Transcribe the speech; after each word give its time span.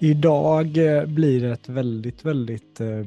Idag 0.00 0.76
eh, 0.76 1.06
blir 1.06 1.40
det 1.40 1.52
ett 1.52 1.68
väldigt, 1.68 2.24
väldigt 2.24 2.80
eh, 2.80 3.06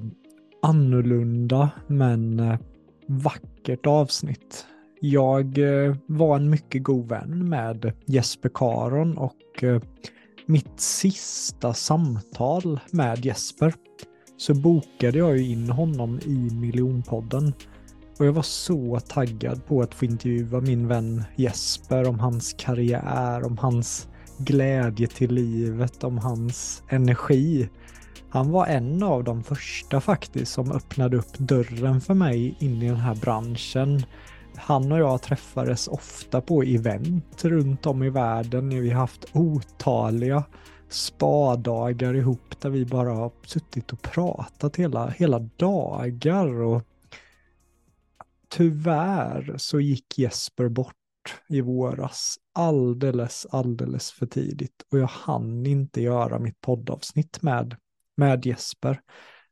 annorlunda 0.61 1.69
men 1.87 2.39
eh, 2.39 2.59
vackert 3.07 3.85
avsnitt. 3.85 4.65
Jag 5.01 5.59
var 6.05 6.35
en 6.35 6.49
mycket 6.49 6.83
god 6.83 7.09
vän 7.09 7.49
med 7.49 7.93
Jesper 8.05 8.49
Karon 8.53 9.17
och 9.17 9.63
mitt 10.45 10.79
sista 10.79 11.73
samtal 11.73 12.79
med 12.91 13.25
Jesper 13.25 13.73
så 14.37 14.53
bokade 14.53 15.17
jag 15.17 15.39
in 15.39 15.69
honom 15.69 16.19
i 16.25 16.55
miljonpodden. 16.55 17.53
Och 18.19 18.25
jag 18.25 18.33
var 18.33 18.41
så 18.41 18.99
taggad 18.99 19.65
på 19.65 19.81
att 19.81 19.93
få 19.93 20.05
intervjua 20.05 20.61
min 20.61 20.87
vän 20.87 21.23
Jesper 21.35 22.07
om 22.07 22.19
hans 22.19 22.55
karriär, 22.57 23.45
om 23.45 23.57
hans 23.57 24.07
glädje 24.45 25.07
till 25.07 25.33
livet, 25.33 26.03
om 26.03 26.17
hans 26.17 26.83
energi. 26.89 27.69
Han 28.29 28.51
var 28.51 28.65
en 28.65 29.03
av 29.03 29.23
de 29.23 29.43
första 29.43 30.01
faktiskt 30.01 30.51
som 30.51 30.71
öppnade 30.71 31.17
upp 31.17 31.37
dörren 31.37 32.01
för 32.01 32.13
mig 32.13 32.55
in 32.59 32.81
i 32.81 32.87
den 32.87 32.97
här 32.97 33.15
branschen. 33.15 34.03
Han 34.55 34.91
och 34.91 34.99
jag 34.99 35.21
träffades 35.21 35.87
ofta 35.87 36.41
på 36.41 36.63
event 36.63 37.45
runt 37.45 37.85
om 37.85 38.03
i 38.03 38.09
världen. 38.09 38.69
Vi 38.69 38.89
har 38.89 38.99
haft 38.99 39.25
otaliga 39.33 40.43
spadagar 40.89 42.13
ihop 42.13 42.61
där 42.61 42.69
vi 42.69 42.85
bara 42.85 43.13
har 43.13 43.31
suttit 43.45 43.93
och 43.93 44.01
pratat 44.01 44.75
hela, 44.75 45.09
hela 45.09 45.39
dagar. 45.39 46.61
Och 46.61 46.83
tyvärr 48.49 49.55
så 49.57 49.79
gick 49.79 50.19
Jesper 50.19 50.69
bort 50.69 51.00
i 51.49 51.61
våras 51.61 52.37
alldeles, 52.53 53.47
alldeles 53.49 54.11
för 54.11 54.25
tidigt 54.25 54.85
och 54.91 54.99
jag 54.99 55.07
hann 55.07 55.65
inte 55.65 56.01
göra 56.01 56.39
mitt 56.39 56.61
poddavsnitt 56.61 57.41
med, 57.41 57.75
med 58.17 58.45
Jesper. 58.45 59.01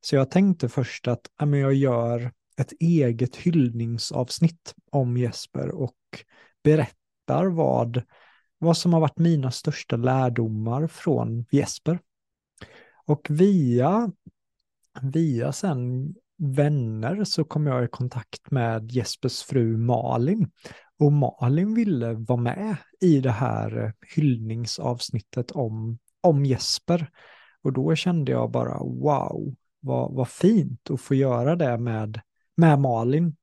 Så 0.01 0.15
jag 0.15 0.31
tänkte 0.31 0.69
först 0.69 1.07
att 1.07 1.21
ja, 1.37 1.45
men 1.45 1.59
jag 1.59 1.73
gör 1.73 2.31
ett 2.57 2.73
eget 2.79 3.35
hyllningsavsnitt 3.35 4.75
om 4.91 5.17
Jesper 5.17 5.69
och 5.69 5.95
berättar 6.63 7.45
vad, 7.45 8.01
vad 8.57 8.77
som 8.77 8.93
har 8.93 8.99
varit 8.99 9.17
mina 9.17 9.51
största 9.51 9.95
lärdomar 9.95 10.87
från 10.87 11.45
Jesper. 11.51 11.99
Och 13.05 13.27
via, 13.29 14.11
via 15.01 15.51
sen 15.51 16.13
vänner 16.37 17.23
så 17.23 17.43
kom 17.43 17.67
jag 17.67 17.83
i 17.83 17.87
kontakt 17.87 18.51
med 18.51 18.91
Jespers 18.91 19.43
fru 19.43 19.77
Malin 19.77 20.51
och 20.99 21.11
Malin 21.11 21.73
ville 21.73 22.13
vara 22.13 22.41
med 22.41 22.75
i 23.01 23.19
det 23.19 23.31
här 23.31 23.93
hyllningsavsnittet 24.15 25.51
om, 25.51 25.99
om 26.21 26.45
Jesper. 26.45 27.09
Och 27.63 27.73
då 27.73 27.95
kände 27.95 28.31
jag 28.31 28.51
bara 28.51 28.77
wow, 28.77 29.55
vad, 29.79 30.13
vad 30.13 30.29
fint 30.29 30.89
att 30.89 31.01
få 31.01 31.15
göra 31.15 31.55
det 31.55 31.77
med, 31.77 32.21
med 32.57 32.79
Malin. 32.79 33.35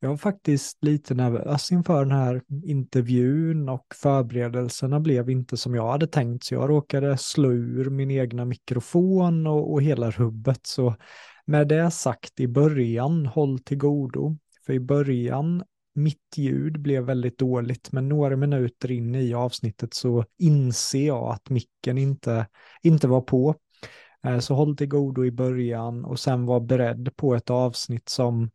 Jag 0.00 0.08
var 0.08 0.16
faktiskt 0.16 0.84
lite 0.84 1.14
nervös 1.14 1.72
inför 1.72 2.04
den 2.04 2.12
här 2.12 2.42
intervjun 2.64 3.68
och 3.68 3.86
förberedelserna 3.94 5.00
blev 5.00 5.30
inte 5.30 5.56
som 5.56 5.74
jag 5.74 5.90
hade 5.90 6.06
tänkt 6.06 6.44
så 6.44 6.54
jag 6.54 6.70
råkade 6.70 7.16
slå 7.18 7.52
ur 7.52 7.90
min 7.90 8.10
egna 8.10 8.44
mikrofon 8.44 9.46
och, 9.46 9.72
och 9.72 9.82
hela 9.82 10.10
rubbet. 10.10 10.66
Så 10.66 10.94
med 11.46 11.68
det 11.68 11.90
sagt 11.90 12.40
i 12.40 12.48
början, 12.48 13.26
håll 13.26 13.58
till 13.58 13.78
godo. 13.78 14.36
För 14.66 14.72
i 14.72 14.80
början 14.80 15.62
mitt 15.94 16.36
ljud 16.36 16.80
blev 16.80 17.04
väldigt 17.04 17.38
dåligt, 17.38 17.92
men 17.92 18.08
några 18.08 18.36
minuter 18.36 18.90
in 18.90 19.14
i 19.14 19.34
avsnittet 19.34 19.94
så 19.94 20.24
inser 20.38 21.06
jag 21.06 21.32
att 21.32 21.50
micken 21.50 21.98
inte, 21.98 22.46
inte 22.82 23.08
var 23.08 23.20
på. 23.20 23.54
Eh, 24.24 24.38
så 24.38 24.54
håll 24.54 24.76
till 24.76 24.88
godo 24.88 25.24
i 25.24 25.30
början 25.30 26.04
och 26.04 26.20
sen 26.20 26.46
var 26.46 26.60
beredd 26.60 27.16
på 27.16 27.34
ett 27.34 27.50
avsnitt 27.50 28.08
som 28.08 28.50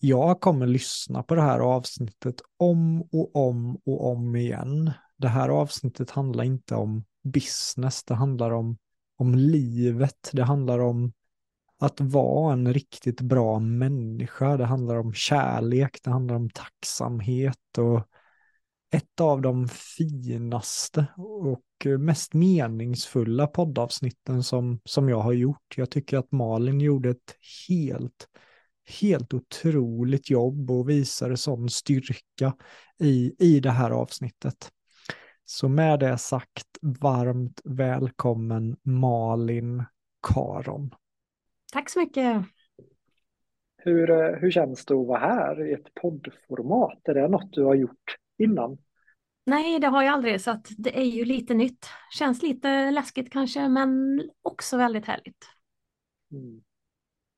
jag 0.00 0.40
kommer 0.40 0.66
lyssna 0.66 1.22
på 1.22 1.34
det 1.34 1.42
här 1.42 1.58
avsnittet 1.58 2.34
om 2.56 3.02
och 3.02 3.36
om 3.36 3.76
och 3.86 4.10
om 4.10 4.36
igen. 4.36 4.92
Det 5.16 5.28
här 5.28 5.48
avsnittet 5.48 6.10
handlar 6.10 6.44
inte 6.44 6.74
om 6.74 7.04
business, 7.24 8.04
det 8.04 8.14
handlar 8.14 8.50
om, 8.50 8.78
om 9.16 9.34
livet, 9.34 10.30
det 10.32 10.44
handlar 10.44 10.78
om 10.78 11.12
att 11.78 12.00
vara 12.00 12.52
en 12.52 12.74
riktigt 12.74 13.20
bra 13.20 13.58
människa. 13.58 14.56
Det 14.56 14.64
handlar 14.64 14.96
om 14.96 15.12
kärlek, 15.12 15.98
det 16.02 16.10
handlar 16.10 16.36
om 16.36 16.50
tacksamhet 16.50 17.78
och 17.78 18.08
ett 18.90 19.20
av 19.20 19.40
de 19.40 19.68
finaste 19.68 21.06
och 21.16 21.86
mest 21.98 22.34
meningsfulla 22.34 23.46
poddavsnitten 23.46 24.42
som, 24.42 24.80
som 24.84 25.08
jag 25.08 25.20
har 25.20 25.32
gjort. 25.32 25.74
Jag 25.76 25.90
tycker 25.90 26.18
att 26.18 26.32
Malin 26.32 26.80
gjorde 26.80 27.10
ett 27.10 27.34
helt, 27.68 28.28
helt 29.00 29.34
otroligt 29.34 30.30
jobb 30.30 30.70
och 30.70 30.88
visade 30.88 31.36
sån 31.36 31.68
styrka 31.68 32.54
i, 32.98 33.34
i 33.38 33.60
det 33.60 33.70
här 33.70 33.90
avsnittet. 33.90 34.70
Så 35.44 35.68
med 35.68 36.00
det 36.00 36.18
sagt, 36.18 36.66
varmt 36.82 37.60
välkommen 37.64 38.76
Malin 38.82 39.84
Karon. 40.28 40.94
Tack 41.72 41.90
så 41.90 41.98
mycket. 41.98 42.44
Hur, 43.76 44.10
eh, 44.10 44.32
hur 44.40 44.50
känns 44.50 44.84
det 44.84 44.94
att 44.94 45.06
vara 45.06 45.18
här 45.18 45.66
i 45.66 45.72
ett 45.72 45.94
poddformat? 45.94 47.08
Är 47.08 47.14
det 47.14 47.28
något 47.28 47.52
du 47.52 47.64
har 47.64 47.74
gjort 47.74 48.16
innan? 48.38 48.78
Nej, 49.46 49.78
det 49.78 49.86
har 49.86 50.02
jag 50.02 50.12
aldrig, 50.12 50.40
så 50.40 50.50
att 50.50 50.66
det 50.78 50.98
är 50.98 51.04
ju 51.04 51.24
lite 51.24 51.54
nytt. 51.54 51.86
Känns 52.10 52.42
lite 52.42 52.90
läskigt 52.90 53.32
kanske, 53.32 53.68
men 53.68 54.22
också 54.42 54.76
väldigt 54.76 55.06
härligt. 55.06 55.46
Mm. 56.32 56.60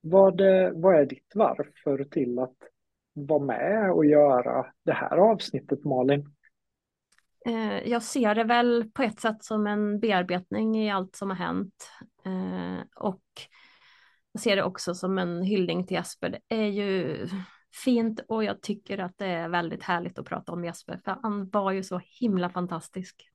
Vad, 0.00 0.40
eh, 0.40 0.70
vad 0.74 0.94
är 0.94 1.06
ditt 1.06 1.32
varför 1.34 2.04
till 2.04 2.38
att 2.38 2.56
vara 3.12 3.44
med 3.44 3.92
och 3.92 4.06
göra 4.06 4.66
det 4.84 4.92
här 4.92 5.16
avsnittet, 5.16 5.84
Malin? 5.84 6.34
Eh, 7.46 7.88
jag 7.88 8.02
ser 8.02 8.34
det 8.34 8.44
väl 8.44 8.90
på 8.94 9.02
ett 9.02 9.20
sätt 9.20 9.44
som 9.44 9.66
en 9.66 10.00
bearbetning 10.00 10.76
i 10.76 10.90
allt 10.90 11.16
som 11.16 11.30
har 11.30 11.36
hänt. 11.36 11.90
Och 12.96 13.22
ser 14.38 14.56
det 14.56 14.62
också 14.62 14.94
som 14.94 15.18
en 15.18 15.42
hyllning 15.42 15.86
till 15.86 15.94
Jesper. 15.94 16.30
Det 16.30 16.56
är 16.56 16.66
ju 16.66 17.28
fint 17.84 18.20
och 18.28 18.44
jag 18.44 18.62
tycker 18.62 18.98
att 18.98 19.18
det 19.18 19.26
är 19.26 19.48
väldigt 19.48 19.82
härligt 19.82 20.18
att 20.18 20.26
prata 20.26 20.52
om 20.52 20.64
Jesper, 20.64 21.00
för 21.04 21.18
han 21.22 21.48
var 21.48 21.72
ju 21.72 21.82
så 21.82 22.00
himla 22.20 22.50
fantastisk. 22.50 23.30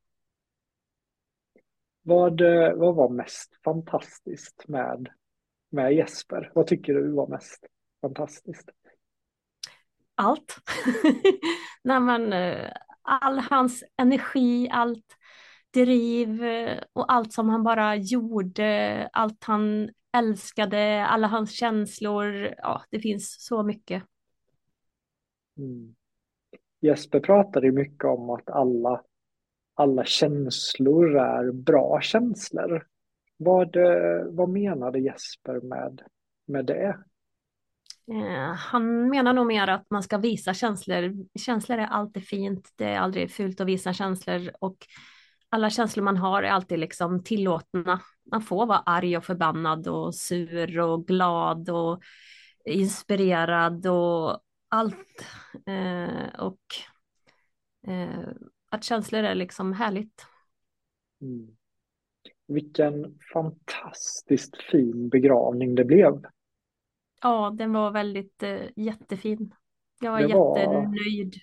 Vad, 2.01 2.41
eh, 2.41 2.73
vad 2.73 2.95
var 2.95 3.09
mest 3.09 3.59
fantastiskt 3.63 4.67
med, 4.67 5.09
med 5.69 5.93
Jesper? 5.93 6.51
Vad 6.55 6.67
tycker 6.67 6.93
du 6.93 7.11
var 7.11 7.27
mest 7.27 7.65
fantastiskt? 8.01 8.69
Allt. 10.15 10.57
Nej, 11.83 11.99
men, 11.99 12.33
eh, 12.33 12.71
all 13.01 13.39
hans 13.39 13.83
energi, 13.97 14.69
allt 14.71 15.17
driv 15.73 16.43
eh, 16.43 16.83
och 16.93 17.13
allt 17.13 17.33
som 17.33 17.49
han 17.49 17.63
bara 17.63 17.95
gjorde, 17.95 19.09
allt 19.13 19.43
han 19.43 19.89
älskade, 20.17 21.05
alla 21.05 21.27
hans 21.27 21.51
känslor. 21.51 22.53
Ja, 22.57 22.83
det 22.89 22.99
finns 22.99 23.35
så 23.39 23.63
mycket. 23.63 24.03
Mm. 25.57 25.95
Jesper 26.81 27.19
pratade 27.19 27.71
mycket 27.71 28.05
om 28.05 28.29
att 28.29 28.49
alla, 28.49 29.01
alla 29.73 30.05
känslor 30.05 31.17
är 31.17 31.51
bra 31.51 32.01
känslor. 32.01 32.87
Vad, 33.37 33.77
vad 34.29 34.49
menade 34.49 34.99
Jesper 34.99 35.61
med, 35.61 36.01
med 36.45 36.65
det? 36.65 36.97
Eh, 38.11 38.53
han 38.53 39.09
menar 39.09 39.33
nog 39.33 39.47
mer 39.47 39.67
att 39.67 39.89
man 39.89 40.03
ska 40.03 40.17
visa 40.17 40.53
känslor. 40.53 41.13
Känslor 41.39 41.77
är 41.77 41.87
alltid 41.87 42.27
fint, 42.27 42.73
det 42.75 42.85
är 42.85 42.99
aldrig 42.99 43.31
fult 43.31 43.61
att 43.61 43.67
visa 43.67 43.93
känslor 43.93 44.51
och 44.59 44.77
alla 45.55 45.69
känslor 45.69 46.03
man 46.03 46.17
har 46.17 46.43
är 46.43 46.49
alltid 46.49 46.79
liksom 46.79 47.23
tillåtna. 47.23 48.01
Man 48.31 48.41
får 48.41 48.65
vara 48.65 48.77
arg 48.77 49.17
och 49.17 49.23
förbannad 49.23 49.87
och 49.87 50.15
sur 50.15 50.79
och 50.79 51.07
glad 51.07 51.69
och 51.69 52.01
inspirerad 52.65 53.87
och 53.87 54.39
allt. 54.69 55.25
Eh, 55.65 56.39
och 56.39 56.59
eh, 57.87 58.27
att 58.71 58.83
känslor 58.83 59.23
är 59.23 59.35
liksom 59.35 59.73
härligt. 59.73 60.25
Mm. 61.21 61.55
Vilken 62.47 63.19
fantastiskt 63.33 64.61
fin 64.71 65.09
begravning 65.09 65.75
det 65.75 65.85
blev. 65.85 66.25
Ja, 67.21 67.55
den 67.57 67.73
var 67.73 67.91
väldigt 67.91 68.43
eh, 68.43 68.61
jättefin. 68.75 69.55
Jag 70.01 70.11
var, 70.11 70.21
var 70.21 70.57
jättenöjd. 70.57 71.35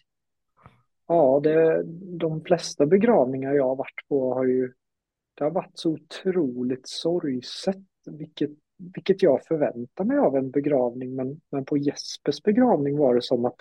Ja, 1.12 1.40
det, 1.42 1.82
de 2.18 2.44
flesta 2.44 2.86
begravningar 2.86 3.52
jag 3.52 3.68
har 3.68 3.76
varit 3.76 4.08
på 4.08 4.34
har 4.34 4.44
ju 4.44 4.72
det 5.34 5.44
har 5.44 5.50
varit 5.50 5.78
så 5.78 5.90
otroligt 5.90 6.88
sorgset, 6.88 7.76
vilket, 8.06 8.50
vilket 8.94 9.22
jag 9.22 9.44
förväntar 9.44 10.04
mig 10.04 10.18
av 10.18 10.36
en 10.36 10.50
begravning. 10.50 11.14
Men, 11.14 11.40
men 11.50 11.64
på 11.64 11.76
Jespers 11.76 12.42
begravning 12.42 12.98
var 12.98 13.14
det 13.14 13.22
som 13.22 13.44
att 13.44 13.56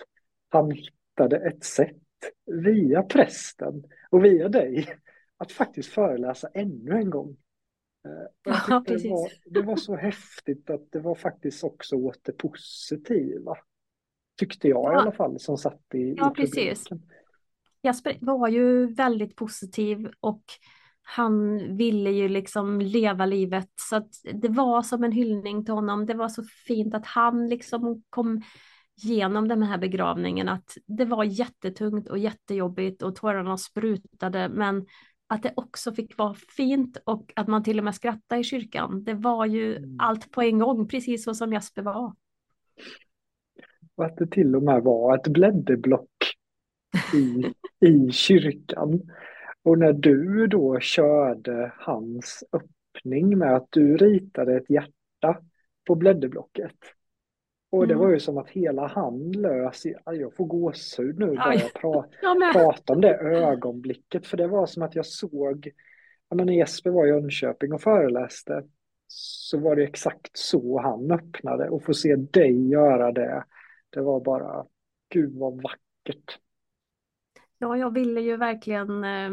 han 0.48 0.70
hittade 0.70 1.36
ett 1.36 1.64
sätt 1.64 1.96
via 2.46 3.02
prästen 3.02 3.84
och 4.10 4.24
via 4.24 4.48
dig 4.48 4.86
att 5.36 5.52
faktiskt 5.52 5.92
föreläsa 5.92 6.48
ännu 6.54 6.92
en 6.92 7.10
gång. 7.10 7.36
Eh, 8.04 8.52
ja, 8.68 8.84
det, 8.86 9.08
var, 9.08 9.30
det 9.44 9.62
var 9.62 9.76
så 9.76 9.96
häftigt 9.96 10.70
att 10.70 10.92
det 10.92 11.00
var 11.00 11.14
faktiskt 11.14 11.64
också 11.64 11.96
åt 11.96 12.18
det 12.22 12.32
positiva. 12.32 13.56
Tyckte 14.38 14.68
jag 14.68 14.84
ja. 14.84 14.92
i 14.92 14.96
alla 14.96 15.12
fall 15.12 15.40
som 15.40 15.58
satt 15.58 15.94
i 15.94 16.14
Ja, 16.16 16.32
i 16.32 16.34
precis. 16.34 16.84
Jasper 17.82 18.18
var 18.20 18.48
ju 18.48 18.86
väldigt 18.86 19.36
positiv 19.36 20.10
och 20.20 20.42
han 21.02 21.58
ville 21.76 22.10
ju 22.10 22.28
liksom 22.28 22.80
leva 22.80 23.26
livet 23.26 23.70
så 23.76 23.96
att 23.96 24.10
det 24.34 24.48
var 24.48 24.82
som 24.82 25.04
en 25.04 25.12
hyllning 25.12 25.64
till 25.64 25.74
honom. 25.74 26.06
Det 26.06 26.14
var 26.14 26.28
så 26.28 26.42
fint 26.66 26.94
att 26.94 27.06
han 27.06 27.48
liksom 27.48 28.02
kom 28.10 28.42
genom 28.96 29.48
den 29.48 29.62
här 29.62 29.78
begravningen 29.78 30.48
att 30.48 30.76
det 30.86 31.04
var 31.04 31.24
jättetungt 31.24 32.08
och 32.08 32.18
jättejobbigt 32.18 33.02
och 33.02 33.16
tårarna 33.16 33.56
sprutade 33.58 34.48
men 34.48 34.86
att 35.26 35.42
det 35.42 35.52
också 35.56 35.92
fick 35.92 36.18
vara 36.18 36.34
fint 36.34 36.98
och 37.04 37.32
att 37.36 37.48
man 37.48 37.64
till 37.64 37.78
och 37.78 37.84
med 37.84 37.94
skrattade 37.94 38.40
i 38.40 38.44
kyrkan. 38.44 39.04
Det 39.04 39.14
var 39.14 39.46
ju 39.46 39.76
mm. 39.76 39.96
allt 40.00 40.30
på 40.30 40.42
en 40.42 40.58
gång, 40.58 40.88
precis 40.88 41.24
så 41.24 41.34
som 41.34 41.52
Jesper 41.52 41.82
var. 41.82 42.14
Och 43.94 44.04
att 44.04 44.16
det 44.16 44.26
till 44.26 44.56
och 44.56 44.62
med 44.62 44.82
var 44.82 45.16
ett 45.16 45.28
blädderblock 45.28 46.10
i, 47.14 47.54
i 47.86 48.12
kyrkan. 48.12 49.00
Och 49.62 49.78
när 49.78 49.92
du 49.92 50.46
då 50.46 50.80
körde 50.80 51.72
hans 51.76 52.44
öppning 52.52 53.38
med 53.38 53.56
att 53.56 53.66
du 53.70 53.96
ritade 53.96 54.56
ett 54.56 54.70
hjärta 54.70 55.38
på 55.86 55.94
blädderblocket. 55.94 56.76
Och 57.70 57.86
det 57.86 57.94
var 57.94 58.06
ju 58.06 58.12
mm. 58.12 58.20
som 58.20 58.38
att 58.38 58.48
hela 58.48 58.86
han 58.86 59.32
lös 59.32 59.86
i, 59.86 59.94
jag 60.04 60.36
får 60.36 60.44
gåshud 60.44 61.18
nu 61.18 61.26
bara 61.26 61.54
jag 61.54 61.74
pra, 61.74 62.04
prata 62.52 62.92
om 62.92 63.00
det 63.00 63.14
ögonblicket. 63.14 64.26
För 64.26 64.36
det 64.36 64.46
var 64.46 64.66
som 64.66 64.82
att 64.82 64.94
jag 64.94 65.06
såg, 65.06 65.70
när 66.30 66.52
Jesper 66.52 66.90
var 66.90 67.06
i 67.06 67.08
Jönköping 67.08 67.72
och 67.72 67.80
föreläste, 67.80 68.64
så 69.06 69.58
var 69.58 69.76
det 69.76 69.84
exakt 69.84 70.30
så 70.32 70.80
han 70.80 71.10
öppnade. 71.10 71.68
Och 71.68 71.82
få 71.84 71.94
se 71.94 72.16
dig 72.16 72.68
göra 72.68 73.12
det, 73.12 73.44
det 73.90 74.00
var 74.00 74.20
bara, 74.20 74.66
gud 75.08 75.34
vad 75.34 75.62
vackert. 75.62 76.38
Ja, 77.62 77.76
jag 77.76 77.94
ville 77.94 78.20
ju 78.20 78.36
verkligen 78.36 79.04
eh, 79.04 79.30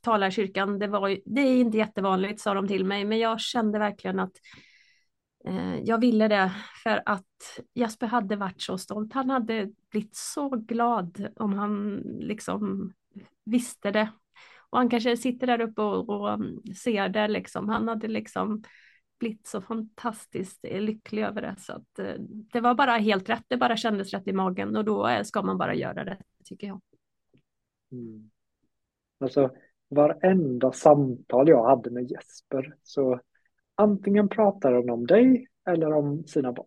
tala 0.00 0.26
i 0.26 0.30
kyrkan. 0.30 0.78
Det, 0.78 0.86
var, 0.86 1.18
det 1.24 1.40
är 1.40 1.56
inte 1.60 1.78
jättevanligt, 1.78 2.40
sa 2.40 2.54
de 2.54 2.68
till 2.68 2.84
mig, 2.84 3.04
men 3.04 3.18
jag 3.18 3.40
kände 3.40 3.78
verkligen 3.78 4.18
att 4.18 4.32
eh, 5.44 5.76
jag 5.76 6.00
ville 6.00 6.28
det 6.28 6.52
för 6.82 7.02
att 7.06 7.60
Jasper 7.74 8.06
hade 8.06 8.36
varit 8.36 8.62
så 8.62 8.78
stolt. 8.78 9.12
Han 9.12 9.30
hade 9.30 9.70
blivit 9.90 10.16
så 10.16 10.48
glad 10.48 11.28
om 11.36 11.54
han 11.54 11.96
liksom 12.04 12.92
visste 13.44 13.90
det. 13.90 14.08
Och 14.70 14.78
han 14.78 14.88
kanske 14.88 15.16
sitter 15.16 15.46
där 15.46 15.60
uppe 15.60 15.82
och, 15.82 16.08
och 16.08 16.32
mm, 16.32 16.62
ser 16.74 17.08
det 17.08 17.28
liksom. 17.28 17.68
Han 17.68 17.88
hade 17.88 18.08
liksom 18.08 18.62
blivit 19.18 19.46
så 19.46 19.60
fantastiskt 19.60 20.64
lycklig 20.64 21.22
över 21.22 21.42
det. 21.42 21.56
Så 21.58 21.72
att, 21.72 21.98
eh, 21.98 22.14
det 22.52 22.60
var 22.60 22.74
bara 22.74 22.96
helt 22.96 23.28
rätt. 23.28 23.44
Det 23.48 23.56
bara 23.56 23.76
kändes 23.76 24.12
rätt 24.12 24.28
i 24.28 24.32
magen 24.32 24.76
och 24.76 24.84
då 24.84 25.08
eh, 25.08 25.22
ska 25.22 25.42
man 25.42 25.58
bara 25.58 25.74
göra 25.74 26.04
det, 26.04 26.18
tycker 26.44 26.66
jag. 26.66 26.80
Mm. 27.94 28.30
Alltså, 29.20 29.50
varenda 29.88 30.72
samtal 30.72 31.48
jag 31.48 31.64
hade 31.64 31.90
med 31.90 32.10
Jesper 32.10 32.76
så 32.82 33.20
antingen 33.74 34.28
pratar 34.28 34.72
han 34.72 34.90
om 34.90 35.06
dig 35.06 35.46
eller 35.66 35.92
om 35.92 36.26
sina 36.26 36.52
barn. 36.52 36.66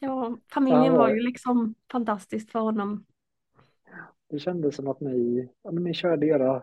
Ja, 0.00 0.36
familjen 0.52 0.92
var, 0.92 0.98
var 0.98 1.08
ju 1.08 1.20
liksom 1.20 1.74
fantastiskt 1.92 2.50
för 2.52 2.58
honom. 2.58 3.04
Det 4.30 4.38
kändes 4.38 4.76
som 4.76 4.88
att 4.88 5.00
ni, 5.00 5.48
ja, 5.62 5.70
ni 5.70 5.94
körde 5.94 6.26
era 6.26 6.62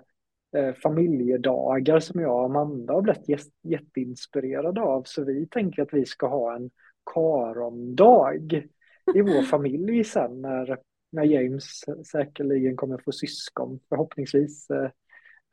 eh, 0.56 0.74
familjedagar 0.74 2.00
som 2.00 2.22
jag 2.22 2.36
och 2.36 2.46
Amanda 2.46 2.94
har 2.94 3.02
blivit 3.02 3.54
jätteinspirerade 3.64 4.82
av. 4.82 5.04
Så 5.04 5.24
vi 5.24 5.48
tänker 5.48 5.82
att 5.82 5.94
vi 5.94 6.06
ska 6.06 6.28
ha 6.28 6.56
en 6.56 6.72
Karondag 7.14 8.54
i 9.16 9.22
vår 9.22 9.42
familj 9.50 10.04
sen 10.04 10.42
när 10.42 10.78
när 11.12 11.24
James 11.24 11.82
säkerligen 12.12 12.76
kommer 12.76 12.98
få 12.98 13.12
syskon 13.12 13.80
förhoppningsvis. 13.90 14.70
Eh, 14.70 14.90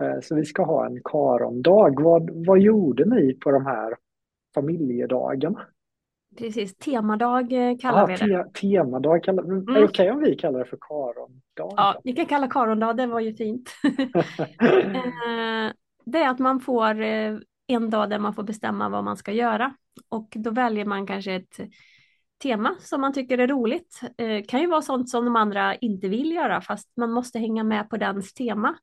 eh, 0.03 0.21
så 0.23 0.35
vi 0.35 0.45
ska 0.45 0.65
ha 0.65 0.87
en 0.87 1.01
Karondag. 1.05 2.03
Vad, 2.03 2.47
vad 2.47 2.61
gjorde 2.61 3.05
ni 3.05 3.35
på 3.35 3.51
de 3.51 3.67
här 3.67 3.97
familjedagarna? 4.55 5.67
Precis, 6.39 6.77
temadag 6.77 7.53
eh, 7.53 7.79
kallar 7.79 8.03
ah, 8.03 8.07
vi 8.07 8.17
det. 8.17 8.45
Te 8.45 8.61
temadag, 8.61 9.25
kallar, 9.25 9.45
mm. 9.45 9.69
är 9.69 9.81
det 9.81 9.85
okej 9.85 9.85
okay 9.85 10.11
om 10.11 10.21
vi 10.21 10.37
kallar 10.37 10.59
det 10.59 10.65
för 10.65 10.79
Karondag? 10.81 11.43
Ja, 11.55 12.01
ni 12.05 12.13
kan 12.13 12.27
kalla 12.27 12.49
Karondag, 12.49 12.97
det 12.97 13.07
var 13.07 13.21
ju 13.21 13.35
fint. 13.35 13.71
det 16.05 16.19
är 16.19 16.29
att 16.29 16.39
man 16.39 16.61
får 16.61 17.03
en 17.67 17.91
dag 17.91 18.11
där 18.11 18.19
man 18.19 18.35
får 18.35 18.43
bestämma 18.43 18.89
vad 18.89 19.05
man 19.05 19.17
ska 19.17 19.33
göra 19.33 19.75
och 20.09 20.33
då 20.35 20.51
väljer 20.51 20.85
man 20.85 21.07
kanske 21.07 21.35
ett 21.35 21.61
tema 22.43 22.77
som 22.81 23.01
man 23.01 23.13
tycker 23.13 23.39
är 23.39 23.47
roligt. 23.47 24.01
Eh, 24.19 24.45
kan 24.49 24.61
ju 24.61 24.67
vara 24.67 24.83
sånt 24.83 25.11
som 25.11 25.25
de 25.25 25.37
andra 25.37 25.75
inte 25.75 26.09
vill 26.09 26.33
göra 26.33 26.61
fast 26.61 26.97
man 26.97 27.13
måste 27.13 27.39
hänga 27.39 27.65
med 27.65 27.91
på 27.91 27.97
dens 27.97 28.35
tema. 28.35 28.79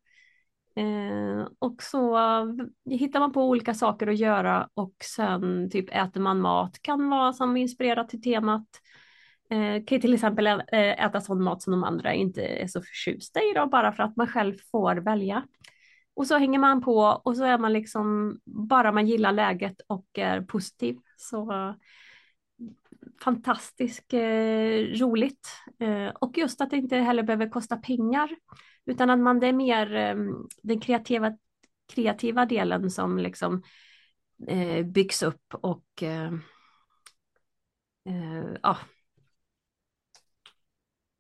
Eh, 0.75 1.47
och 1.59 1.83
så 1.83 2.17
hittar 2.89 3.19
man 3.19 3.31
på 3.31 3.43
olika 3.49 3.73
saker 3.73 4.07
att 4.07 4.17
göra 4.17 4.69
och 4.73 4.93
sen 5.03 5.69
typ 5.69 5.95
äter 5.95 6.21
man 6.21 6.41
mat. 6.41 6.81
Kan 6.81 7.09
vara 7.09 7.33
som 7.33 7.57
inspirerat 7.57 8.09
till 8.09 8.21
temat. 8.21 8.67
Eh, 9.49 9.85
kan 9.85 10.01
till 10.01 10.13
exempel 10.13 10.47
eh, 10.47 11.05
äta 11.05 11.21
sån 11.21 11.43
mat 11.43 11.61
som 11.61 11.71
de 11.71 11.83
andra 11.83 12.13
inte 12.13 12.41
är 12.41 12.67
så 12.67 12.81
förtjusta 12.81 13.39
i 13.39 13.53
då, 13.55 13.65
bara 13.65 13.91
för 13.91 14.03
att 14.03 14.15
man 14.15 14.27
själv 14.27 14.57
får 14.71 14.95
välja. 14.95 15.43
Och 16.13 16.27
så 16.27 16.37
hänger 16.37 16.59
man 16.59 16.81
på 16.81 17.21
och 17.23 17.37
så 17.37 17.43
är 17.43 17.57
man 17.57 17.73
liksom, 17.73 18.39
bara 18.45 18.91
man 18.91 19.07
gillar 19.07 19.31
läget 19.31 19.81
och 19.87 20.05
är 20.17 20.41
positiv 20.41 20.97
så 21.17 21.75
fantastiskt 23.23 24.13
eh, 24.13 24.99
roligt. 24.99 25.47
Eh, 25.79 26.07
och 26.07 26.37
just 26.37 26.61
att 26.61 26.69
det 26.69 26.77
inte 26.77 26.95
heller 26.95 27.23
behöver 27.23 27.49
kosta 27.49 27.77
pengar, 27.77 28.29
utan 28.85 29.09
att 29.09 29.19
man 29.19 29.39
det 29.39 29.47
är 29.47 29.53
mer 29.53 29.95
eh, 29.95 30.15
den 30.63 30.79
kreativa, 30.79 31.37
kreativa 31.93 32.45
delen 32.45 32.89
som 32.89 33.17
liksom 33.17 33.63
eh, 34.47 34.85
byggs 34.85 35.23
upp 35.23 35.53
och 35.61 36.03
eh, 36.03 36.33
eh, 38.05 38.57
ja. 38.63 38.77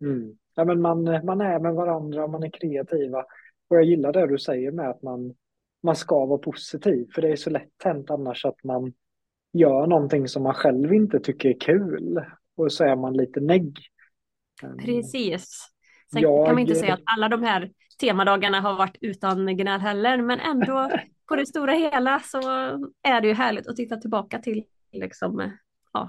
Mm. 0.01 0.37
Ja, 0.55 0.65
men 0.65 0.81
man, 0.81 1.03
man 1.03 1.41
är 1.41 1.59
med 1.59 1.73
varandra, 1.73 2.27
man 2.27 2.43
är 2.43 2.49
kreativa. 2.49 3.25
Och 3.67 3.77
jag 3.77 3.83
gillar 3.83 4.13
det 4.13 4.27
du 4.27 4.37
säger 4.37 4.71
med 4.71 4.89
att 4.89 5.01
man, 5.01 5.35
man 5.83 5.95
ska 5.95 6.25
vara 6.25 6.37
positiv, 6.37 7.09
för 7.15 7.21
det 7.21 7.29
är 7.29 7.35
så 7.35 7.49
lätt 7.49 7.83
hänt 7.83 8.09
annars 8.09 8.45
att 8.45 8.63
man 8.63 8.93
gör 9.53 9.87
någonting 9.87 10.27
som 10.27 10.43
man 10.43 10.53
själv 10.53 10.93
inte 10.93 11.19
tycker 11.19 11.49
är 11.49 11.59
kul 11.59 12.25
och 12.57 12.71
så 12.71 12.83
är 12.83 12.95
man 12.95 13.13
lite 13.13 13.39
negg. 13.39 13.77
Ehm, 14.63 14.77
Precis. 14.77 15.69
Sen 16.11 16.21
jag... 16.21 16.45
kan 16.45 16.55
man 16.55 16.61
inte 16.61 16.75
säga 16.75 16.93
att 16.93 17.03
alla 17.05 17.29
de 17.29 17.43
här 17.43 17.71
temadagarna 17.99 18.61
har 18.61 18.73
varit 18.75 18.97
utan 19.01 19.57
gnäll 19.57 19.79
heller, 19.79 20.21
men 20.21 20.39
ändå 20.39 20.91
på 21.27 21.35
det 21.35 21.45
stora 21.45 21.73
hela 21.73 22.19
så 22.19 22.39
är 23.03 23.21
det 23.21 23.27
ju 23.27 23.33
härligt 23.33 23.67
att 23.67 23.75
titta 23.75 23.97
tillbaka 23.97 24.39
till. 24.39 24.63
Liksom, 24.91 25.51
ja. 25.93 26.07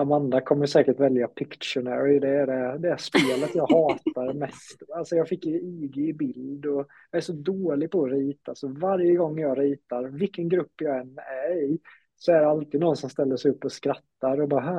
Amanda 0.00 0.40
kommer 0.40 0.66
säkert 0.66 1.00
välja 1.00 1.28
Pictionary, 1.28 2.18
det 2.18 2.28
är 2.28 2.46
det, 2.46 2.78
det 2.78 2.88
är 2.88 2.96
spelet 2.96 3.54
jag 3.54 3.66
hatar 3.66 4.32
mest. 4.32 4.82
Alltså 4.96 5.16
jag 5.16 5.28
fick 5.28 5.46
IG 5.46 5.98
i 5.98 6.12
bild 6.12 6.66
och 6.66 6.86
jag 7.10 7.18
är 7.18 7.20
så 7.20 7.32
dålig 7.32 7.90
på 7.90 8.04
att 8.04 8.12
rita, 8.12 8.54
så 8.54 8.68
varje 8.68 9.16
gång 9.16 9.38
jag 9.38 9.58
ritar, 9.58 10.04
vilken 10.04 10.48
grupp 10.48 10.72
jag 10.76 11.00
än 11.00 11.18
är 11.18 11.64
i, 11.64 11.78
så 12.16 12.32
är 12.32 12.40
det 12.40 12.48
alltid 12.48 12.80
någon 12.80 12.96
som 12.96 13.10
ställer 13.10 13.36
sig 13.36 13.50
upp 13.50 13.64
och 13.64 13.72
skrattar 13.72 14.40
och 14.40 14.48
bara 14.48 14.70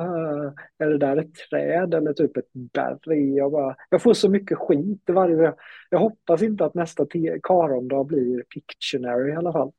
är 0.78 0.90
det 0.90 0.98
där 0.98 1.16
ett 1.16 1.34
träd 1.50 1.94
eller 1.94 2.12
typ 2.12 2.36
ett 2.36 2.52
berg? 2.52 3.34
Jag, 3.36 3.52
bara, 3.52 3.76
jag 3.90 4.02
får 4.02 4.14
så 4.14 4.28
mycket 4.28 4.58
skit 4.58 5.02
varje 5.06 5.54
Jag 5.90 5.98
hoppas 5.98 6.42
inte 6.42 6.64
att 6.64 6.74
nästa 6.74 7.06
Karondag 7.42 8.06
blir 8.06 8.42
Pictionary 8.42 9.32
i 9.32 9.36
alla 9.36 9.52
fall. 9.52 9.72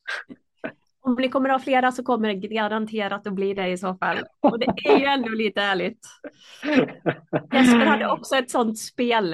Om 1.06 1.16
ni 1.16 1.30
kommer 1.30 1.50
att 1.50 1.56
ha 1.56 1.64
flera 1.64 1.92
så 1.92 2.04
kommer 2.04 2.34
det 2.34 2.48
garanterat 2.48 3.28
att 3.28 3.34
bli 3.34 3.54
det 3.54 3.68
i 3.68 3.78
så 3.78 3.96
fall. 3.96 4.18
Och 4.40 4.60
det 4.60 4.66
är 4.66 5.00
ju 5.00 5.06
ändå 5.06 5.30
lite 5.30 5.62
ärligt. 5.62 6.08
Jesper 7.54 7.86
hade 7.86 8.12
också 8.12 8.36
ett 8.36 8.52
sånt 8.52 8.80
spel. 8.80 9.34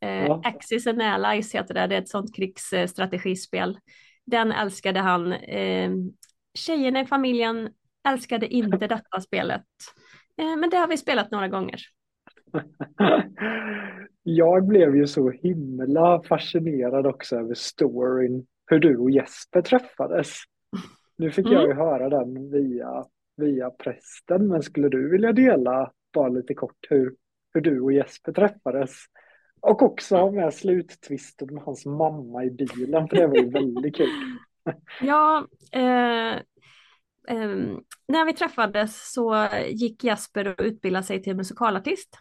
Eh. 0.00 0.40
Axis 0.44 0.86
and 0.86 1.02
Allies 1.02 1.54
heter 1.54 1.74
det. 1.74 1.86
Det 1.86 1.94
är 1.94 2.00
ett 2.00 2.08
sånt 2.08 2.36
krigsstrategispel. 2.36 3.78
Den 4.26 4.52
älskade 4.52 5.00
han. 5.00 5.32
Eh, 5.32 5.90
tjejerna 6.54 7.00
i 7.00 7.06
familjen 7.06 7.68
älskade 8.08 8.48
inte 8.48 8.76
detta 8.86 9.20
spelet. 9.20 9.66
Eh, 10.40 10.56
men 10.56 10.70
det 10.70 10.76
har 10.76 10.88
vi 10.88 10.96
spelat 10.96 11.30
några 11.30 11.48
gånger. 11.48 11.80
Jag 14.22 14.66
blev 14.66 14.96
ju 14.96 15.06
så 15.06 15.30
himla 15.30 16.22
fascinerad 16.22 17.06
också 17.06 17.36
över 17.36 17.54
storyn, 17.54 18.46
hur 18.66 18.78
du 18.78 18.96
och 18.96 19.10
Jesper 19.10 19.62
träffades. 19.62 20.36
Nu 21.18 21.30
fick 21.30 21.46
mm. 21.46 21.58
jag 21.58 21.68
ju 21.68 21.74
höra 21.74 22.08
den 22.08 22.50
via, 22.50 23.04
via 23.36 23.70
prästen, 23.70 24.48
men 24.48 24.62
skulle 24.62 24.88
du 24.88 25.10
vilja 25.10 25.32
dela 25.32 25.92
bara 26.14 26.28
lite 26.28 26.54
kort 26.54 26.86
hur, 26.90 27.14
hur 27.54 27.60
du 27.60 27.80
och 27.80 27.92
Jesper 27.92 28.32
träffades? 28.32 28.90
Och 29.60 29.82
också 29.82 30.30
med 30.30 30.54
sluttvisten 30.54 31.54
med 31.54 31.62
hans 31.62 31.86
mamma 31.86 32.44
i 32.44 32.50
bilen, 32.50 33.08
för 33.08 33.16
det 33.16 33.26
var 33.26 33.36
ju 33.36 33.50
väldigt 33.50 33.96
kul. 33.96 34.08
Ja, 35.00 35.46
eh, 35.72 36.32
eh, 37.36 37.56
när 38.08 38.24
vi 38.24 38.32
träffades 38.32 39.12
så 39.12 39.48
gick 39.68 40.04
Jesper 40.04 40.48
och 40.48 40.64
utbildade 40.64 41.06
sig 41.06 41.22
till 41.22 41.36
musikalartist. 41.36 42.18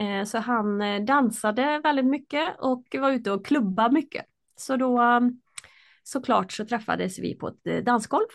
Eh, 0.00 0.24
så 0.24 0.38
han 0.38 0.80
eh, 0.80 1.02
dansade 1.02 1.80
väldigt 1.84 2.06
mycket 2.06 2.48
och 2.58 2.84
var 3.00 3.10
ute 3.10 3.30
och 3.30 3.46
klubbade 3.46 3.94
mycket. 3.94 4.24
Så 4.56 4.76
då 4.76 5.20
såklart 6.02 6.52
så 6.52 6.64
träffades 6.66 7.18
vi 7.18 7.34
på 7.34 7.48
ett 7.48 7.66
eh, 7.66 7.76
dansgolv. 7.76 8.26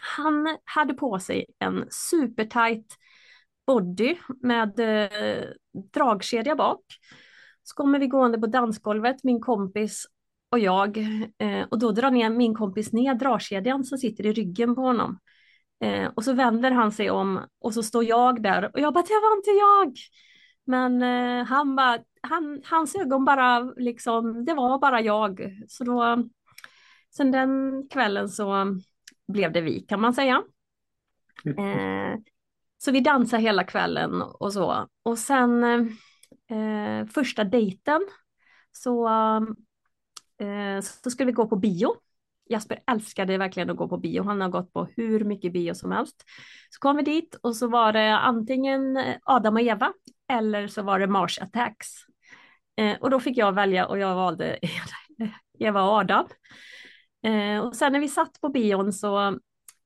Han 0.00 0.58
hade 0.64 0.94
på 0.94 1.18
sig 1.18 1.46
en 1.58 1.86
supertight 1.90 2.96
body 3.66 4.16
med 4.42 4.80
eh, 4.80 5.44
dragkedja 5.94 6.56
bak. 6.56 6.84
Så 7.62 7.74
kommer 7.74 7.98
vi 7.98 8.06
gående 8.06 8.38
på 8.38 8.46
dansgolvet, 8.46 9.24
min 9.24 9.40
kompis 9.40 10.06
och 10.50 10.58
jag. 10.58 10.98
Eh, 11.38 11.66
och 11.70 11.78
då 11.78 11.92
drar 11.92 12.10
ner 12.10 12.30
min 12.30 12.54
kompis 12.54 12.92
ner 12.92 13.14
dragkedjan 13.14 13.84
som 13.84 13.98
sitter 13.98 14.26
i 14.26 14.32
ryggen 14.32 14.74
på 14.74 14.80
honom. 14.80 15.18
Eh, 15.84 16.10
och 16.14 16.24
så 16.24 16.32
vänder 16.32 16.70
han 16.70 16.92
sig 16.92 17.10
om 17.10 17.40
och 17.60 17.74
så 17.74 17.82
står 17.82 18.04
jag 18.04 18.42
där 18.42 18.70
och 18.74 18.80
jag 18.80 18.94
bara, 18.94 19.04
det 19.04 19.20
var 19.22 19.36
inte 19.36 19.50
jag. 19.50 19.96
Men 20.64 21.02
eh, 21.02 21.46
han 21.46 21.76
bara, 21.76 21.98
han, 22.20 22.62
hans 22.64 22.94
ögon 22.96 23.24
bara 23.24 23.60
liksom, 23.60 24.44
det 24.44 24.54
var 24.54 24.78
bara 24.78 25.00
jag. 25.00 25.40
Så 25.68 25.84
då, 25.84 26.28
sen 27.16 27.30
den 27.30 27.82
kvällen 27.90 28.28
så 28.28 28.76
blev 29.28 29.52
det 29.52 29.60
vi 29.60 29.80
kan 29.80 30.00
man 30.00 30.14
säga. 30.14 30.42
Eh, 31.44 32.18
så 32.78 32.90
vi 32.90 33.00
dansade 33.00 33.42
hela 33.42 33.64
kvällen 33.64 34.22
och 34.22 34.52
så. 34.52 34.88
Och 35.02 35.18
sen 35.18 35.64
eh, 36.50 37.06
första 37.14 37.44
dejten 37.44 38.00
så, 38.72 39.08
eh, 40.38 40.80
så 40.80 41.10
skulle 41.10 41.26
vi 41.26 41.32
gå 41.32 41.48
på 41.48 41.56
bio. 41.56 41.94
Jasper 42.50 42.82
älskade 42.90 43.38
verkligen 43.38 43.70
att 43.70 43.76
gå 43.76 43.88
på 43.88 43.98
bio. 43.98 44.22
Han 44.22 44.40
har 44.40 44.48
gått 44.48 44.72
på 44.72 44.88
hur 44.96 45.24
mycket 45.24 45.52
bio 45.52 45.74
som 45.74 45.92
helst. 45.92 46.24
Så 46.70 46.78
kom 46.78 46.96
vi 46.96 47.02
dit 47.02 47.34
och 47.42 47.56
så 47.56 47.68
var 47.68 47.92
det 47.92 48.18
antingen 48.18 48.98
Adam 49.22 49.54
och 49.54 49.60
Eva 49.60 49.92
eller 50.32 50.68
så 50.68 50.82
var 50.82 50.98
det 50.98 51.06
Mars 51.06 51.38
Attacks. 51.38 51.88
Eh, 52.76 52.96
och 53.00 53.10
då 53.10 53.20
fick 53.20 53.36
jag 53.36 53.52
välja 53.52 53.86
och 53.86 53.98
jag 53.98 54.14
valde 54.14 54.58
Eva 55.58 55.82
och 55.82 55.92
Adam. 55.92 56.26
Eh, 57.22 57.60
och 57.60 57.76
sen 57.76 57.92
när 57.92 58.00
vi 58.00 58.08
satt 58.08 58.40
på 58.40 58.48
bion 58.48 58.92
så 58.92 59.38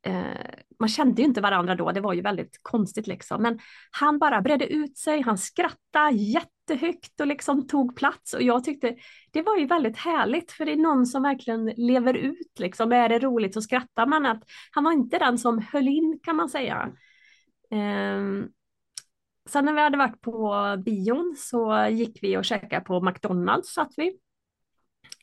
eh, 0.02 0.56
man 0.78 0.88
kände 0.88 1.22
ju 1.22 1.28
inte 1.28 1.40
varandra 1.40 1.74
då, 1.74 1.92
det 1.92 2.00
var 2.00 2.12
ju 2.12 2.20
väldigt 2.20 2.58
konstigt 2.62 3.06
liksom. 3.06 3.42
Men 3.42 3.58
han 3.90 4.18
bara 4.18 4.40
bredde 4.42 4.66
ut 4.66 4.98
sig, 4.98 5.20
han 5.20 5.38
skrattade 5.38 6.16
jättehögt 6.16 7.20
och 7.20 7.26
liksom 7.26 7.66
tog 7.66 7.96
plats. 7.96 8.34
Och 8.34 8.42
jag 8.42 8.64
tyckte 8.64 8.96
det 9.30 9.42
var 9.42 9.56
ju 9.56 9.66
väldigt 9.66 9.96
härligt, 9.96 10.52
för 10.52 10.64
det 10.64 10.72
är 10.72 10.76
någon 10.76 11.06
som 11.06 11.22
verkligen 11.22 11.64
lever 11.66 12.14
ut 12.14 12.58
liksom. 12.58 12.92
Är 12.92 13.08
det 13.08 13.18
roligt 13.18 13.54
så 13.54 13.62
skrattar 13.62 14.06
man. 14.06 14.26
Att 14.26 14.42
han 14.70 14.84
var 14.84 14.92
inte 14.92 15.18
den 15.18 15.38
som 15.38 15.58
höll 15.72 15.88
in 15.88 16.20
kan 16.22 16.36
man 16.36 16.48
säga. 16.48 16.92
Um, 17.70 18.48
sen 19.48 19.64
när 19.64 19.72
vi 19.72 19.80
hade 19.80 19.98
varit 19.98 20.20
på 20.20 20.76
bion 20.84 21.34
så 21.38 21.88
gick 21.90 22.18
vi 22.22 22.36
och 22.36 22.44
käkade 22.44 22.84
på 22.84 23.00
McDonalds 23.00 23.72
satt 23.74 23.92
vi. 23.96 24.18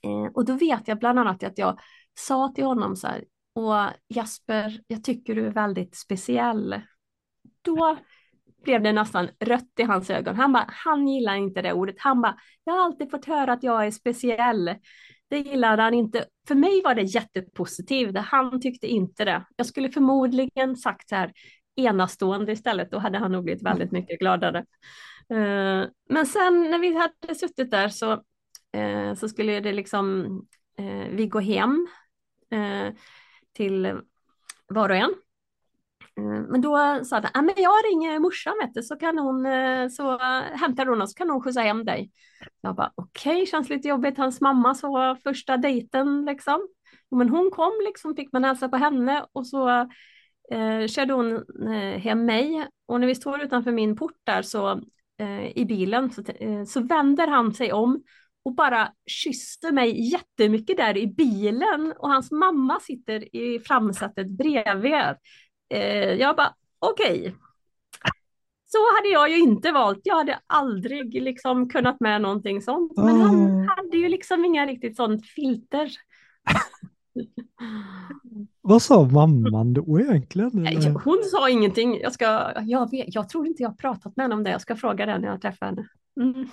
Eh, 0.03 0.32
och 0.34 0.46
då 0.46 0.53
vet 0.53 0.88
jag 0.88 1.00
bland 1.00 1.20
annat 1.20 1.43
att 1.43 1.58
jag 1.58 1.79
sa 2.20 2.51
till 2.55 2.63
honom 2.63 2.96
så 2.96 3.08
här, 3.08 3.24
och 3.55 3.91
Jasper, 4.10 4.82
jag 4.88 5.03
tycker 5.03 5.36
du 5.36 5.48
är 5.48 5.51
väldigt 5.51 5.96
speciell. 5.96 6.82
Då 7.62 7.98
blev 8.63 8.84
det 8.84 8.91
nästan 8.91 9.29
rött 9.39 9.79
i 9.79 9.84
hans 9.84 10.10
ögon. 10.10 10.36
Han 10.36 10.53
bara, 10.53 10.65
han 10.67 11.08
gillar 11.08 11.36
inte 11.36 11.62
det 11.62 11.74
ordet. 11.74 11.96
Han 11.98 12.22
bara, 12.22 12.38
jag 12.63 12.74
har 12.74 12.86
alltid 12.86 13.12
fått 13.12 13.25
höra 13.25 13.53
att 13.53 13.63
jag 13.63 13.86
är 13.86 13.91
speciell. 13.91 14.75
Det 15.29 15.38
gillade 15.38 15.82
han 15.82 15.93
inte. 15.93 16.25
För 16.48 16.55
mig 16.55 16.82
var 16.84 16.96
det 16.96 17.01
jättepositivt. 17.01 18.17
Han 18.17 18.62
tyckte 18.62 18.88
inte 18.88 19.25
det. 19.25 19.46
Jag 19.55 19.65
skulle 19.65 19.89
förmodligen 19.89 20.75
sagt 20.75 21.10
så 21.10 21.15
här 21.15 21.32
enastående 21.75 22.51
istället. 22.51 22.91
Då 22.91 22.98
hade 22.98 23.17
han 23.17 23.32
nog 23.32 23.43
blivit 23.43 23.63
väldigt 23.63 23.91
mycket 23.91 24.20
gladare. 24.20 24.65
Eh, 25.29 25.88
men 26.10 26.25
sen 26.25 26.62
när 26.72 26.79
vi 26.79 26.98
hade 26.98 27.36
suttit 27.36 27.72
där 27.72 27.89
så, 27.89 28.12
eh, 28.74 29.13
så 29.15 29.29
skulle 29.29 29.60
det 29.60 29.74
liksom 29.74 30.25
eh, 30.77 31.08
vi 31.12 31.27
gå 31.27 31.39
hem 31.39 31.88
Eh, 32.53 32.93
till 33.53 34.01
var 34.67 34.89
och 34.89 34.95
en. 34.95 35.13
Eh, 36.17 36.41
men 36.50 36.62
då 36.62 37.03
sa 37.05 37.15
han, 37.15 37.25
ah, 37.25 37.39
äh, 37.39 37.41
men 37.41 37.55
jag 37.57 37.86
ringer 37.91 38.19
morsan 38.19 38.53
vet 38.62 38.74
du, 38.74 38.83
så 38.83 38.95
kan 38.95 39.17
hon, 39.17 39.45
eh, 39.45 39.89
så 39.89 40.17
hämtar 40.53 40.86
hon 40.86 41.01
oss 41.01 41.12
så 41.12 41.17
kan 41.17 41.29
hon 41.29 41.41
skjutsa 41.41 41.62
hem 41.62 41.86
dig. 41.86 42.12
Jag 42.62 42.75
bara 42.75 42.91
okej, 42.95 43.36
okay, 43.36 43.45
känns 43.45 43.69
lite 43.69 43.88
jobbigt, 43.88 44.17
hans 44.17 44.41
mamma 44.41 44.75
så 44.75 45.15
första 45.24 45.57
dejten 45.57 46.25
liksom. 46.25 46.67
Men 47.12 47.29
hon 47.29 47.51
kom 47.51 47.74
liksom, 47.86 48.15
fick 48.15 48.31
man 48.31 48.43
hälsa 48.43 48.69
på 48.69 48.77
henne 48.77 49.25
och 49.31 49.48
så 49.48 49.69
eh, 50.51 50.88
körde 50.88 51.13
hon 51.13 51.43
hem 51.98 52.25
mig. 52.25 52.67
Och 52.86 53.00
när 53.00 53.07
vi 53.07 53.15
står 53.15 53.41
utanför 53.41 53.72
min 53.72 53.95
port 53.95 54.17
där 54.24 54.41
så 54.41 54.81
eh, 55.19 55.57
i 55.57 55.65
bilen 55.65 56.12
så, 56.12 56.22
eh, 56.22 56.63
så 56.63 56.81
vänder 56.81 57.27
han 57.27 57.53
sig 57.53 57.74
om 57.74 58.03
och 58.43 58.55
bara 58.55 58.91
kysste 59.05 59.71
mig 59.71 60.12
jättemycket 60.12 60.77
där 60.77 60.97
i 60.97 61.07
bilen 61.07 61.93
och 61.97 62.09
hans 62.09 62.31
mamma 62.31 62.79
sitter 62.79 63.35
i 63.35 63.59
framsätet 63.59 64.27
bredvid. 64.27 65.15
Eh, 65.73 66.13
jag 66.13 66.35
bara 66.35 66.53
okej. 66.79 67.19
Okay. 67.19 67.31
Så 68.65 68.77
hade 68.97 69.09
jag 69.09 69.29
ju 69.29 69.39
inte 69.39 69.71
valt. 69.71 70.00
Jag 70.03 70.15
hade 70.15 70.39
aldrig 70.47 71.21
liksom 71.21 71.69
kunnat 71.69 72.00
med 72.00 72.21
någonting 72.21 72.62
sånt. 72.62 72.91
Men 72.95 73.09
mm. 73.09 73.29
han 73.29 73.67
hade 73.67 73.97
ju 73.97 74.09
liksom 74.09 74.45
inga 74.45 74.65
riktigt 74.65 74.95
sånt 74.95 75.25
filter. 75.25 75.91
Vad 78.62 78.81
sa 78.81 79.03
mamman 79.03 79.73
då 79.73 80.00
egentligen? 80.00 80.67
Eller? 80.67 80.89
Hon 80.89 81.23
sa 81.23 81.50
ingenting. 81.50 82.00
Jag, 82.00 82.13
ska, 82.13 82.51
jag, 82.62 82.91
vet, 82.91 83.15
jag 83.15 83.29
tror 83.29 83.47
inte 83.47 83.63
jag 83.63 83.69
har 83.69 83.75
pratat 83.75 84.15
med 84.15 84.23
henne 84.23 84.35
om 84.35 84.43
det. 84.43 84.50
Jag 84.50 84.62
ska 84.62 84.75
fråga 84.75 85.05
den 85.05 85.21
när 85.21 85.27
jag 85.27 85.41
träffar 85.41 85.65
henne. 85.65 85.88
Mm 86.21 86.47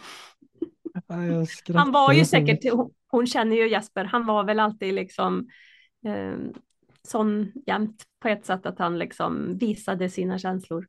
han 1.75 1.93
var 1.93 2.13
ju 2.13 2.25
säkert, 2.25 2.73
hon, 2.73 2.91
hon, 3.09 3.27
känner 3.27 3.57
ju 3.57 3.69
Jesper, 3.69 4.05
han 4.05 4.27
var 4.27 4.45
väl 4.45 4.61
alltid 4.61 4.95
liksom 4.95 5.49
eh, 6.07 6.39
sån 7.03 7.53
jämt 7.67 8.05
på 8.21 8.29
ett 8.29 8.47
sätt 8.47 8.67
att 8.67 8.79
han 8.79 8.99
liksom 8.99 9.59
visade 9.59 10.09
sina 10.09 10.39
känslor. 10.39 10.87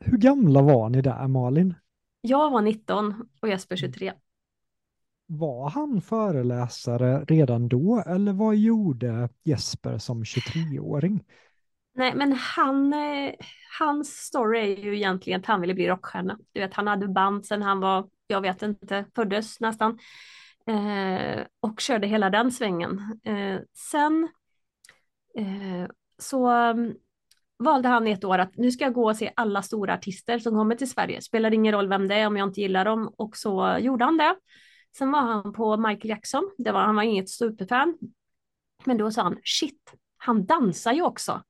Hur 0.00 0.18
gamla 0.18 0.62
var 0.62 0.88
ni 0.88 1.02
där 1.02 1.28
Malin? 1.28 1.74
Jag 2.20 2.50
var 2.50 2.62
19 2.62 3.28
och 3.40 3.48
Jesper 3.48 3.76
23. 3.76 4.08
Mm. 4.08 4.20
Var 5.26 5.70
han 5.70 6.00
föreläsare 6.00 7.24
redan 7.24 7.68
då 7.68 8.02
eller 8.06 8.32
vad 8.32 8.56
gjorde 8.56 9.28
Jesper 9.44 9.98
som 9.98 10.24
23-åring? 10.24 11.24
Nej, 12.00 12.14
men 12.14 12.32
han, 12.32 12.92
eh, 12.92 13.34
hans 13.78 14.08
story 14.08 14.58
är 14.58 14.84
ju 14.84 14.96
egentligen 14.96 15.40
att 15.40 15.46
han 15.46 15.60
ville 15.60 15.74
bli 15.74 15.88
rockstjärna. 15.88 16.38
Du 16.52 16.60
vet, 16.60 16.74
han 16.74 16.86
hade 16.86 17.08
band 17.08 17.46
sen 17.46 17.62
han 17.62 17.80
var 17.80 18.08
jag 18.26 18.40
vet 18.40 18.62
inte, 18.62 19.04
föddes 19.14 19.60
nästan. 19.60 19.98
Eh, 20.66 21.46
och 21.60 21.80
körde 21.80 22.06
hela 22.06 22.30
den 22.30 22.52
svängen. 22.52 23.20
Eh, 23.24 23.60
sen 23.90 24.28
eh, 25.38 25.90
så 26.18 26.46
mm, 26.48 26.94
valde 27.58 27.88
han 27.88 28.06
ett 28.06 28.24
år 28.24 28.38
att 28.38 28.56
nu 28.56 28.70
ska 28.70 28.84
jag 28.84 28.94
gå 28.94 29.08
och 29.08 29.16
se 29.16 29.32
alla 29.36 29.62
stora 29.62 29.94
artister 29.94 30.38
som 30.38 30.54
kommer 30.54 30.74
till 30.74 30.90
Sverige. 30.90 31.22
Spelar 31.22 31.54
ingen 31.54 31.74
roll 31.74 31.88
vem 31.88 32.08
det 32.08 32.14
är 32.14 32.26
om 32.26 32.36
jag 32.36 32.48
inte 32.48 32.60
gillar 32.60 32.84
dem. 32.84 33.14
Och 33.16 33.36
så 33.36 33.78
gjorde 33.80 34.04
han 34.04 34.16
det. 34.16 34.36
Sen 34.98 35.10
var 35.10 35.20
han 35.20 35.52
på 35.52 35.76
Michael 35.76 36.08
Jackson. 36.08 36.50
Det 36.58 36.72
var, 36.72 36.80
han 36.80 36.96
var 36.96 37.02
inget 37.02 37.30
superfan. 37.30 37.98
Men 38.84 38.98
då 38.98 39.10
sa 39.10 39.22
han, 39.22 39.38
shit, 39.44 39.94
han 40.16 40.46
dansar 40.46 40.92
ju 40.92 41.02
också. 41.02 41.42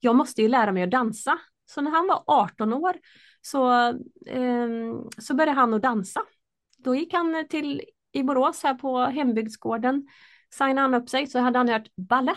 Jag 0.00 0.16
måste 0.16 0.42
ju 0.42 0.48
lära 0.48 0.72
mig 0.72 0.82
att 0.82 0.90
dansa. 0.90 1.38
Så 1.66 1.80
när 1.80 1.90
han 1.90 2.06
var 2.06 2.22
18 2.26 2.72
år 2.72 2.96
så, 3.40 3.88
eh, 4.26 4.68
så 5.18 5.34
började 5.34 5.60
han 5.60 5.74
att 5.74 5.82
dansa. 5.82 6.20
Då 6.78 6.94
gick 6.94 7.12
han 7.14 7.46
till 7.50 7.82
i 8.12 8.22
Borås 8.22 8.62
här 8.62 8.74
på 8.74 8.98
hembygdsgården, 8.98 10.08
signade 10.50 10.80
han 10.80 10.94
upp 10.94 11.08
sig 11.08 11.26
så 11.26 11.38
hade 11.38 11.58
han 11.58 11.68
hört 11.68 11.88
ballett. 11.96 12.36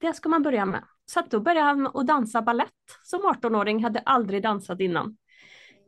Det 0.00 0.12
ska 0.12 0.28
man 0.28 0.42
börja 0.42 0.66
med. 0.66 0.84
Så 1.06 1.22
då 1.30 1.40
började 1.40 1.66
han 1.66 1.86
att 1.86 2.06
dansa 2.06 2.42
ballett 2.42 2.68
som 3.02 3.20
18-åring, 3.20 3.84
hade 3.84 4.00
aldrig 4.00 4.42
dansat 4.42 4.80
innan. 4.80 5.16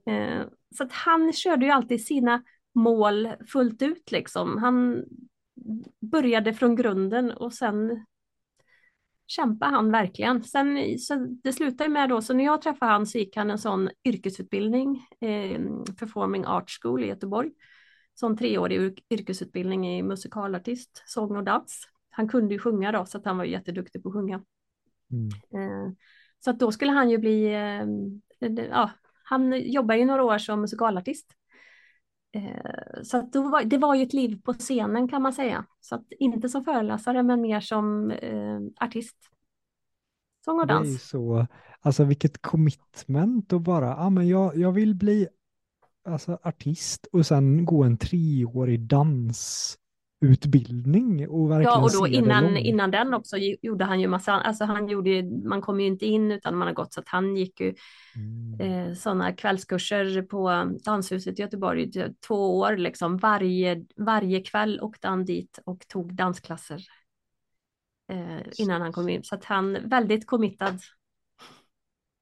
Eh, 0.06 0.42
så 0.76 0.84
att 0.84 0.92
han 0.92 1.32
körde 1.32 1.66
ju 1.66 1.72
alltid 1.72 2.06
sina 2.06 2.42
mål 2.74 3.28
fullt 3.48 3.82
ut 3.82 4.10
liksom. 4.10 4.58
Han 4.58 5.04
började 6.00 6.54
från 6.54 6.76
grunden 6.76 7.30
och 7.30 7.52
sen 7.54 8.04
kämpade 9.32 9.74
han 9.74 9.90
verkligen. 9.90 10.42
Sen, 10.42 10.98
så 10.98 11.26
det 11.42 11.52
slutade 11.52 11.90
med 11.90 12.08
då, 12.08 12.22
så 12.22 12.34
när 12.34 12.44
jag 12.44 12.62
träffade 12.62 12.92
han 12.92 13.06
så 13.06 13.18
gick 13.18 13.36
han 13.36 13.50
en 13.50 13.58
sån 13.58 13.90
yrkesutbildning, 14.04 15.06
eh, 15.20 15.60
Performing 15.98 16.44
Arts 16.46 16.78
School 16.82 17.04
i 17.04 17.06
Göteborg. 17.06 17.50
Sån 18.14 18.36
treårig 18.36 19.04
yrkesutbildning 19.10 19.88
i 19.98 20.02
musikalartist, 20.02 21.02
sång 21.06 21.36
och 21.36 21.44
dans. 21.44 21.88
Han 22.10 22.28
kunde 22.28 22.54
ju 22.54 22.60
sjunga 22.60 22.92
då, 22.92 23.04
så 23.04 23.18
att 23.18 23.24
han 23.24 23.36
var 23.36 23.44
jätteduktig 23.44 24.02
på 24.02 24.08
att 24.08 24.12
sjunga. 24.12 24.42
Mm. 25.12 25.28
Eh, 25.54 25.92
så 26.40 26.50
att 26.50 26.58
då 26.58 26.72
skulle 26.72 26.92
han 26.92 27.10
ju 27.10 27.18
bli, 27.18 27.54
eh, 27.54 28.48
ja, 28.70 28.90
han 29.24 29.60
jobbade 29.60 29.98
ju 29.98 30.04
några 30.04 30.24
år 30.24 30.38
som 30.38 30.60
musikalartist. 30.60 31.34
Eh, 32.32 33.02
så 33.02 33.16
att 33.16 33.34
var, 33.34 33.64
det 33.64 33.78
var 33.78 33.94
ju 33.94 34.02
ett 34.02 34.12
liv 34.12 34.40
på 34.44 34.52
scenen 34.52 35.08
kan 35.08 35.22
man 35.22 35.32
säga. 35.32 35.66
Så 35.80 35.94
att 35.94 36.06
inte 36.18 36.48
som 36.48 36.64
föreläsare 36.64 37.22
men 37.22 37.40
mer 37.40 37.60
som 37.60 38.10
eh, 38.10 38.60
artist. 38.80 39.16
Sång 40.44 40.60
och 40.60 40.66
dans. 40.66 40.88
Det 40.88 40.94
är 40.94 40.98
så, 40.98 41.46
alltså 41.80 42.04
vilket 42.04 42.42
commitment 42.42 43.52
och 43.52 43.60
bara, 43.60 43.96
ah, 43.96 44.10
men 44.10 44.28
jag, 44.28 44.56
jag 44.56 44.72
vill 44.72 44.94
bli 44.94 45.28
alltså, 46.04 46.38
artist 46.42 47.06
och 47.12 47.26
sen 47.26 47.64
gå 47.64 47.84
en 47.84 47.98
treårig 47.98 48.80
dans 48.80 49.78
utbildning 50.22 51.28
och 51.28 51.50
verkligen 51.50 51.72
Ja, 51.72 51.82
och 51.82 51.92
då 51.92 52.06
innan, 52.06 52.56
innan 52.56 52.90
den 52.90 53.14
också 53.14 53.36
gjorde 53.38 53.84
han 53.84 54.00
ju 54.00 54.08
massa, 54.08 54.32
alltså 54.32 54.64
han 54.64 54.88
gjorde 54.88 55.22
man 55.22 55.60
kom 55.60 55.80
ju 55.80 55.86
inte 55.86 56.06
in 56.06 56.32
utan 56.32 56.56
man 56.56 56.68
har 56.68 56.74
gått 56.74 56.92
så 56.92 57.00
att 57.00 57.08
han 57.08 57.36
gick 57.36 57.60
ju 57.60 57.74
mm. 58.16 58.88
eh, 58.88 58.94
sådana 58.94 59.32
kvällskurser 59.32 60.22
på 60.22 60.72
Danshuset 60.84 61.38
i 61.38 61.42
Göteborg 61.42 61.90
två 62.26 62.58
år 62.58 62.76
liksom. 62.76 63.16
Varje, 63.16 63.84
varje 63.96 64.40
kväll 64.40 64.80
åkte 64.82 65.08
han 65.08 65.24
dit 65.24 65.58
och 65.64 65.88
tog 65.88 66.14
dansklasser 66.14 66.82
eh, 68.12 68.40
innan 68.58 68.82
han 68.82 68.92
kom 68.92 69.08
in. 69.08 69.22
Så 69.24 69.34
att 69.34 69.44
han 69.44 69.78
väldigt 69.88 70.26
committad. 70.26 70.78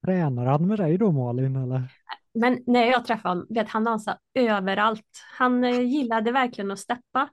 Tränar 0.06 0.46
han 0.46 0.66
med 0.66 0.78
dig 0.78 0.98
då 0.98 1.12
Malin 1.12 1.56
eller? 1.56 1.82
Men 2.34 2.58
när 2.66 2.84
jag 2.84 3.04
träffade 3.04 3.28
honom, 3.28 3.46
vet 3.50 3.68
han 3.68 3.84
dansade 3.84 4.18
överallt. 4.34 5.24
Han 5.38 5.64
eh, 5.64 5.80
gillade 5.80 6.32
verkligen 6.32 6.70
att 6.70 6.78
steppa. 6.78 7.28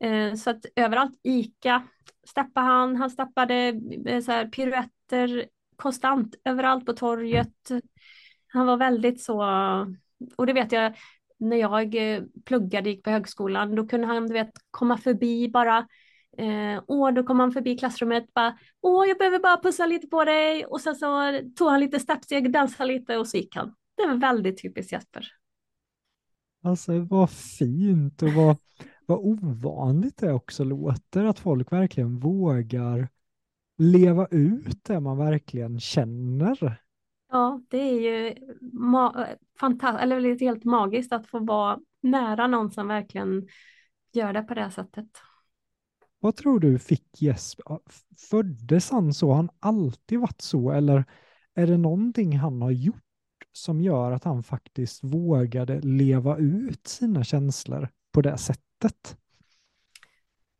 Eh, 0.00 0.34
så 0.34 0.50
att 0.50 0.64
överallt, 0.76 1.20
ICA 1.22 1.82
steppade 2.26 2.66
han, 2.66 2.96
han 2.96 3.10
steppade 3.10 3.80
eh, 4.06 4.20
så 4.20 4.32
här, 4.32 4.48
piruetter 4.48 5.46
konstant 5.76 6.34
överallt 6.44 6.86
på 6.86 6.92
torget. 6.92 7.70
Han 8.46 8.66
var 8.66 8.76
väldigt 8.76 9.22
så, 9.22 9.42
och 10.36 10.46
det 10.46 10.52
vet 10.52 10.72
jag 10.72 10.96
när 11.38 11.56
jag 11.56 11.94
eh, 11.94 12.22
pluggade, 12.44 12.90
gick 12.90 13.04
på 13.04 13.10
högskolan, 13.10 13.74
då 13.74 13.86
kunde 13.86 14.06
han 14.06 14.26
du 14.26 14.32
vet, 14.32 14.52
komma 14.70 14.98
förbi 14.98 15.48
bara 15.48 15.86
Eh, 16.38 16.82
och 16.86 17.14
då 17.14 17.22
kom 17.22 17.40
han 17.40 17.52
förbi 17.52 17.78
klassrummet 17.78 18.34
bara, 18.34 18.58
åh 18.80 19.08
jag 19.08 19.18
behöver 19.18 19.38
bara 19.38 19.62
pussa 19.62 19.86
lite 19.86 20.06
på 20.06 20.24
dig 20.24 20.66
och 20.66 20.80
sen 20.80 20.96
så 20.96 21.40
tog 21.56 21.68
han 21.68 21.80
lite 21.80 22.00
steppsteg, 22.00 22.52
dansade 22.52 22.92
lite 22.92 23.16
och 23.16 23.28
så 23.28 23.36
gick 23.36 23.56
han. 23.56 23.74
Det 23.96 24.06
var 24.06 24.14
väldigt 24.14 24.62
typiskt 24.62 24.92
Jesper. 24.92 25.26
Alltså 26.64 26.98
vad 26.98 27.30
fint 27.30 28.22
och 28.22 28.32
vad, 28.32 28.56
vad 29.08 29.18
ovanligt 29.18 30.16
det 30.16 30.32
också 30.32 30.64
låter 30.64 31.24
att 31.24 31.38
folk 31.38 31.72
verkligen 31.72 32.18
vågar 32.18 33.08
leva 33.78 34.26
ut 34.26 34.84
det 34.84 35.00
man 35.00 35.18
verkligen 35.18 35.80
känner. 35.80 36.82
Ja, 37.30 37.62
det 37.68 37.78
är 37.78 38.00
ju 38.00 38.34
fantastiskt, 39.60 40.02
eller 40.02 40.40
helt 40.40 40.64
magiskt 40.64 41.12
att 41.12 41.26
få 41.26 41.38
vara 41.38 41.78
nära 42.00 42.46
någon 42.46 42.70
som 42.70 42.88
verkligen 42.88 43.48
gör 44.12 44.32
det 44.32 44.42
på 44.42 44.54
det 44.54 44.70
sättet. 44.70 45.08
Vad 46.20 46.36
tror 46.36 46.60
du 46.60 46.78
fick 46.78 47.22
Jesper? 47.22 47.78
Föddes 48.30 48.90
han 48.90 49.14
så? 49.14 49.28
Har 49.28 49.36
han 49.36 49.50
alltid 49.60 50.20
varit 50.20 50.40
så? 50.40 50.70
Eller 50.70 51.04
är 51.54 51.66
det 51.66 51.76
någonting 51.76 52.38
han 52.38 52.62
har 52.62 52.70
gjort 52.70 53.02
som 53.52 53.80
gör 53.80 54.12
att 54.12 54.24
han 54.24 54.42
faktiskt 54.42 55.04
vågade 55.04 55.80
leva 55.80 56.36
ut 56.36 56.86
sina 56.86 57.24
känslor 57.24 57.88
på 58.18 58.22
det 58.22 58.38
sättet? 58.38 59.18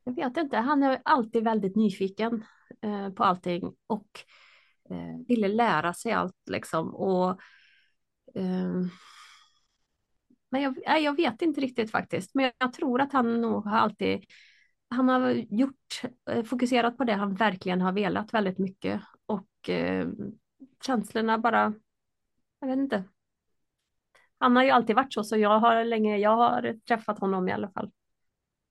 Jag 0.04 0.14
vet 0.14 0.36
inte. 0.36 0.56
Han 0.56 0.82
är 0.82 1.00
alltid 1.04 1.44
väldigt 1.44 1.76
nyfiken 1.76 2.44
eh, 2.82 3.10
på 3.10 3.24
allting 3.24 3.72
och 3.86 4.08
eh, 4.90 5.26
ville 5.28 5.48
lära 5.48 5.94
sig 5.94 6.12
allt 6.12 6.36
liksom. 6.50 6.94
Och, 6.94 7.30
eh, 8.34 8.86
men 10.50 10.62
jag, 10.62 11.02
jag 11.02 11.16
vet 11.16 11.42
inte 11.42 11.60
riktigt 11.60 11.90
faktiskt. 11.90 12.34
Men 12.34 12.52
jag 12.58 12.72
tror 12.72 13.00
att 13.00 13.12
han 13.12 13.40
nog 13.40 13.64
har 13.64 13.78
alltid 13.78 14.24
han 14.90 15.08
har 15.08 15.30
gjort, 15.30 16.02
eh, 16.30 16.44
fokuserat 16.44 16.96
på 16.98 17.04
det 17.04 17.14
han 17.14 17.34
verkligen 17.34 17.80
har 17.80 17.92
velat 17.92 18.34
väldigt 18.34 18.58
mycket 18.58 19.02
och 19.26 19.68
eh, 19.70 20.08
känslorna 20.86 21.38
bara, 21.38 21.74
jag 22.60 22.68
vet 22.68 22.78
inte. 22.78 23.04
Han 24.38 24.56
har 24.56 24.64
ju 24.64 24.70
alltid 24.70 24.96
varit 24.96 25.12
så, 25.12 25.24
så 25.24 25.36
jag 25.36 25.58
har 25.58 25.84
länge, 25.84 26.16
jag 26.16 26.36
har 26.36 26.76
träffat 26.88 27.18
honom 27.18 27.48
i 27.48 27.52
alla 27.52 27.68
fall. 27.68 27.90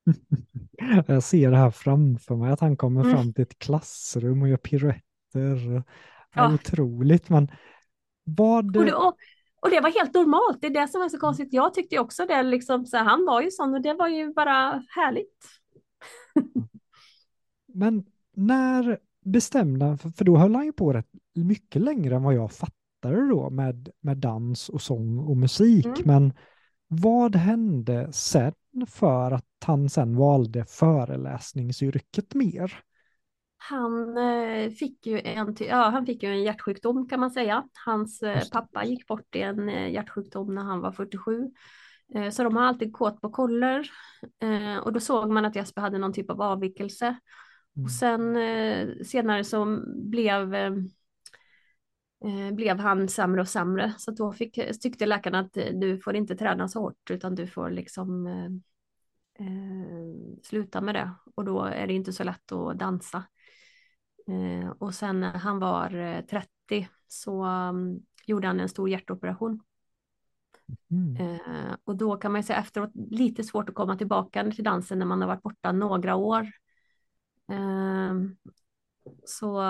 Jag 1.08 1.24
ser 1.24 1.52
det 1.52 1.58
här 1.58 1.72
framför 1.72 2.36
mig, 2.36 2.52
att 2.52 2.60
han 2.60 2.78
kommer 2.78 3.02
mm. 3.02 3.16
fram 3.16 3.34
till 3.34 3.42
ett 3.42 3.60
klassrum 3.60 4.42
och 4.42 4.48
gör 4.48 4.58
piruetter. 4.58 5.84
Ja. 6.36 6.54
otroligt, 6.54 7.30
men 7.30 7.52
vad... 8.24 8.78
Och 8.78 8.86
det, 8.86 8.94
och, 8.94 9.18
och 9.60 9.70
det 9.70 9.80
var 9.82 10.00
helt 10.00 10.14
normalt, 10.14 10.62
det 10.62 10.68
är 10.68 10.82
det 10.82 10.88
som 10.88 11.02
är 11.02 11.10
så 11.10 11.20
konstigt. 11.20 11.54
Jag 11.54 11.74
tyckte 11.74 12.00
också 12.00 12.26
det, 12.26 12.44
liksom, 12.44 12.86
så 12.86 12.98
han 12.98 13.26
var 13.26 13.42
ju 13.42 13.52
sån 13.52 13.74
och 13.74 13.82
det 13.82 13.94
var 13.94 14.08
ju 14.08 14.34
bara 14.34 14.84
härligt. 14.96 15.46
Men 17.74 18.06
när 18.36 19.00
bestämde 19.26 19.86
han, 19.86 19.98
för 19.98 20.26
då 20.26 20.38
höll 20.38 20.56
han 20.56 20.66
ju 20.66 20.74
på 20.74 20.94
rätt 20.94 21.10
mycket 21.36 21.82
längre 21.82 22.16
än 22.16 22.24
vad 22.24 22.34
jag 22.34 22.52
fattade 22.52 22.77
då 23.02 23.50
med, 23.50 23.90
med 24.02 24.18
dans 24.18 24.70
och 24.70 24.82
sång 24.82 25.20
och 25.20 25.38
musik. 25.38 25.86
Mm. 25.86 26.02
Men 26.06 26.34
vad 26.88 27.36
hände 27.36 28.14
sen 28.14 28.54
för 28.88 29.32
att 29.32 29.46
han 29.66 29.90
sen 29.90 30.16
valde 30.16 30.66
föreläsningsyrket 30.66 32.34
mer? 32.34 32.84
Han 33.58 34.18
eh, 34.18 34.70
fick 34.70 35.06
ju 35.06 35.20
en, 35.20 35.56
ja, 35.60 35.90
han 35.90 36.06
fick 36.06 36.24
ju 36.24 36.30
en 36.30 36.44
hjärtsjukdom 36.44 37.08
kan 37.08 37.20
man 37.20 37.32
säga. 37.32 37.64
Hans 37.86 38.24
eh, 38.24 38.44
pappa 38.52 38.86
gick 38.86 39.08
bort 39.08 39.36
i 39.36 39.42
en 39.42 39.70
eh, 39.70 39.92
hjärtsjukdom 39.92 40.56
när 40.56 40.64
han 40.64 40.80
var 40.80 40.92
47. 40.92 41.52
Eh, 42.16 42.30
så 42.30 42.44
de 42.44 42.56
har 42.56 42.64
alltid 42.64 42.94
kåt 42.94 43.22
på 43.22 43.30
koller 43.30 43.92
och 44.84 44.94
då 44.94 45.00
såg 45.00 45.30
man 45.30 45.46
att 45.46 45.56
Jesper 45.56 45.82
hade 45.82 45.98
någon 45.98 46.14
typ 46.14 46.30
av 46.30 46.42
avvikelse. 46.42 47.16
Och 47.76 47.78
mm. 47.78 47.90
sen 47.90 48.38
senare 49.06 49.44
så 49.44 49.80
blev, 49.96 50.56
blev 52.52 52.80
han 52.80 53.08
sämre 53.08 53.42
och 53.42 53.48
sämre 53.48 53.94
så 53.98 54.12
då 54.12 54.34
fick, 54.34 54.60
tyckte 54.82 55.06
läkarna 55.06 55.40
att 55.40 55.54
du 55.54 56.00
får 56.00 56.16
inte 56.16 56.36
träna 56.36 56.68
så 56.68 56.80
hårt 56.80 57.12
utan 57.12 57.36
du 57.36 57.48
får 57.48 57.70
liksom 57.70 58.28
eh, 59.40 60.40
sluta 60.44 60.82
med 60.82 60.96
det 60.96 61.12
och 61.36 61.46
då 61.46 61.64
är 61.64 61.88
det 61.88 61.94
inte 61.94 62.14
så 62.14 62.24
lätt 62.24 62.52
att 62.52 62.80
dansa. 62.80 63.24
Eh, 64.28 64.70
och 64.70 64.94
sen 64.94 65.20
när 65.20 65.34
han 65.34 65.60
var 65.60 66.22
30 66.22 66.90
så 67.08 67.46
um, 67.46 68.00
gjorde 68.26 68.48
han 68.48 68.60
en 68.60 68.70
stor 68.70 68.90
hjärtoperation. 68.90 69.60
Mm. 70.92 71.16
Eh, 71.16 71.76
och 71.84 71.96
då 71.96 72.18
kan 72.18 72.32
man 72.32 72.42
ju 72.42 72.44
säga 72.44 72.60
efteråt 72.60 72.92
lite 72.96 73.44
svårt 73.44 73.70
att 73.70 73.76
komma 73.76 73.96
tillbaka 73.98 74.52
till 74.52 74.64
dansen 74.64 75.00
när 75.00 75.06
man 75.06 75.22
har 75.22 75.28
varit 75.28 75.44
borta 75.44 75.72
några 75.72 76.16
år. 76.16 76.52
Så 79.26 79.64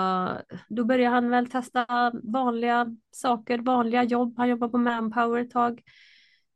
då 0.68 0.84
började 0.84 1.14
han 1.14 1.30
väl 1.30 1.50
testa 1.50 2.12
vanliga 2.22 2.96
saker, 3.10 3.58
vanliga 3.58 4.04
jobb. 4.04 4.34
Han 4.36 4.48
jobbade 4.48 4.70
på 4.70 4.78
Manpower 4.78 5.40
ett 5.40 5.50
tag. 5.50 5.82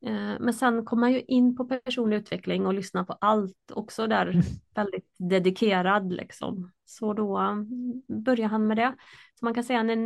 Eh, 0.06 0.40
men 0.40 0.54
sen 0.54 0.84
kom 0.84 1.02
han 1.02 1.12
ju 1.12 1.20
in 1.20 1.56
på 1.56 1.64
personlig 1.64 2.16
utveckling 2.16 2.66
och 2.66 2.74
lyssnade 2.74 3.06
på 3.06 3.12
allt 3.12 3.72
också 3.72 4.06
där, 4.06 4.26
mm. 4.26 4.42
väldigt 4.74 5.14
dedikerad 5.18 6.12
liksom. 6.12 6.72
Så 6.84 7.12
då 7.12 7.36
mm, 7.36 8.02
började 8.08 8.50
han 8.50 8.66
med 8.66 8.76
det. 8.76 8.94
Så 9.34 9.44
man 9.44 9.54
kan 9.54 9.64
säga 9.64 9.82
när, 9.82 9.96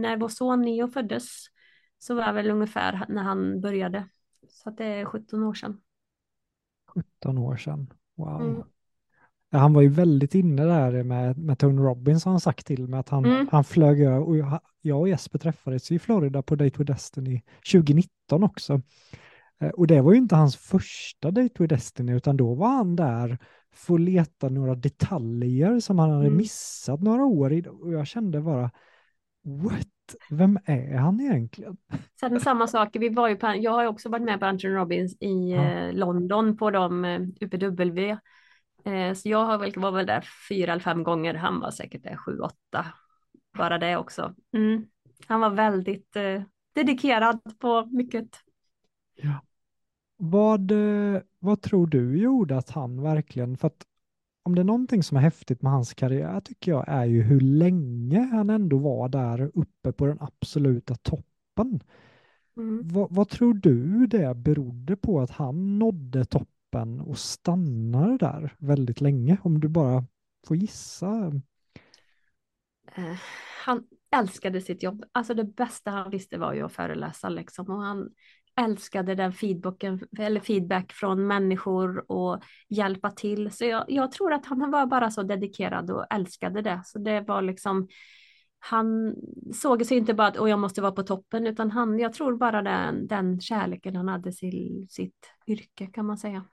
när 0.00 0.16
vår 0.16 0.28
son 0.28 0.62
Neo 0.62 0.88
föddes 0.88 1.46
så 1.98 2.14
var 2.14 2.26
det 2.26 2.32
väl 2.32 2.50
ungefär 2.50 3.06
när 3.08 3.22
han 3.22 3.60
började. 3.60 4.08
Så 4.48 4.70
det 4.70 4.84
är 4.84 5.04
17 5.04 5.42
år 5.42 5.54
sedan. 5.54 5.80
17 6.86 7.38
år 7.38 7.56
sedan, 7.56 7.92
wow. 8.14 8.42
Mm. 8.42 8.62
Han 9.52 9.72
var 9.72 9.82
ju 9.82 9.88
väldigt 9.88 10.34
inne 10.34 10.64
där 10.64 11.02
med, 11.02 11.38
med 11.38 11.58
Tony 11.58 11.82
Robbins 11.82 12.24
har 12.24 12.32
han 12.32 12.40
sagt 12.40 12.66
till 12.66 12.88
mig 12.88 13.00
att 13.00 13.08
han, 13.08 13.24
mm. 13.24 13.48
han 13.52 13.64
flög 13.64 14.00
över 14.00 14.20
och 14.20 14.36
jag, 14.82 15.00
och 15.00 15.08
Jesper 15.08 15.38
träffades 15.38 15.90
i 15.90 15.98
Florida 15.98 16.42
på 16.42 16.56
Date 16.56 16.78
with 16.78 16.92
Destiny 16.92 17.42
2019 17.72 18.44
också. 18.44 18.80
Eh, 19.60 19.68
och 19.68 19.86
det 19.86 20.00
var 20.00 20.12
ju 20.12 20.18
inte 20.18 20.36
hans 20.36 20.56
första 20.56 21.30
Date 21.30 21.62
with 21.62 21.74
Destiny 21.74 22.12
utan 22.12 22.36
då 22.36 22.54
var 22.54 22.68
han 22.68 22.96
där 22.96 23.38
för 23.74 23.94
att 23.94 24.00
leta 24.00 24.48
några 24.48 24.74
detaljer 24.74 25.80
som 25.80 25.98
han 25.98 26.10
hade 26.10 26.26
mm. 26.26 26.36
missat 26.36 27.02
några 27.02 27.24
år 27.24 27.52
i 27.52 27.64
och 27.68 27.92
jag 27.92 28.06
kände 28.06 28.40
bara 28.40 28.70
what? 29.44 29.86
Vem 30.30 30.58
är 30.64 30.96
han 30.96 31.20
egentligen? 31.20 31.76
Sen 32.20 32.40
samma 32.40 32.66
sak, 32.66 32.88
vi 32.92 33.08
var 33.08 33.28
ju 33.28 33.36
på, 33.36 33.54
jag 33.56 33.72
har 33.72 33.86
också 33.86 34.08
varit 34.08 34.24
med 34.24 34.40
på 34.40 34.46
Anthony 34.46 34.74
Robbins 34.74 35.16
i 35.20 35.50
ja. 35.50 35.62
Eh, 35.62 35.92
London 35.92 36.56
på 36.56 36.70
de 36.70 37.04
eh, 37.04 37.20
UPW. 37.40 38.16
Eh, 38.86 39.14
så 39.14 39.28
jag 39.28 39.44
har 39.44 39.58
väl, 39.58 39.72
var 39.76 39.90
väl 39.92 40.06
där 40.06 40.28
fyra 40.48 40.72
eller 40.72 40.82
fem 40.82 41.02
gånger, 41.02 41.34
han 41.34 41.60
var 41.60 41.70
säkert 41.70 42.02
där 42.02 42.16
sju, 42.16 42.38
åtta. 42.38 42.86
Bara 43.58 43.78
det 43.78 43.96
också. 43.96 44.34
Mm. 44.52 44.86
Han 45.26 45.40
var 45.40 45.50
väldigt 45.50 46.16
eh, 46.16 46.42
dedikerad 46.74 47.58
på 47.58 47.86
mycket. 47.86 48.28
Ja. 49.14 49.40
Vad, 50.18 50.72
vad 51.38 51.62
tror 51.62 51.86
du 51.86 52.18
gjorde 52.18 52.56
att 52.56 52.70
han 52.70 53.02
verkligen, 53.02 53.56
för 53.56 53.66
att 53.66 53.86
om 54.42 54.54
det 54.54 54.62
är 54.62 54.64
någonting 54.64 55.02
som 55.02 55.16
är 55.16 55.20
häftigt 55.20 55.62
med 55.62 55.72
hans 55.72 55.94
karriär 55.94 56.40
tycker 56.40 56.70
jag 56.70 56.84
är 56.88 57.04
ju 57.04 57.22
hur 57.22 57.40
länge 57.40 58.20
han 58.20 58.50
ändå 58.50 58.78
var 58.78 59.08
där 59.08 59.50
uppe 59.54 59.92
på 59.92 60.06
den 60.06 60.18
absoluta 60.20 60.94
toppen. 60.94 61.80
Mm. 62.56 62.88
Vad, 62.88 63.08
vad 63.10 63.28
tror 63.28 63.54
du 63.54 64.06
det 64.06 64.36
berodde 64.36 64.96
på 64.96 65.20
att 65.20 65.30
han 65.30 65.78
nådde 65.78 66.24
toppen 66.24 66.55
och 66.82 67.18
stannade 67.18 68.16
där 68.16 68.54
väldigt 68.58 69.00
länge? 69.00 69.36
Om 69.42 69.60
du 69.60 69.68
bara 69.68 70.04
får 70.46 70.56
gissa. 70.56 71.32
Eh, 72.94 73.16
han 73.64 73.84
älskade 74.16 74.60
sitt 74.60 74.82
jobb. 74.82 75.04
Alltså 75.12 75.34
det 75.34 75.44
bästa 75.44 75.90
han 75.90 76.10
visste 76.10 76.38
var 76.38 76.54
ju 76.54 76.62
att 76.62 76.72
föreläsa 76.72 77.28
liksom. 77.28 77.70
Och 77.70 77.82
han 77.82 78.10
älskade 78.60 79.14
den 79.14 79.32
feedbacken, 79.32 80.00
eller 80.18 80.40
feedback 80.40 80.92
från 80.92 81.26
människor 81.26 82.10
och 82.12 82.42
hjälpa 82.68 83.10
till. 83.10 83.50
Så 83.50 83.64
jag, 83.64 83.84
jag 83.88 84.12
tror 84.12 84.32
att 84.32 84.46
han 84.46 84.70
var 84.70 84.86
bara 84.86 85.10
så 85.10 85.22
dedikerad 85.22 85.90
och 85.90 86.06
älskade 86.10 86.62
det. 86.62 86.82
Så 86.84 86.98
det 86.98 87.20
var 87.20 87.42
liksom, 87.42 87.88
han 88.58 89.14
såg 89.54 89.86
sig 89.86 89.96
inte 89.96 90.14
bara 90.14 90.28
att 90.28 90.48
jag 90.48 90.58
måste 90.58 90.82
vara 90.82 90.92
på 90.92 91.02
toppen, 91.02 91.46
utan 91.46 91.70
han, 91.70 91.98
jag 91.98 92.12
tror 92.12 92.36
bara 92.36 92.62
den, 92.62 93.06
den 93.06 93.40
kärleken 93.40 93.96
han 93.96 94.08
hade 94.08 94.32
till 94.32 94.86
sitt 94.90 95.30
yrke 95.46 95.86
kan 95.86 96.06
man 96.06 96.18
säga. 96.18 96.44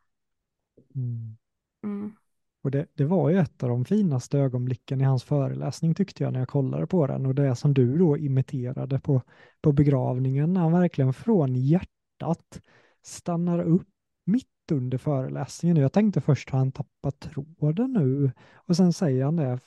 Mm. 0.96 1.38
Mm. 1.84 2.16
Och 2.64 2.72
det, 2.72 2.86
det 2.94 3.06
var 3.06 3.30
ju 3.30 3.38
ett 3.38 3.64
av 3.64 3.70
de 3.70 3.86
finaste 3.86 4.38
ögonblicken 4.38 5.02
i 5.02 5.04
hans 5.04 5.24
föreläsning 5.24 5.96
tyckte 5.96 6.24
jag 6.24 6.34
när 6.34 6.40
jag 6.40 6.50
kollade 6.50 6.88
på 6.88 7.08
den 7.08 7.26
och 7.26 7.36
det 7.36 7.56
som 7.56 7.74
du 7.74 7.98
då 7.98 8.18
imiterade 8.18 9.00
på, 9.00 9.22
på 9.62 9.72
begravningen 9.72 10.54
när 10.54 10.62
han 10.62 10.72
verkligen 10.72 11.14
från 11.14 11.56
hjärtat 11.56 12.62
stannar 13.02 13.60
upp 13.60 13.88
mitt 14.26 14.72
under 14.72 14.98
föreläsningen. 14.98 15.78
Jag 15.78 15.94
tänkte 15.94 16.22
först 16.22 16.50
har 16.50 16.60
han 16.60 16.72
tappat 16.72 17.20
tråden 17.20 17.94
nu 17.94 18.32
och 18.54 18.78
sen 18.78 18.94
säger 18.94 19.26
han 19.26 19.36
det 19.36 19.60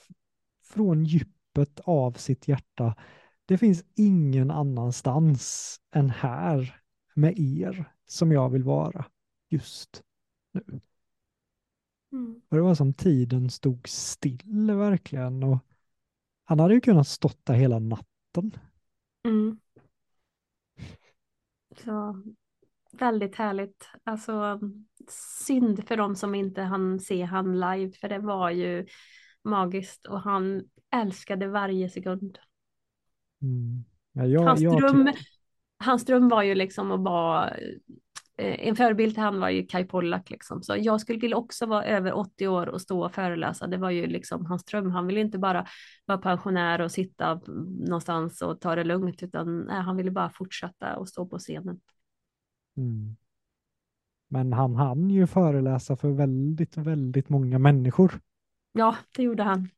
från 0.65 1.05
djupet 1.05 1.81
av 1.85 2.13
sitt 2.13 2.49
hjärta. 2.49 2.95
Det 3.47 3.59
finns 3.59 3.85
ingen 3.95 4.51
annanstans 4.51 5.77
än 5.95 6.11
här 6.11 6.81
med 7.15 7.39
er 7.39 7.85
som 8.07 8.33
jag 8.33 8.49
vill 8.49 8.63
vara 8.65 9.05
just 9.51 10.03
nu. 10.53 10.81
Mm. 12.17 12.41
Och 12.49 12.57
det 12.57 12.63
var 12.63 12.75
som 12.75 12.93
tiden 12.93 13.51
stod 13.51 13.89
still 13.89 14.71
verkligen. 14.73 15.43
Och 15.43 15.59
han 16.45 16.61
hade 16.61 16.75
ju 16.75 16.81
kunnat 16.81 17.09
stått 17.09 17.47
där 17.47 17.55
hela 17.55 17.79
natten. 17.79 18.53
Mm. 19.25 19.61
Så 21.85 22.23
väldigt 22.93 23.37
härligt. 23.37 23.89
Alltså 24.05 24.61
synd 25.47 25.89
för 25.89 25.97
dem 25.97 26.17
som 26.17 26.35
inte 26.35 26.63
hann 26.63 27.01
se 27.01 27.23
han 27.23 27.61
live, 27.61 27.93
för 27.93 28.09
det 28.09 28.19
var 28.19 28.51
ju 28.51 28.87
magiskt 29.45 30.07
och 30.07 30.21
han 30.21 30.65
älskade 30.91 31.49
varje 31.49 31.89
sekund. 31.89 32.39
Mm. 33.43 33.85
Ja, 34.13 34.27
jag, 34.27 34.43
hans, 34.43 34.61
jag 34.61 34.81
dröm, 34.81 35.13
hans 35.79 36.05
dröm 36.05 36.29
var 36.29 36.43
ju 36.43 36.55
liksom 36.55 36.93
att 36.93 37.01
vara 37.01 37.57
en 38.39 38.77
förebild 38.77 39.15
till 39.15 39.23
han 39.23 39.41
var 39.41 39.49
ju 39.49 39.67
Kai 39.67 39.85
Pollak 39.85 40.31
liksom. 40.31 40.63
Så 40.63 40.77
jag 40.79 41.01
skulle 41.01 41.19
vilja 41.19 41.37
också 41.37 41.67
vara 41.67 41.85
över 41.85 42.13
80 42.13 42.49
år 42.49 42.67
och 42.67 42.81
stå 42.81 43.05
och 43.05 43.13
föreläsa. 43.13 43.67
Det 43.67 43.77
var 43.77 43.91
ju 43.91 44.07
liksom 44.07 44.47
hans 44.47 44.65
dröm. 44.65 44.91
Han 44.91 45.07
ville 45.07 45.21
inte 45.21 45.39
bara 45.39 45.67
vara 46.05 46.19
pensionär 46.19 46.81
och 46.81 46.93
sitta 46.93 47.41
någonstans 47.89 48.43
och 48.43 48.61
ta 48.61 48.75
det 48.75 48.85
lugnt, 48.85 49.23
utan 49.23 49.61
nej, 49.61 49.81
han 49.81 49.97
ville 49.97 50.11
bara 50.11 50.31
fortsätta 50.31 50.97
och 50.97 51.09
stå 51.09 51.27
på 51.27 51.39
scenen. 51.39 51.81
mm. 52.77 53.17
Men 54.29 54.53
han 54.53 54.77
hann 54.77 55.11
ju 55.11 55.27
föreläsa 55.27 55.97
för 55.97 56.11
väldigt, 56.11 56.77
väldigt 56.77 57.29
många 57.29 57.59
människor. 57.59 58.21
Ja, 58.73 58.97
det 59.17 59.23
gjorde 59.23 59.43
han. 59.43 59.69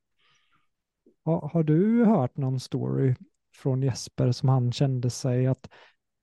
Har, 1.24 1.48
har 1.52 1.62
du 1.62 2.04
hört 2.04 2.36
någon 2.36 2.60
story 2.60 3.14
från 3.54 3.82
Jesper 3.82 4.32
som 4.32 4.48
han 4.48 4.72
kände 4.72 5.10
sig 5.10 5.46
att 5.46 5.68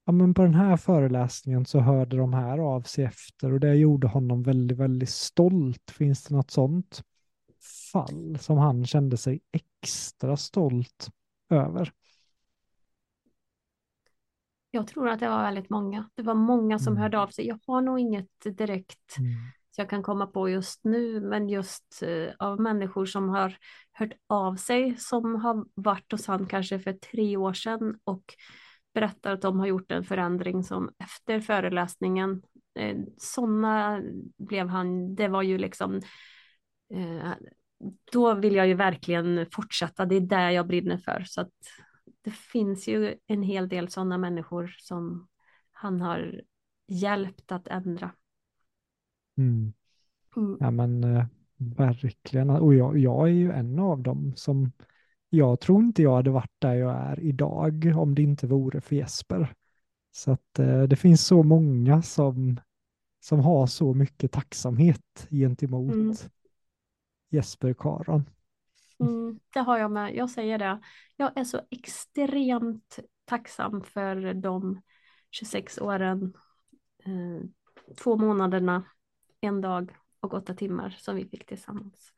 ja, 0.05 0.11
men 0.11 0.33
på 0.33 0.41
den 0.41 0.55
här 0.55 0.77
föreläsningen 0.77 1.65
så 1.65 1.79
hörde 1.79 2.17
de 2.17 2.33
här 2.33 2.57
av 2.57 2.81
sig 2.81 3.03
efter 3.05 3.53
och 3.53 3.59
det 3.59 3.75
gjorde 3.75 4.07
honom 4.07 4.43
väldigt, 4.43 4.77
väldigt 4.77 5.09
stolt. 5.09 5.91
Finns 5.91 6.23
det 6.23 6.35
något 6.35 6.51
sånt 6.51 7.03
fall 7.91 8.37
som 8.39 8.57
han 8.57 8.85
kände 8.85 9.17
sig 9.17 9.41
extra 9.51 10.37
stolt 10.37 11.09
över? 11.49 11.91
Jag 14.71 14.87
tror 14.87 15.09
att 15.09 15.19
det 15.19 15.29
var 15.29 15.43
väldigt 15.43 15.69
många. 15.69 16.09
Det 16.15 16.21
var 16.23 16.33
många 16.33 16.79
som 16.79 16.93
Mm. 16.93 17.01
hörde 17.01 17.19
av 17.19 17.27
sig. 17.27 17.47
Jag 17.47 17.59
har 17.67 17.81
nog 17.81 17.99
inget 17.99 18.29
direkt 18.57 19.17
Mm. 19.17 19.31
så 19.71 19.81
jag 19.81 19.89
kan 19.89 20.03
komma 20.03 20.27
på 20.27 20.49
just 20.49 20.83
nu, 20.83 21.21
men 21.21 21.49
just 21.49 22.01
eh, 22.03 22.33
av 22.39 22.59
människor 22.59 23.05
som 23.05 23.29
har 23.29 23.57
hört 23.91 24.11
av 24.27 24.55
sig, 24.55 24.95
som 24.97 25.35
har 25.35 25.65
varit 25.73 26.11
hos 26.11 26.27
han 26.27 26.45
kanske 26.45 26.79
för 26.79 26.93
tre 26.93 27.37
år 27.37 27.53
sedan 27.53 27.99
och 28.03 28.23
berättar 28.95 29.33
att 29.33 29.41
de 29.41 29.59
har 29.59 29.67
gjort 29.67 29.91
en 29.91 30.03
förändring 30.03 30.63
som 30.63 30.89
efter 30.99 31.39
föreläsningen, 31.39 32.41
eh, 32.79 32.97
sådana 33.17 34.01
blev 34.37 34.67
han, 34.67 35.15
det 35.15 35.27
var 35.27 35.41
ju 35.41 35.57
liksom, 35.57 36.01
eh, 36.93 37.31
då 38.11 38.33
vill 38.33 38.55
jag 38.55 38.67
ju 38.67 38.73
verkligen 38.73 39.45
fortsätta, 39.51 40.05
det 40.05 40.15
är 40.15 40.21
där 40.21 40.49
jag 40.49 40.67
brinner 40.67 40.97
för, 40.97 41.23
så 41.25 41.41
att 41.41 41.53
det 42.21 42.31
finns 42.31 42.87
ju 42.87 43.15
en 43.27 43.43
hel 43.43 43.69
del 43.69 43.89
sådana 43.89 44.17
människor 44.17 44.75
som 44.79 45.27
han 45.71 46.01
har 46.01 46.41
hjälpt 46.87 47.51
att 47.51 47.67
ändra. 47.67 48.11
Mm. 49.37 49.73
Mm. 50.35 50.57
Ja 50.59 50.71
men 50.71 51.03
eh, 51.03 51.25
verkligen. 51.57 52.49
Och 52.49 52.75
jag, 52.75 52.97
jag 52.97 53.27
är 53.27 53.33
ju 53.33 53.51
en 53.51 53.79
av 53.79 54.01
dem 54.01 54.33
som 54.35 54.71
jag 55.35 55.59
tror 55.59 55.83
inte 55.83 56.01
jag 56.01 56.15
hade 56.15 56.29
varit 56.29 56.53
där 56.59 56.73
jag 56.73 56.95
är 56.95 57.19
idag 57.19 57.93
om 57.97 58.15
det 58.15 58.21
inte 58.21 58.47
vore 58.47 58.81
för 58.81 58.95
Jesper. 58.95 59.53
Så 60.11 60.31
att 60.31 60.59
eh, 60.59 60.83
det 60.83 60.95
finns 60.95 61.25
så 61.25 61.43
många 61.43 62.01
som, 62.01 62.59
som 63.19 63.39
har 63.39 63.67
så 63.67 63.93
mycket 63.93 64.31
tacksamhet 64.31 65.27
gentemot 65.29 65.93
Mm. 65.93 66.15
Jesper 67.29 67.73
Karon. 67.73 68.29
Mm, 68.99 69.39
det 69.53 69.59
har 69.59 69.77
jag 69.77 69.91
med. 69.91 70.15
Jag 70.15 70.29
säger 70.29 70.57
det. 70.57 70.79
Jag 71.15 71.37
är 71.37 71.43
så 71.43 71.61
extremt 71.69 72.99
tacksam 73.25 73.81
för 73.81 74.33
de 74.33 74.81
26 75.31 75.77
åren, 75.77 76.33
eh, 77.05 77.47
två 78.03 78.17
månaderna, 78.17 78.83
en 79.41 79.61
dag 79.61 79.91
och 80.19 80.33
åtta 80.33 80.53
timmar 80.53 80.95
som 80.99 81.15
vi 81.15 81.25
fick 81.25 81.45
tillsammans. 81.45 82.11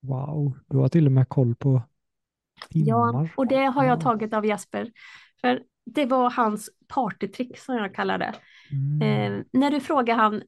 Wow, 0.00 0.58
du 0.66 0.76
har 0.76 0.88
till 0.88 1.06
och 1.06 1.12
med 1.12 1.28
koll 1.28 1.54
på 1.54 1.82
Ja, 2.68 3.28
och 3.36 3.46
det 3.46 3.64
har 3.64 3.84
jag 3.84 3.96
Ja. 3.98 4.00
tagit 4.00 4.32
av 4.34 4.46
Jesper. 4.46 4.92
För 5.40 5.62
det 5.84 6.06
var 6.06 6.30
hans 6.30 6.70
partytrick 6.88 7.58
som 7.58 7.74
jag 7.76 7.94
kallar 7.94 8.18
det. 8.18 8.34
Mm. 8.72 9.02
Eh, 9.38 9.44
när 9.52 9.70
du 9.70 9.80
frågar 9.80 10.14
han 10.16 10.42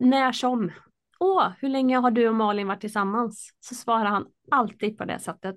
när 0.00 0.32
som, 0.32 0.70
åh, 1.18 1.48
hur 1.58 1.68
länge 1.68 1.96
har 1.98 2.10
du 2.10 2.28
och 2.28 2.34
Malin 2.34 2.66
varit 2.66 2.80
tillsammans? 2.80 3.54
Så 3.60 3.74
svarar 3.74 4.04
han 4.04 4.26
alltid 4.50 4.98
på 4.98 5.04
det 5.04 5.18
sättet. 5.18 5.56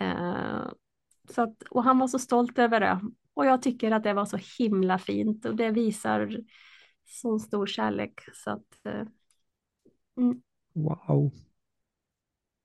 Eh, 0.00 0.66
så 1.30 1.42
att, 1.42 1.62
och 1.70 1.84
han 1.84 1.98
var 1.98 2.08
så 2.08 2.18
stolt 2.18 2.58
över 2.58 2.80
det. 2.80 3.00
Och 3.34 3.46
jag 3.46 3.62
tycker 3.62 3.90
att 3.90 4.02
det 4.02 4.12
var 4.12 4.24
så 4.24 4.38
himla 4.58 4.98
fint 4.98 5.44
och 5.44 5.56
det 5.56 5.70
visar 5.70 6.36
så 7.04 7.38
stor 7.38 7.66
kärlek. 7.66 8.20
Så 8.34 8.50
att, 8.50 8.86
eh, 8.86 9.06
mm, 10.18 10.42
Wow. 10.74 11.32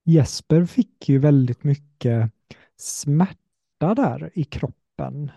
Jesper 0.10 0.66
fick 0.66 1.10
ju 1.10 1.20
väldigt 1.20 1.64
mycket 1.64 2.32
smärta 2.78 3.96
där 3.96 4.30
i 4.34 4.44
kroppen. 4.44 5.32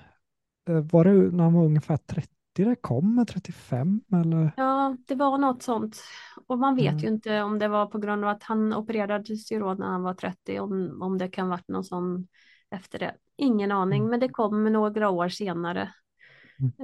Eh, 0.68 0.80
Var 0.92 1.04
det 1.04 1.12
när 1.12 1.44
han 1.44 1.52
var 1.54 1.64
ungefär 1.64 1.96
30 1.96 2.28
det 2.54 2.76
kom, 2.76 3.26
35 3.28 4.00
eller? 4.12 4.50
ja, 4.56 4.96
det 5.06 5.14
var 5.14 5.38
något 5.38 5.62
sånt. 5.62 6.02
Och 6.46 6.58
man 6.58 6.76
vet 6.76 6.90
Mm. 6.92 6.98
ju 7.02 7.08
inte 7.08 7.42
om 7.42 7.58
det 7.58 7.68
var 7.68 7.86
på 7.86 7.98
grund 7.98 8.24
av 8.24 8.30
att 8.30 8.42
han 8.42 8.74
opererades 8.74 9.52
ju 9.52 9.58
då 9.60 9.74
när 9.74 9.86
han 9.86 10.02
var 10.02 10.14
30, 10.14 10.60
om, 10.60 11.02
om 11.02 11.18
det 11.18 11.28
kan 11.28 11.48
varit 11.48 11.68
någon 11.68 11.84
sån 11.84 12.28
efter 12.70 12.98
det. 12.98 13.14
Ingen 13.36 13.72
aning, 13.72 13.98
Mm. 14.00 14.10
men 14.10 14.20
det 14.20 14.28
kom 14.28 14.64
några 14.72 15.10
år 15.10 15.28
senare. 15.28 15.94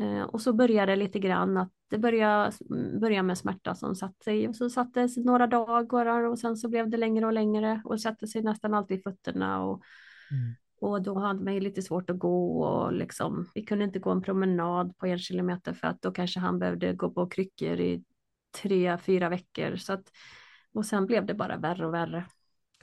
Eh, 0.01 0.23
och 0.23 0.41
så 0.41 0.53
började 0.53 0.93
det 0.93 0.97
lite 0.97 1.19
grann 1.19 1.57
att 1.57 1.73
det 1.91 1.99
började, 1.99 2.53
började 3.01 3.23
med 3.23 3.39
smärta 3.39 3.75
som 3.75 3.95
satte 3.95 4.25
sig 4.25 4.49
och 4.49 4.57
så 4.57 4.71
satte 4.71 5.01
det 5.01 5.09
sig 5.09 5.25
några 5.25 5.47
dagar 5.47 6.23
och 6.25 6.39
sen 6.39 6.57
så 6.57 6.69
blev 6.69 6.91
det 6.91 6.97
längre 6.97 7.27
och 7.27 7.33
längre 7.33 7.83
och 7.85 8.01
satte 8.01 8.27
sig 8.27 8.43
nästan 8.43 8.75
alltid 8.75 8.99
i 8.99 9.03
fötterna 9.03 9.65
och, 9.65 9.83
Mm. 10.31 10.55
och 10.81 11.03
då 11.03 11.19
hade 11.19 11.45
man 11.45 11.55
ju 11.55 11.61
lite 11.61 11.83
svårt 11.83 12.11
att 12.11 12.19
gå 12.19 12.63
och 12.63 12.93
liksom 12.93 13.47
vi 13.55 13.65
kunde 13.65 13.85
inte 13.85 13.99
gå 13.99 14.11
en 14.11 14.23
promenad 14.23 14.99
på 14.99 15.07
en 15.07 15.19
kilometer 15.19 15.73
för 15.73 15.87
att 15.87 16.03
då 16.03 16.11
kanske 16.13 16.41
han 16.41 16.59
behövde 16.59 16.93
gå 16.93 17.11
på 17.11 17.27
kryckor 17.27 17.81
i 17.81 18.05
tre, 18.63 18.99
fyra 18.99 19.29
veckor 19.29 19.77
så 19.77 19.93
att 19.93 20.11
och 20.73 20.87
sen 20.87 21.07
blev 21.07 21.27
det 21.27 21.35
bara 21.35 21.57
värre 21.57 21.87
och 21.87 21.95
värre. 21.95 22.27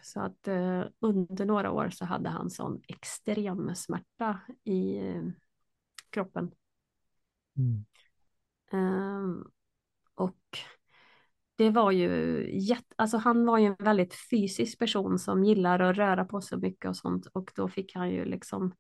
Så 0.02 0.22
att 0.22 0.48
eh, 0.48 0.84
under 1.00 1.46
några 1.46 1.72
år 1.72 1.90
så 1.90 2.06
hade 2.06 2.30
han 2.30 2.50
sån 2.50 2.82
extrem 2.88 3.76
smärta 3.76 4.40
i 4.64 4.98
eh, 4.98 5.24
kroppen. 6.10 6.52
Mm. 7.58 7.86
Ehm, 8.72 9.46
och 10.16 10.38
det 11.56 11.70
var 11.70 11.92
ju 11.92 12.10
jätte, 12.60 12.96
alltså 12.96 13.18
han 13.18 13.46
var 13.46 13.58
ju 13.58 13.66
en 13.66 13.76
väldigt 13.80 14.16
fysisk 14.30 14.80
person 14.80 15.20
som 15.20 15.44
gillar 15.44 15.80
att 15.80 15.98
röra 15.98 16.26
på 16.26 16.42
sig 16.42 16.58
mycket 16.58 16.90
och 16.90 16.98
sånt 16.98 17.26
och 17.26 17.52
då 17.56 17.68
fick 17.68 17.96
han 17.96 18.12
ju 18.12 18.26
liksom 18.26 18.74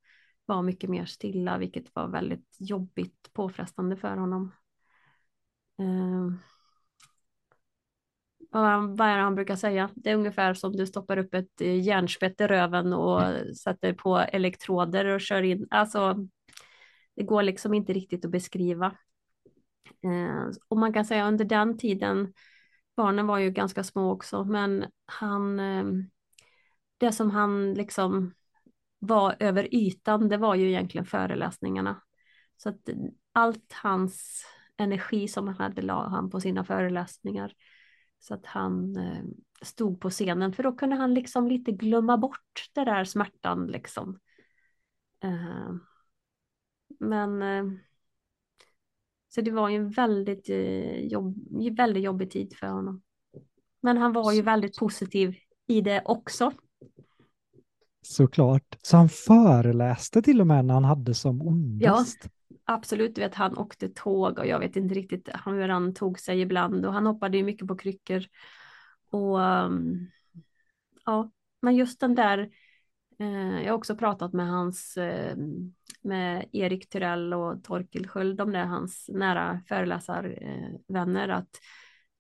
var 0.46 0.62
mycket 0.62 0.90
mer 0.90 1.06
stilla, 1.06 1.58
vilket 1.58 1.96
var 1.96 2.08
väldigt 2.08 2.58
jobbigt, 2.60 3.34
påfrestande 3.34 3.98
för 3.98 4.18
honom. 4.18 4.52
Eh, 5.80 6.30
vad 8.50 9.02
är 9.08 9.18
det 9.18 9.24
han 9.24 9.36
brukar 9.36 9.56
säga? 9.56 9.90
Det 9.96 10.12
är 10.12 10.16
ungefär 10.16 10.54
som 10.54 10.72
du 10.76 10.88
stoppar 10.88 11.18
upp 11.18 11.34
ett 11.34 11.62
eh, 11.62 11.82
järnspett 11.82 12.42
i 12.42 12.48
röven 12.48 12.94
och 12.94 13.22
sätter 13.58 13.94
på 13.94 14.18
elektroder 14.18 15.06
och 15.06 15.22
kör 15.22 15.42
in. 15.42 15.68
Alltså, 15.70 16.28
det 17.15 17.23
går 17.23 17.43
liksom 17.43 17.73
inte 17.73 17.93
riktigt 17.93 18.25
att 18.25 18.32
beskriva. 18.32 18.97
Eh, 20.04 20.49
och 20.67 20.78
man 20.78 20.93
kan 20.93 21.06
säga 21.06 21.28
under 21.28 21.45
den 21.45 21.78
tiden, 21.78 22.34
barnen 22.95 23.28
var 23.28 23.38
ju 23.38 23.51
ganska 23.51 23.84
små 23.84 24.12
också, 24.12 24.43
men 24.43 24.86
han, 25.06 25.60
eh, 25.60 25.86
det 26.97 27.12
som 27.12 27.32
han 27.32 27.73
liksom 27.73 28.34
var 28.99 29.36
över 29.39 29.75
ytan, 29.75 30.30
det 30.30 30.38
var 30.38 30.56
ju 30.56 30.69
egentligen 30.69 31.06
föreläsningarna. 31.06 32.01
Så 32.58 32.69
att 32.69 32.89
allt 33.32 33.73
hans 33.73 34.45
energi 34.78 35.28
som 35.28 35.47
han 35.47 35.58
hade 35.58 35.82
la 35.82 36.08
han 36.08 36.30
på 36.30 36.39
sina 36.39 36.63
föreläsningar. 36.63 37.54
Så 38.19 38.34
att 38.34 38.45
han 38.45 38.97
eh, 38.97 39.23
stod 39.62 40.01
på 40.01 40.10
scenen, 40.10 40.54
för 40.54 40.63
då 40.63 40.71
kunde 40.71 40.95
han 40.95 41.13
liksom 41.13 41.47
lite 41.47 41.71
glömma 41.71 42.17
bort 42.17 42.69
det 42.73 42.86
där 42.86 43.04
smärtan 43.04 43.67
liksom. 43.67 44.19
Eh, 45.23 45.75
men 46.99 47.41
eh, 47.41 47.79
så 49.29 49.41
det 49.41 49.51
var 49.51 49.69
ju 49.69 49.75
en 49.75 49.89
väldigt, 49.89 50.49
eh, 50.49 50.99
jobb, 50.99 51.36
väldigt 51.77 52.03
jobbig 52.03 52.31
tid 52.31 52.53
för 52.58 52.67
honom. 52.67 53.01
Men 53.81 53.97
han 53.97 54.13
var 54.13 54.31
ju 54.31 54.41
väldigt 54.41 54.77
positiv 54.77 55.36
i 55.67 55.81
det 55.81 56.01
också. 56.05 56.51
Såklart. 58.01 58.77
Så 58.81 58.97
han 58.97 59.10
föreläste 59.10 60.21
till 60.21 60.41
och 60.41 60.47
med 60.47 60.65
när 60.65 60.73
han 60.73 60.84
hade 60.84 61.13
som 61.13 61.41
ondast? 61.41 62.17
Ja, 62.23 62.29
absolut. 62.63 63.15
Du 63.15 63.21
vet, 63.21 63.36
han 63.36 63.58
åkte 63.58 63.89
tåg 63.89 64.39
och 64.39 64.47
jag 64.47 64.60
vet 64.60 64.75
inte 64.75 64.95
riktigt 64.95 65.29
hur 65.45 65.69
han 65.69 65.93
tog 65.93 66.19
sig 66.19 66.41
ibland 66.41 66.86
och 66.86 66.93
han 66.93 67.05
hoppade 67.05 67.38
ju 67.38 67.43
mycket 67.43 67.67
på 67.67 67.77
kryckor. 67.77 68.23
Och 69.10 69.39
um, 69.39 70.10
ja, 71.05 71.31
men 71.62 71.75
just 71.75 71.99
den 71.99 72.15
där 72.15 72.49
Eh, 73.19 73.62
jag 73.63 73.71
har 73.71 73.77
också 73.77 73.95
pratat 73.95 74.34
med 74.34 74.47
hans, 74.47 74.97
eh, 74.97 75.38
med 76.06 76.50
Erik 76.52 76.89
Tyrell 76.89 77.34
och 77.34 77.63
Torkel 77.63 78.08
Sköld, 78.08 78.38
de 78.38 78.52
där 78.52 78.65
hans 78.65 79.10
nära 79.13 79.62
föreläsarvänner, 79.68 81.30
att 81.30 81.50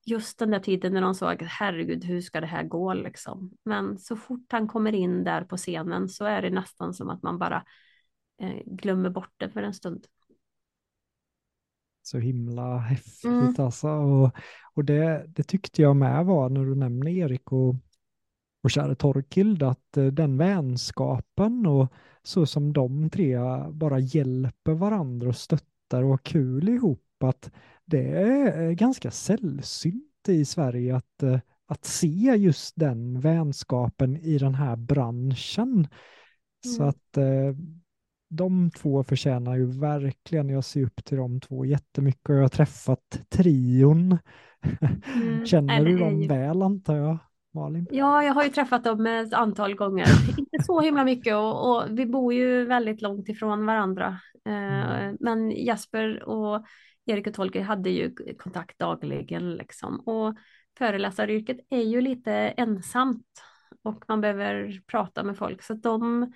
just 0.05 0.39
den 0.39 0.51
där 0.51 0.59
tiden 0.59 0.93
när 0.93 1.01
de 1.01 1.15
såg, 1.15 1.41
herregud, 1.41 2.03
hur 2.03 2.21
ska 2.21 2.41
det 2.41 2.47
här 2.47 2.63
gå 2.63 2.93
liksom? 2.93 3.51
Men 3.65 3.97
så 3.97 4.15
fort 4.15 4.45
han 4.51 4.67
kommer 4.67 4.95
in 4.95 5.23
där 5.23 5.43
på 5.43 5.57
scenen 5.57 6.09
så 6.09 6.25
är 6.25 6.41
det 6.41 6.49
nästan 6.49 6.93
som 6.93 7.09
att 7.09 7.23
man 7.23 7.39
bara 7.39 7.65
eh, 8.41 8.61
glömmer 8.65 9.09
bort 9.09 9.33
det 9.37 9.49
för 9.49 9.63
en 9.63 9.73
stund. 9.73 10.05
Så 12.01 12.19
himla 12.19 12.77
häftigt 12.77 13.25
mm. 13.25 13.55
alltså. 13.59 13.87
Och, 13.87 14.35
och 14.73 14.85
det, 14.85 15.25
det 15.27 15.43
tyckte 15.43 15.81
jag 15.81 15.95
med 15.95 16.25
var 16.25 16.49
när 16.49 16.65
du 16.65 16.75
nämner 16.75 17.11
Erik 17.11 17.51
och 17.51 17.75
och 18.65 18.71
käre 18.71 18.95
Torkild 18.95 19.63
att 19.63 19.97
eh, 19.97 20.05
den 20.05 20.37
vänskapen 20.37 21.65
och 21.65 21.93
så 22.27 22.45
som 22.45 22.73
de 22.73 23.09
tre 23.09 23.37
bara 23.71 23.99
hjälper 23.99 24.73
varandra 24.73 25.27
och 25.27 25.35
stöttar 25.35 26.03
och 26.03 26.09
har 26.09 26.17
kul 26.17 26.69
ihop 26.69 27.23
att 27.23 27.51
det 27.85 28.07
är 28.07 28.71
ganska 28.71 29.11
sällsynt 29.11 30.29
i 30.29 30.45
Sverige 30.45 30.95
att, 30.95 31.23
eh, 31.23 31.39
att 31.67 31.85
se 31.85 32.35
just 32.37 32.73
den 32.75 33.19
vänskapen 33.19 34.17
i 34.17 34.37
den 34.37 34.55
här 34.55 34.75
branschen. 34.75 35.69
Mm. 35.69 35.87
Så 36.77 36.83
att 36.83 37.17
eh, 37.17 37.55
de 38.29 38.71
två 38.71 39.03
förtjänar 39.03 39.55
ju 39.55 39.65
verkligen, 39.65 40.49
jag 40.49 40.63
ser 40.63 40.83
upp 40.83 41.05
till 41.05 41.17
de 41.17 41.39
två 41.39 41.65
jättemycket 41.65 42.29
och 42.29 42.35
jag 42.35 42.41
har 42.41 42.49
träffat 42.49 43.19
trion. 43.29 44.17
Mm. 45.15 45.45
Känner 45.45 45.85
du 45.85 45.97
dem 45.97 46.27
väl 46.27 46.61
antar 46.61 46.95
jag? 46.95 47.17
Malin? 47.55 47.87
Ja, 47.91 48.23
jag 48.23 48.33
har 48.33 48.43
ju 48.43 48.49
träffat 48.49 48.83
dem 48.83 49.07
ett 49.07 49.33
antal 49.33 49.75
gånger. 49.75 50.07
Inte 50.37 50.63
så 50.63 50.81
himla 50.81 51.03
mycket 51.03 51.35
och, 51.35 51.69
och 51.69 51.99
vi 51.99 52.05
bor 52.05 52.33
ju 52.33 52.65
väldigt 52.65 53.01
långt 53.01 53.29
ifrån 53.29 53.65
varandra. 53.65 54.19
Eh, 54.45 55.01
mm. 55.01 55.17
Men 55.19 55.51
Jesper 55.51 56.23
och 56.23 56.65
Erik 57.05 57.27
och 57.27 57.33
Tolker 57.33 57.61
hade 57.61 57.89
ju 57.89 58.15
kontakt 58.37 58.79
dagligen 58.79 59.55
liksom. 59.55 59.99
Och 59.99 60.35
föreläsaryrket 60.77 61.57
är 61.69 61.83
ju 61.83 62.01
lite 62.01 62.33
ensamt 62.33 63.43
och 63.83 64.05
man 64.07 64.21
behöver 64.21 64.81
prata 64.87 65.23
med 65.23 65.37
folk. 65.37 65.63
Så 65.63 65.73
de 65.73 66.33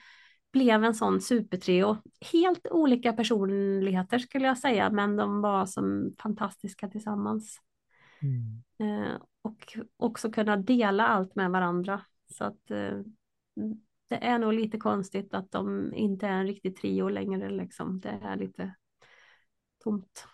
blev 0.53 0.83
en 0.83 0.95
sån 0.95 1.21
supertrio. 1.21 1.97
Helt 2.31 2.67
olika 2.71 3.13
personligheter 3.13 4.19
skulle 4.19 4.47
jag 4.47 4.57
säga, 4.57 4.89
men 4.89 5.15
de 5.15 5.41
var 5.41 5.65
som 5.65 6.13
fantastiska 6.19 6.87
tillsammans. 6.87 7.59
Mm. 8.21 9.19
Och 9.41 9.77
också 9.97 10.31
kunna 10.31 10.57
dela 10.57 11.07
allt 11.07 11.35
med 11.35 11.51
varandra. 11.51 12.01
Så 12.31 12.43
att 12.43 12.71
eh, 12.71 12.99
det 14.09 14.15
är 14.15 14.39
nog 14.39 14.53
lite 14.53 14.77
konstigt 14.77 15.33
att 15.33 15.51
de 15.51 15.93
inte 15.93 16.27
är 16.27 16.31
en 16.31 16.47
riktig 16.47 16.75
trio 16.75 17.09
längre. 17.09 17.49
Liksom. 17.49 17.99
Det 17.99 18.19
är 18.23 18.35
lite 18.35 18.75
tomt 19.83 20.27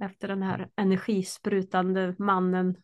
efter 0.00 0.28
den 0.28 0.42
här 0.42 0.70
energisprutande 0.76 2.14
mannen. 2.18 2.76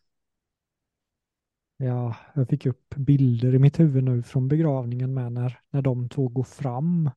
Ja, 1.77 2.15
jag 2.35 2.49
fick 2.49 2.65
upp 2.65 2.95
bilder 2.95 3.55
i 3.55 3.59
mitt 3.59 3.79
huvud 3.79 4.03
nu 4.03 4.23
från 4.23 4.47
begravningen 4.47 5.13
med 5.13 5.31
när, 5.31 5.59
när 5.69 5.81
de 5.81 6.09
två 6.09 6.27
går 6.27 6.43
fram. 6.43 7.09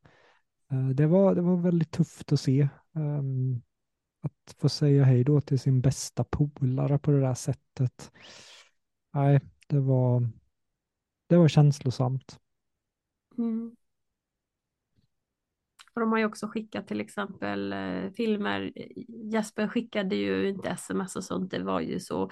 Eh, 0.70 0.88
det 0.88 1.06
var, 1.06 1.34
det 1.34 1.42
var 1.42 1.56
väldigt 1.56 1.90
tufft 1.90 2.32
att 2.32 2.40
se. 2.40 2.68
Um, 2.92 3.62
att 4.28 4.56
få 4.58 4.68
säga 4.68 5.04
hej 5.04 5.24
då 5.24 5.40
till 5.40 5.58
sin 5.58 5.80
bästa 5.80 6.24
polare 6.24 6.98
på 6.98 7.10
det 7.10 7.20
där 7.20 7.34
sättet. 7.34 8.12
Nej, 9.14 9.40
det 9.66 9.80
var, 9.80 10.28
det 11.26 11.36
var 11.36 11.48
känslosamt. 11.48 12.38
Mm. 13.38 13.76
Och 15.94 16.00
de 16.00 16.12
har 16.12 16.18
ju 16.18 16.24
också 16.24 16.46
skickat 16.46 16.88
till 16.88 17.00
exempel 17.00 17.72
eh, 17.72 18.10
filmer. 18.16 18.72
Jesper 19.32 19.68
skickade 19.68 20.16
ju 20.16 20.48
inte 20.48 20.68
sms 20.68 21.16
och 21.16 21.24
sånt. 21.24 21.50
Det 21.50 21.62
var 21.62 21.80
ju 21.80 22.00
så 22.00 22.30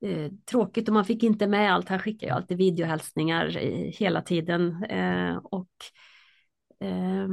eh, 0.00 0.32
tråkigt 0.50 0.88
och 0.88 0.94
man 0.94 1.04
fick 1.04 1.22
inte 1.22 1.46
med 1.46 1.74
allt. 1.74 1.88
Han 1.88 1.98
skickar 1.98 2.26
ju 2.26 2.32
alltid 2.32 2.58
videohälsningar 2.58 3.58
i, 3.58 3.90
hela 3.90 4.22
tiden. 4.22 4.84
Eh, 4.84 5.36
och 5.36 5.70
eh, 6.80 7.28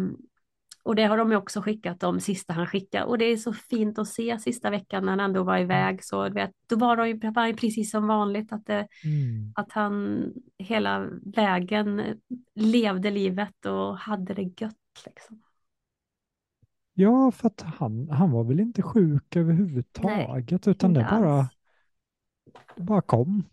och 0.83 0.95
det 0.95 1.03
har 1.03 1.17
de 1.17 1.31
också 1.31 1.61
skickat 1.61 1.99
de 1.99 2.19
sista 2.19 2.53
han 2.53 2.67
skickade. 2.67 3.05
Och 3.05 3.17
det 3.17 3.25
är 3.25 3.37
så 3.37 3.53
fint 3.53 3.99
att 3.99 4.07
se 4.07 4.39
sista 4.39 4.69
veckan 4.69 5.05
när 5.05 5.11
han 5.11 5.19
ändå 5.19 5.43
var 5.43 5.57
iväg. 5.57 6.03
Så 6.03 6.29
vet, 6.29 6.51
då 6.69 6.75
var 6.75 6.97
det 6.97 7.47
ju 7.47 7.55
precis 7.55 7.91
som 7.91 8.07
vanligt 8.07 8.53
att, 8.53 8.65
det, 8.65 8.87
mm. 9.03 9.53
att 9.55 9.71
han 9.71 10.25
hela 10.57 11.09
vägen 11.35 12.19
levde 12.55 13.11
livet 13.11 13.65
och 13.65 13.97
hade 13.97 14.33
det 14.33 14.61
gött. 14.61 14.75
Liksom. 15.05 15.41
Ja, 16.93 17.31
för 17.31 17.47
att 17.47 17.61
han, 17.61 18.09
han 18.09 18.31
var 18.31 18.43
väl 18.43 18.59
inte 18.59 18.81
sjuk 18.81 19.35
överhuvudtaget, 19.35 20.65
Nej, 20.65 20.73
utan 20.73 20.93
det 20.93 21.07
bara, 21.11 21.49
det 22.75 22.83
bara 22.83 23.01
kom. 23.01 23.43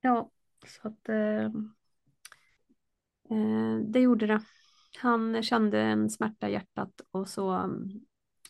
Ja, 0.00 0.30
så 0.66 0.88
att 0.88 1.08
eh, 1.08 1.44
eh, 3.30 3.76
det 3.86 4.00
gjorde 4.00 4.26
det. 4.26 4.40
Han 4.98 5.42
kände 5.42 5.80
en 5.80 6.10
smärta 6.10 6.48
i 6.48 6.52
hjärtat 6.52 7.00
och 7.10 7.28
så 7.28 7.50
mm, 7.50 8.00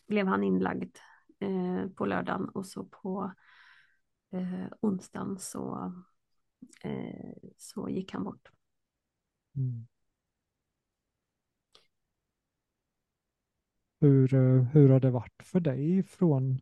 blev 0.06 0.26
han 0.26 0.44
inlagd 0.44 0.96
eh, 1.40 1.88
på 1.88 2.06
lördagen 2.06 2.48
och 2.48 2.66
så 2.66 2.84
på 2.84 3.32
eh, 4.32 4.66
onsdagen 4.80 5.38
så, 5.38 5.92
eh, 6.82 7.32
så 7.56 7.88
gick 7.88 8.12
han 8.12 8.24
bort. 8.24 8.48
Mm. 9.56 9.86
Hur, 14.00 14.34
eh, 14.34 14.62
hur 14.62 14.88
har 14.88 15.00
det 15.00 15.10
varit 15.10 15.42
för 15.42 15.60
dig 15.60 16.02
från, 16.02 16.60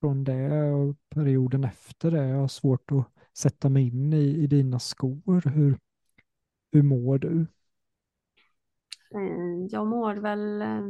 från 0.00 0.24
det 0.24 0.70
och 0.70 0.96
perioden 1.08 1.64
efter 1.64 2.10
det? 2.10 2.28
Jag 2.28 2.38
har 2.38 2.48
svårt 2.48 2.92
att 2.92 3.04
sätta 3.38 3.68
mig 3.68 3.86
in 3.86 4.12
i, 4.12 4.36
i 4.36 4.46
dina 4.46 4.78
skor. 4.78 5.48
Hur, 5.50 5.78
hur 6.72 6.82
mår 6.82 7.18
du? 7.18 7.46
Eh, 9.14 9.66
jag 9.70 9.86
mår 9.86 10.14
väl 10.14 10.62
eh, 10.62 10.82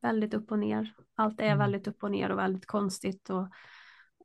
väldigt 0.00 0.34
upp 0.34 0.52
och 0.52 0.58
ner. 0.58 0.94
Allt 1.14 1.40
är 1.40 1.46
mm. 1.46 1.58
väldigt 1.58 1.86
upp 1.86 2.02
och 2.02 2.10
ner 2.10 2.30
och 2.30 2.38
väldigt 2.38 2.66
konstigt. 2.66 3.30
Och, 3.30 3.48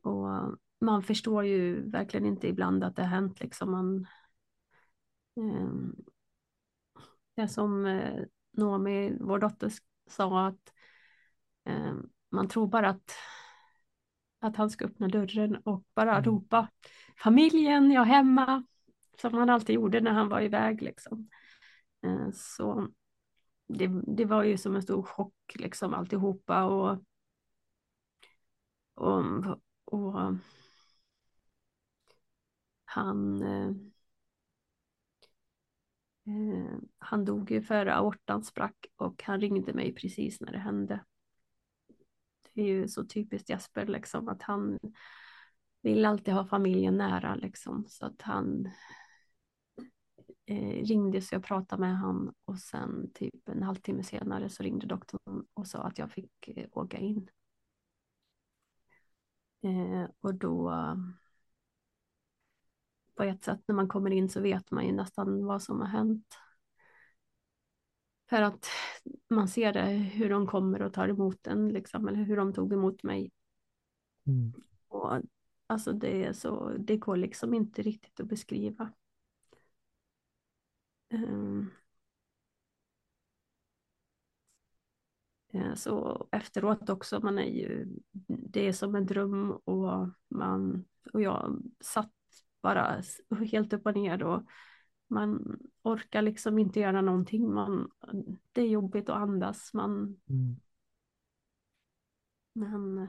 och 0.02 0.58
man 0.82 1.04
förstår 1.04 1.46
ju 1.46 1.90
verkligen 1.90 2.26
inte 2.26 2.48
ibland 2.48 2.84
att 2.84 2.96
det 2.96 3.02
har 3.02 3.10
hänt. 3.10 3.40
Liksom 3.40 3.72
man, 3.72 4.08
eh, 5.38 5.70
det 7.36 7.48
som 7.48 7.86
eh, 7.86 8.24
Noomi, 8.52 9.18
vår 9.20 9.40
dotter, 9.40 9.72
sa 10.10 10.48
att 10.48 10.74
eh, 11.66 11.94
man 12.30 12.48
tror 12.48 12.68
bara 12.68 12.90
att, 12.90 13.12
att 14.40 14.56
han 14.56 14.70
ska 14.70 14.86
öppna 14.86 15.08
dörren 15.08 15.56
och 15.56 15.84
bara 15.96 16.12
mm. 16.12 16.24
ropa 16.24 16.68
familjen, 17.24 17.92
jag 17.92 18.02
är 18.02 18.06
hemma, 18.06 18.64
som 19.22 19.34
han 19.34 19.50
alltid 19.50 19.76
gjorde 19.76 20.02
när 20.02 20.12
han 20.12 20.30
var 20.30 20.42
iväg. 20.42 20.82
Liksom. 20.82 21.30
Eh, 22.04 22.32
så 22.34 22.88
det, 23.68 23.88
det 24.08 24.26
var 24.26 24.44
ju 24.44 24.58
som 24.58 24.76
en 24.76 24.82
stor 24.82 25.04
chock 25.04 25.56
liksom 25.56 25.94
alltihopa 25.94 26.64
och, 26.64 27.04
och, 28.96 29.60
och 29.86 30.36
han 32.86 33.42
eh, 33.42 33.70
eh, 36.28 36.78
han 36.98 37.26
dog 37.26 37.52
ju 37.52 37.62
för 37.62 37.86
aortan 37.86 38.44
sprack 38.44 38.86
och 38.96 39.24
han 39.24 39.42
ringde 39.42 39.74
mig 39.74 39.94
precis 39.96 40.42
när 40.42 40.52
det 40.52 40.60
hände. 40.60 41.06
Det 42.54 42.62
är 42.62 42.66
ju 42.66 42.88
så 42.88 43.06
typiskt 43.06 43.50
Jesper 43.50 43.86
liksom 43.86 44.28
att 44.28 44.42
han 44.42 44.80
vill 45.82 46.06
alltid 46.06 46.34
ha 46.34 46.46
familjen 46.46 46.98
nära 46.98 47.36
liksom 47.36 47.86
så 47.88 48.06
att 48.06 48.22
han 48.22 48.72
ringde 50.84 51.22
så 51.22 51.36
jag 51.36 51.44
pratade 51.44 51.80
med 51.80 52.00
honom 52.00 52.34
och 52.46 52.60
sen 52.60 53.12
typ 53.14 53.50
en 53.50 53.64
halvtimme 53.64 54.04
senare 54.04 54.50
så 54.50 54.64
ringde 54.64 54.88
doktorn 54.88 55.46
och 55.54 55.68
sa 55.68 55.80
att 55.80 55.98
jag 55.98 56.12
fick 56.12 56.48
eh, 56.48 56.68
åka 56.72 56.98
in. 56.98 57.30
Eh, 59.62 60.10
och 60.22 60.36
då 60.36 60.74
på 63.16 63.24
ett 63.24 63.44
sätt 63.44 63.62
när 63.66 63.76
man 63.76 63.88
kommer 63.88 64.12
in 64.12 64.30
så 64.30 64.42
vet 64.42 64.72
man 64.72 64.86
ju 64.86 64.92
nästan 64.92 65.46
vad 65.46 65.64
som 65.64 65.82
har 65.82 65.88
hänt. 65.88 66.38
För 68.30 68.42
att 68.42 68.68
man 69.30 69.48
ser 69.48 69.74
det, 69.74 69.86
hur 69.90 70.30
de 70.30 70.48
kommer 70.48 70.82
och 70.82 70.94
tar 70.94 71.08
emot 71.08 71.48
en, 71.48 71.70
liksom, 71.70 72.08
eller 72.08 72.24
hur 72.24 72.38
de 72.38 72.54
tog 72.54 72.74
emot 72.74 73.04
mig. 73.04 73.32
Mm. 74.26 74.54
Och, 74.88 75.22
alltså 75.68 75.94
det, 75.94 76.26
är 76.26 76.34
så, 76.34 76.74
det 76.78 76.98
går 76.98 77.18
liksom 77.18 77.54
inte 77.54 77.82
riktigt 77.82 78.20
att 78.20 78.28
beskriva. 78.28 78.92
Um, 81.10 81.72
så 85.76 86.28
efteråt 86.32 86.90
också, 86.90 87.20
man 87.20 87.40
är 87.40 87.50
ju, 87.50 87.88
det 88.28 88.68
är 88.68 88.74
som 88.74 88.96
en 88.96 89.06
dröm 89.06 89.52
och 89.52 90.10
man, 90.28 90.86
och 91.14 91.22
jag 91.22 91.62
satt 91.80 92.14
bara 92.62 93.02
helt 93.52 93.74
upp 93.74 93.86
och 93.86 93.94
ner 93.94 94.24
och 94.24 94.44
man 95.08 95.60
orkar 95.82 96.22
liksom 96.22 96.60
inte 96.60 96.80
göra 96.80 97.02
någonting. 97.02 97.54
Man, 97.54 97.92
det 98.52 98.62
är 98.62 98.68
jobbigt 98.68 99.10
att 99.10 99.16
andas. 99.16 99.74
Man, 99.74 100.20
mm. 100.30 100.56
Men 102.54 103.08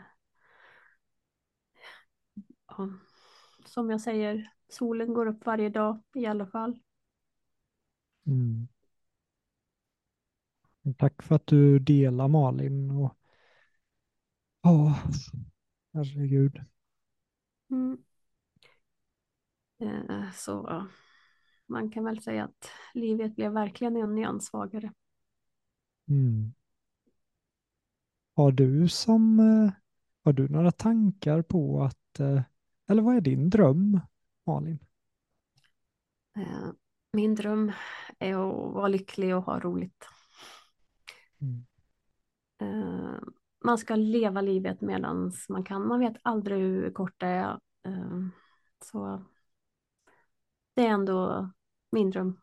ja, 2.69 2.89
som 3.65 3.91
jag 3.91 4.01
säger, 4.01 4.53
solen 4.69 5.15
går 5.15 5.27
upp 5.27 5.47
varje 5.47 5.69
dag 5.69 6.03
i 6.15 6.27
alla 6.27 6.47
fall. 6.47 6.81
Mm. 8.29 8.69
Tack 10.99 11.23
för 11.23 11.35
att 11.35 11.47
du 11.47 11.79
delar 11.79 12.29
Malin. 12.29 12.91
Och... 12.91 13.17
Ja, 14.63 14.99
herregud. 15.93 16.65
Mm. 17.71 17.99
Eh, 19.81 20.33
så 20.35 20.87
man 21.67 21.91
kan 21.91 22.05
väl 22.05 22.23
säga 22.23 22.45
att 22.45 22.71
livet 22.95 23.37
blev 23.37 23.53
verkligen 23.53 23.97
en 23.97 24.15
nyans 24.15 24.47
svagare. 24.47 24.93
Mm. 26.09 26.55
Har 28.35 28.53
du 28.53 28.89
som, 28.89 29.41
eh, 29.41 29.73
har 30.25 30.33
du 30.33 30.49
några 30.49 30.73
tankar 30.73 31.43
på 31.43 31.83
att, 31.83 32.21
eh, 32.21 32.43
eller 32.87 33.03
vad 33.03 33.17
är 33.17 33.21
din 33.21 33.51
dröm, 33.51 34.01
Malin? 34.47 34.79
Min 37.13 37.35
dröm 37.35 37.73
är 38.19 38.35
att 38.35 38.75
vara 38.75 38.89
lycklig 38.89 39.37
och 39.37 39.43
ha 39.43 39.61
roligt. 39.61 40.05
Mm. 41.41 41.65
Man 43.65 43.79
ska 43.79 43.97
leva 43.97 44.41
livet 44.41 44.81
medan 44.81 45.33
man 45.49 45.65
kan. 45.65 45.89
Man 45.89 46.01
vet 46.01 46.17
aldrig 46.23 46.59
hur 46.59 46.91
kort 46.91 47.15
det 47.17 47.27
är. 47.27 47.59
Så 48.85 49.25
det 50.75 50.87
är 50.87 50.91
ändå 50.91 51.51
min 51.91 52.11
dröm. 52.11 52.41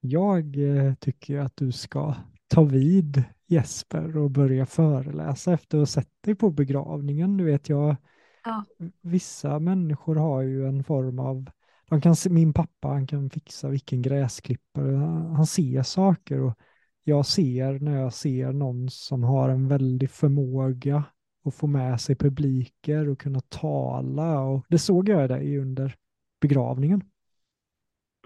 Jag 0.00 0.56
eh, 0.56 0.94
tycker 0.94 1.38
att 1.38 1.56
du 1.56 1.72
ska 1.72 2.14
ta 2.46 2.64
vid 2.64 3.24
Jesper 3.46 4.16
och 4.16 4.30
börja 4.30 4.66
föreläsa 4.66 5.52
efter 5.52 5.78
att 5.78 5.80
ha 5.80 5.86
sett 5.86 6.22
dig 6.22 6.34
på 6.34 6.50
begravningen. 6.50 7.36
Du 7.36 7.44
vet, 7.44 7.68
jag, 7.68 7.96
ja. 8.44 8.64
vissa 9.00 9.58
människor 9.58 10.16
har 10.16 10.42
ju 10.42 10.66
en 10.66 10.84
form 10.84 11.18
av, 11.18 11.50
de 11.88 12.00
kan 12.00 12.16
se, 12.16 12.30
min 12.30 12.52
pappa 12.52 12.88
han 12.88 13.06
kan 13.06 13.30
fixa 13.30 13.68
vilken 13.68 14.02
gräsklippare, 14.02 14.96
han, 14.96 15.34
han 15.34 15.46
ser 15.46 15.82
saker 15.82 16.40
och 16.40 16.58
jag 17.04 17.26
ser 17.26 17.78
när 17.78 18.00
jag 18.00 18.12
ser 18.12 18.52
någon 18.52 18.90
som 18.90 19.22
har 19.22 19.48
en 19.48 19.68
väldig 19.68 20.10
förmåga 20.10 21.04
att 21.44 21.54
få 21.54 21.66
med 21.66 22.00
sig 22.00 22.16
publiker 22.16 23.08
och 23.08 23.20
kunna 23.20 23.40
tala 23.40 24.40
och 24.40 24.66
det 24.68 24.78
såg 24.78 25.08
jag 25.08 25.28
dig 25.28 25.58
under 25.58 25.94
begravningen. 26.40 27.02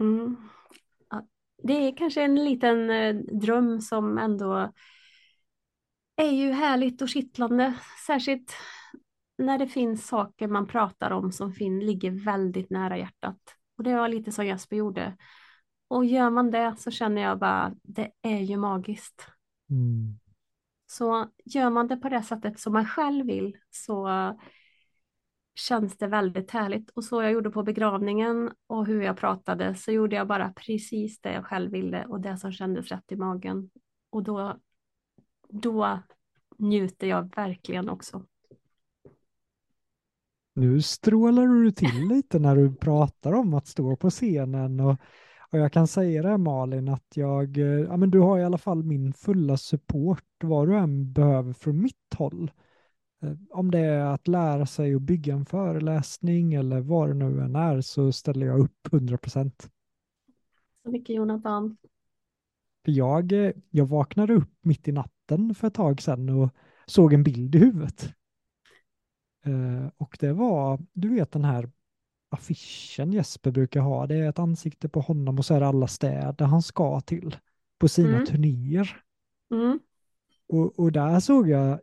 Mm. 0.00 0.36
Ja, 1.10 1.26
det 1.62 1.72
är 1.72 1.96
kanske 1.96 2.22
en 2.22 2.44
liten 2.44 2.90
eh, 2.90 3.14
dröm 3.14 3.80
som 3.80 4.18
ändå 4.18 4.72
är 6.16 6.30
ju 6.30 6.52
härligt 6.52 7.02
och 7.02 7.08
kittlande, 7.08 7.74
särskilt 8.06 8.54
när 9.38 9.58
det 9.58 9.66
finns 9.66 10.06
saker 10.06 10.48
man 10.48 10.66
pratar 10.66 11.10
om 11.10 11.32
som 11.32 11.52
fin, 11.52 11.80
ligger 11.80 12.10
väldigt 12.10 12.70
nära 12.70 12.98
hjärtat. 12.98 13.38
Och 13.76 13.84
det 13.84 13.94
var 13.94 14.08
lite 14.08 14.32
som 14.32 14.46
Jesper 14.46 14.76
gjorde. 14.76 15.16
Och 15.88 16.04
gör 16.04 16.30
man 16.30 16.50
det 16.50 16.74
så 16.78 16.90
känner 16.90 17.22
jag 17.22 17.38
bara, 17.38 17.74
det 17.82 18.10
är 18.22 18.40
ju 18.40 18.56
magiskt. 18.56 19.26
Mm. 19.70 20.18
Så 20.86 21.28
gör 21.44 21.70
man 21.70 21.88
det 21.88 21.96
på 21.96 22.08
det 22.08 22.22
sättet 22.22 22.60
som 22.60 22.72
man 22.72 22.86
själv 22.86 23.26
vill 23.26 23.56
så 23.70 24.08
känns 25.54 25.98
det 25.98 26.06
väldigt 26.06 26.50
härligt. 26.50 26.90
Och 26.90 27.04
så 27.04 27.22
jag 27.22 27.32
gjorde 27.32 27.50
på 27.50 27.62
begravningen 27.62 28.52
och 28.66 28.86
hur 28.86 29.02
jag 29.02 29.16
pratade 29.16 29.74
så 29.74 29.92
gjorde 29.92 30.16
jag 30.16 30.26
bara 30.26 30.52
precis 30.52 31.20
det 31.20 31.32
jag 31.32 31.46
själv 31.46 31.70
ville 31.70 32.04
och 32.04 32.20
det 32.20 32.36
som 32.36 32.52
kändes 32.52 32.88
rätt 32.88 33.12
i 33.12 33.16
magen. 33.16 33.70
Och 34.10 34.22
då, 34.22 34.56
då 35.48 35.98
njuter 36.58 37.06
jag 37.06 37.36
verkligen 37.36 37.88
också. 37.88 38.24
Nu 40.58 40.82
strålar 40.82 41.46
du 41.46 41.70
till 41.70 42.08
lite 42.08 42.38
när 42.38 42.56
du 42.56 42.74
pratar 42.74 43.32
om 43.32 43.54
att 43.54 43.66
stå 43.66 43.96
på 43.96 44.10
scenen 44.10 44.80
och, 44.80 44.96
och 45.50 45.58
jag 45.58 45.72
kan 45.72 45.86
säga 45.86 46.22
det 46.22 46.38
Malin 46.38 46.88
att 46.88 47.16
jag, 47.16 47.56
ja 47.56 47.96
men 47.96 48.10
du 48.10 48.18
har 48.18 48.38
i 48.38 48.44
alla 48.44 48.58
fall 48.58 48.82
min 48.82 49.12
fulla 49.12 49.56
support 49.56 50.24
vad 50.44 50.68
du 50.68 50.76
än 50.76 51.12
behöver 51.12 51.52
från 51.52 51.82
mitt 51.82 52.14
håll. 52.16 52.50
Eh, 53.22 53.32
om 53.50 53.70
det 53.70 53.78
är 53.78 54.04
att 54.04 54.28
lära 54.28 54.66
sig 54.66 54.94
att 54.94 55.02
bygga 55.02 55.34
en 55.34 55.44
föreläsning 55.44 56.54
eller 56.54 56.80
vad 56.80 57.08
det 57.08 57.14
nu 57.14 57.40
än 57.40 57.56
är 57.56 57.80
så 57.80 58.12
ställer 58.12 58.46
jag 58.46 58.60
upp 58.60 58.92
100 58.92 59.18
procent. 59.18 59.70
Så 60.82 60.90
mycket 60.90 61.16
Jonathan. 61.16 61.76
Jag, 62.82 63.32
eh, 63.32 63.52
jag 63.70 63.86
vaknade 63.86 64.34
upp 64.34 64.54
mitt 64.60 64.88
i 64.88 64.92
natten 64.92 65.54
för 65.54 65.66
ett 65.66 65.74
tag 65.74 66.02
sedan 66.02 66.28
och 66.28 66.50
såg 66.86 67.12
en 67.12 67.22
bild 67.22 67.54
i 67.54 67.58
huvudet. 67.58 68.14
Eh, 69.44 69.90
och 69.96 70.16
det 70.20 70.32
var, 70.32 70.78
du 70.92 71.08
vet 71.08 71.32
den 71.32 71.44
här 71.44 71.70
affischen 72.28 73.12
Jesper 73.12 73.50
brukar 73.50 73.80
ha, 73.80 74.06
det 74.06 74.14
är 74.14 74.28
ett 74.28 74.38
ansikte 74.38 74.88
på 74.88 75.00
honom 75.00 75.38
och 75.38 75.44
så 75.44 75.54
är 75.54 75.60
det 75.60 75.66
alla 75.66 75.86
städer 75.86 76.44
han 76.44 76.62
ska 76.62 77.00
till 77.00 77.36
på 77.78 77.88
sina 77.88 78.14
mm. 78.14 78.26
turnéer. 78.26 79.02
Mm. 79.50 79.80
Och, 80.48 80.78
och 80.78 80.92
där 80.92 81.20
såg 81.20 81.48
jag 81.48 81.80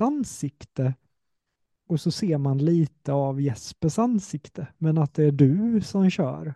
ansikte 0.00 0.94
och 1.86 2.00
så 2.00 2.10
ser 2.10 2.38
man 2.38 2.58
lite 2.58 3.12
av 3.12 3.40
Jespers 3.40 3.98
ansikte, 3.98 4.66
men 4.78 4.98
att 4.98 5.14
det 5.14 5.24
är 5.24 5.32
du 5.32 5.80
som 5.80 6.10
kör 6.10 6.54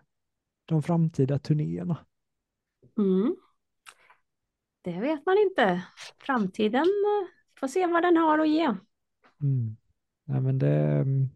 de 0.65 0.83
framtida 0.83 1.39
turnéerna. 1.39 1.97
Mm. 2.97 3.35
Det 4.81 4.99
vet 4.99 5.25
man 5.25 5.37
inte. 5.37 5.85
Framtiden 6.17 6.81
eh, 6.81 7.29
får 7.59 7.67
se 7.67 7.87
vad 7.87 8.03
den 8.03 8.17
har 8.17 8.39
att 8.39 8.49
ge. 8.49 8.75
Mm. 9.43 9.75
Nej, 10.25 10.41
men 10.41 10.59
det, 10.59 10.77
mm, 10.77 11.29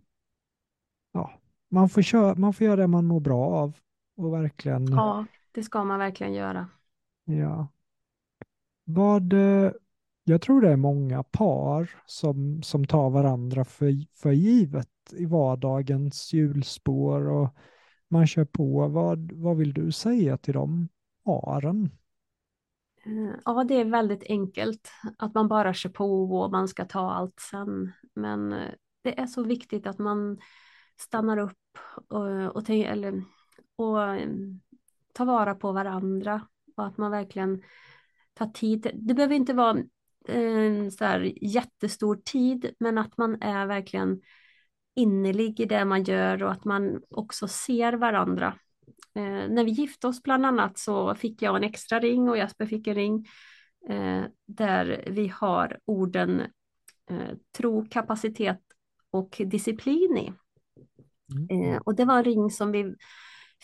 ja, 1.12 1.40
man, 1.70 1.90
får 1.90 2.02
köra, 2.02 2.36
man 2.36 2.54
får 2.54 2.68
göra 2.68 2.82
det 2.82 2.88
man 2.88 3.06
mår 3.06 3.20
bra 3.20 3.46
av. 3.46 3.78
Och 4.18 4.34
verkligen... 4.34 4.88
Ja, 4.88 5.26
det 5.52 5.64
ska 5.64 5.84
man 5.84 6.00
verkligen 6.00 6.34
göra. 6.34 6.68
Ja. 7.26 7.68
Vad, 8.84 9.34
eh, 9.34 9.72
jag 10.24 10.42
tror 10.42 10.62
det 10.62 10.72
är 10.72 10.76
många 10.76 11.24
par 11.24 11.90
som, 12.06 12.64
som 12.64 12.88
tar 12.88 13.10
varandra 13.10 13.66
för, 13.66 14.18
för 14.18 14.32
givet 14.32 14.90
i 15.12 15.26
vardagens 15.26 16.34
hjulspår 16.34 17.30
och 17.30 17.50
man 18.08 18.28
kör 18.28 18.46
på. 18.46 18.88
Vad, 18.88 19.32
vad 19.32 19.58
vill 19.58 19.74
du 19.74 19.92
säga 19.92 20.38
till 20.38 20.54
de 20.54 20.88
paren? 21.26 21.90
Ja, 23.46 23.64
det 23.64 23.76
är 23.76 23.86
väldigt 23.86 24.24
enkelt 24.24 24.92
att 25.18 25.34
man 25.34 25.48
bara 25.48 25.74
kör 25.74 25.90
på 25.90 26.42
och 26.42 26.52
man 26.52 26.68
ska 26.68 26.86
ta 26.86 27.12
allt 27.12 27.40
sen. 27.40 27.92
Men 28.14 28.54
eh, 28.54 28.72
det 29.02 29.20
är 29.20 29.26
så 29.26 29.44
viktigt 29.44 29.88
att 29.88 30.00
man 30.00 30.40
stannar 30.98 31.38
upp 31.38 31.78
och, 32.08 32.56
och, 32.56 32.70
eller, 32.70 33.24
och 33.76 34.04
eh, 34.04 34.30
tar 35.14 35.26
vara 35.26 35.56
på 35.56 35.72
varandra 35.72 36.48
och 36.78 36.86
att 36.86 36.98
man 36.98 37.12
verkligen 37.12 37.64
tar 38.34 38.48
tid. 38.48 38.92
Det 38.94 39.14
behöver 39.14 39.36
inte 39.36 39.54
vara 39.54 39.78
en 40.28 40.92
så 40.92 41.06
här 41.06 41.34
jättestor 41.42 42.16
tid, 42.26 42.76
men 42.80 42.98
att 42.98 43.18
man 43.18 43.42
är 43.42 43.66
verkligen 43.66 44.22
innerlig 44.96 45.60
i 45.60 45.66
det 45.66 45.86
man 45.86 46.04
gör 46.04 46.44
och 46.44 46.52
att 46.52 46.66
man 46.66 47.02
också 47.10 47.48
ser 47.48 47.94
varandra. 47.94 48.60
Eh, 49.18 49.50
när 49.50 49.64
vi 49.64 49.72
gifte 49.72 50.08
oss 50.08 50.24
bland 50.24 50.46
annat 50.46 50.78
så 50.78 51.16
fick 51.16 51.42
jag 51.42 51.56
en 51.56 51.64
extra 51.64 52.00
ring 52.00 52.30
och 52.30 52.38
Jasper 52.38 52.66
fick 52.66 52.88
en 52.88 52.96
ring 52.96 53.28
eh, 53.90 54.24
där 54.48 55.04
vi 55.08 55.28
har 55.28 55.80
orden 55.86 56.42
eh, 57.10 57.38
tro, 57.58 57.86
kapacitet 57.90 58.62
och 59.12 59.42
disciplin 59.46 60.18
i. 60.18 60.34
Mm. 61.32 61.74
Eh, 61.74 61.78
och 61.78 61.96
det 61.96 62.06
var 62.06 62.18
en 62.18 62.24
ring 62.24 62.52
som 62.52 62.72
vi 62.72 62.96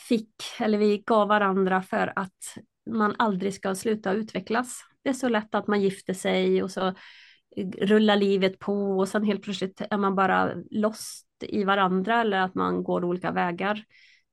fick, 0.08 0.34
eller 0.60 0.78
vi 0.78 0.98
gav 0.98 1.28
varandra 1.28 1.82
för 1.82 2.14
att 2.16 2.58
man 2.90 3.16
aldrig 3.18 3.54
ska 3.54 3.76
sluta 3.76 4.14
utvecklas. 4.14 4.82
Det 5.04 5.10
är 5.10 5.14
så 5.14 5.30
lätt 5.30 5.56
att 5.56 5.68
man 5.68 5.82
gifter 5.82 6.14
sig 6.14 6.64
och 6.64 6.72
så 6.72 6.94
rullar 7.82 8.16
livet 8.16 8.60
på 8.60 9.00
och 9.00 9.08
sen 9.08 9.24
helt 9.24 9.44
plötsligt 9.44 9.82
är 9.90 9.98
man 9.98 10.16
bara 10.16 10.54
lost 10.72 11.28
i 11.40 11.64
varandra 11.64 12.22
eller 12.22 12.38
att 12.38 12.56
man 12.56 12.84
går 12.84 13.06
olika 13.06 13.32
vägar. 13.32 13.84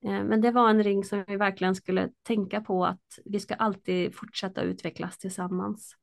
Eh, 0.05 0.25
men 0.25 0.41
det 0.41 0.51
var 0.51 0.71
en 0.71 0.83
ring 0.83 1.05
som 1.05 1.25
vi 1.27 1.37
verkligen 1.37 1.75
skulle 1.75 2.11
tänka 2.23 2.61
på 2.61 2.87
att 2.87 3.19
vi 3.25 3.41
ska 3.41 3.55
alltid 3.55 4.15
fortsätta 4.15 4.63
utvecklas 4.63 5.19
tillsammans. 5.19 5.97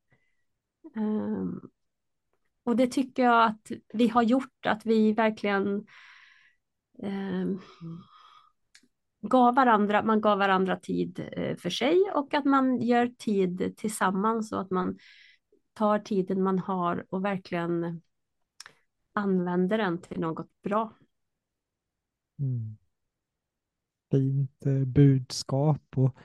Ehm, 0.95 1.61
och 2.63 2.75
det 2.75 2.87
tycker 2.87 3.23
jag 3.23 3.45
att 3.45 3.71
vi 3.93 4.07
har 4.07 4.23
gjort, 4.23 4.65
att 4.65 4.85
vi 4.85 5.13
verkligen 5.13 5.85
ehm, 7.03 7.59
gav 9.21 9.55
varandra, 9.55 10.03
man 10.03 10.21
gav 10.21 10.37
varandra 10.37 10.75
tid 10.75 11.29
eh, 11.31 11.57
för 11.57 11.69
sig 11.69 12.11
och 12.13 12.33
att 12.33 12.45
man 12.45 12.81
gör 12.81 13.07
tid 13.07 13.73
tillsammans 13.77 14.51
och 14.51 14.61
att 14.61 14.71
man 14.71 14.97
tar 15.73 15.99
tiden 15.99 16.43
man 16.43 16.59
har 16.59 17.05
och 17.09 17.25
verkligen 17.25 18.01
använder 19.13 19.77
den 19.77 20.01
till 20.01 20.19
något 20.19 20.61
bra. 20.61 20.93
Mm. 22.39 22.77
Fint 24.11 24.65
eh, 24.65 24.85
budskap 24.85 25.81
och 25.95 26.15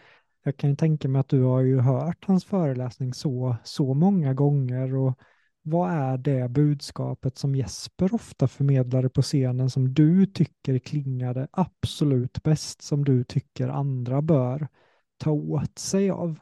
jag 0.44 0.56
kan 0.56 0.70
ju 0.70 0.76
tänka 0.76 1.08
mig 1.08 1.20
att 1.20 1.28
du 1.28 1.42
har 1.42 1.60
ju 1.60 1.80
hört 1.80 2.24
hans 2.24 2.44
föreläsning 2.44 3.14
så, 3.14 3.56
så 3.64 3.94
många 3.94 4.34
gånger 4.34 4.96
och 4.96 5.18
vad 5.62 5.90
är 5.90 6.18
det 6.18 6.48
budskapet 6.48 7.38
som 7.38 7.54
Jesper 7.54 8.14
ofta 8.14 8.48
förmedlade 8.48 9.08
på 9.08 9.22
scenen 9.22 9.70
som 9.70 9.94
du 9.94 10.26
tycker 10.26 10.78
klingade 10.78 11.48
absolut 11.52 12.42
bäst, 12.42 12.82
som 12.82 13.04
du 13.04 13.24
tycker 13.24 13.68
andra 13.68 14.22
bör 14.22 14.68
ta 15.16 15.30
åt 15.30 15.78
sig 15.78 16.10
av? 16.10 16.38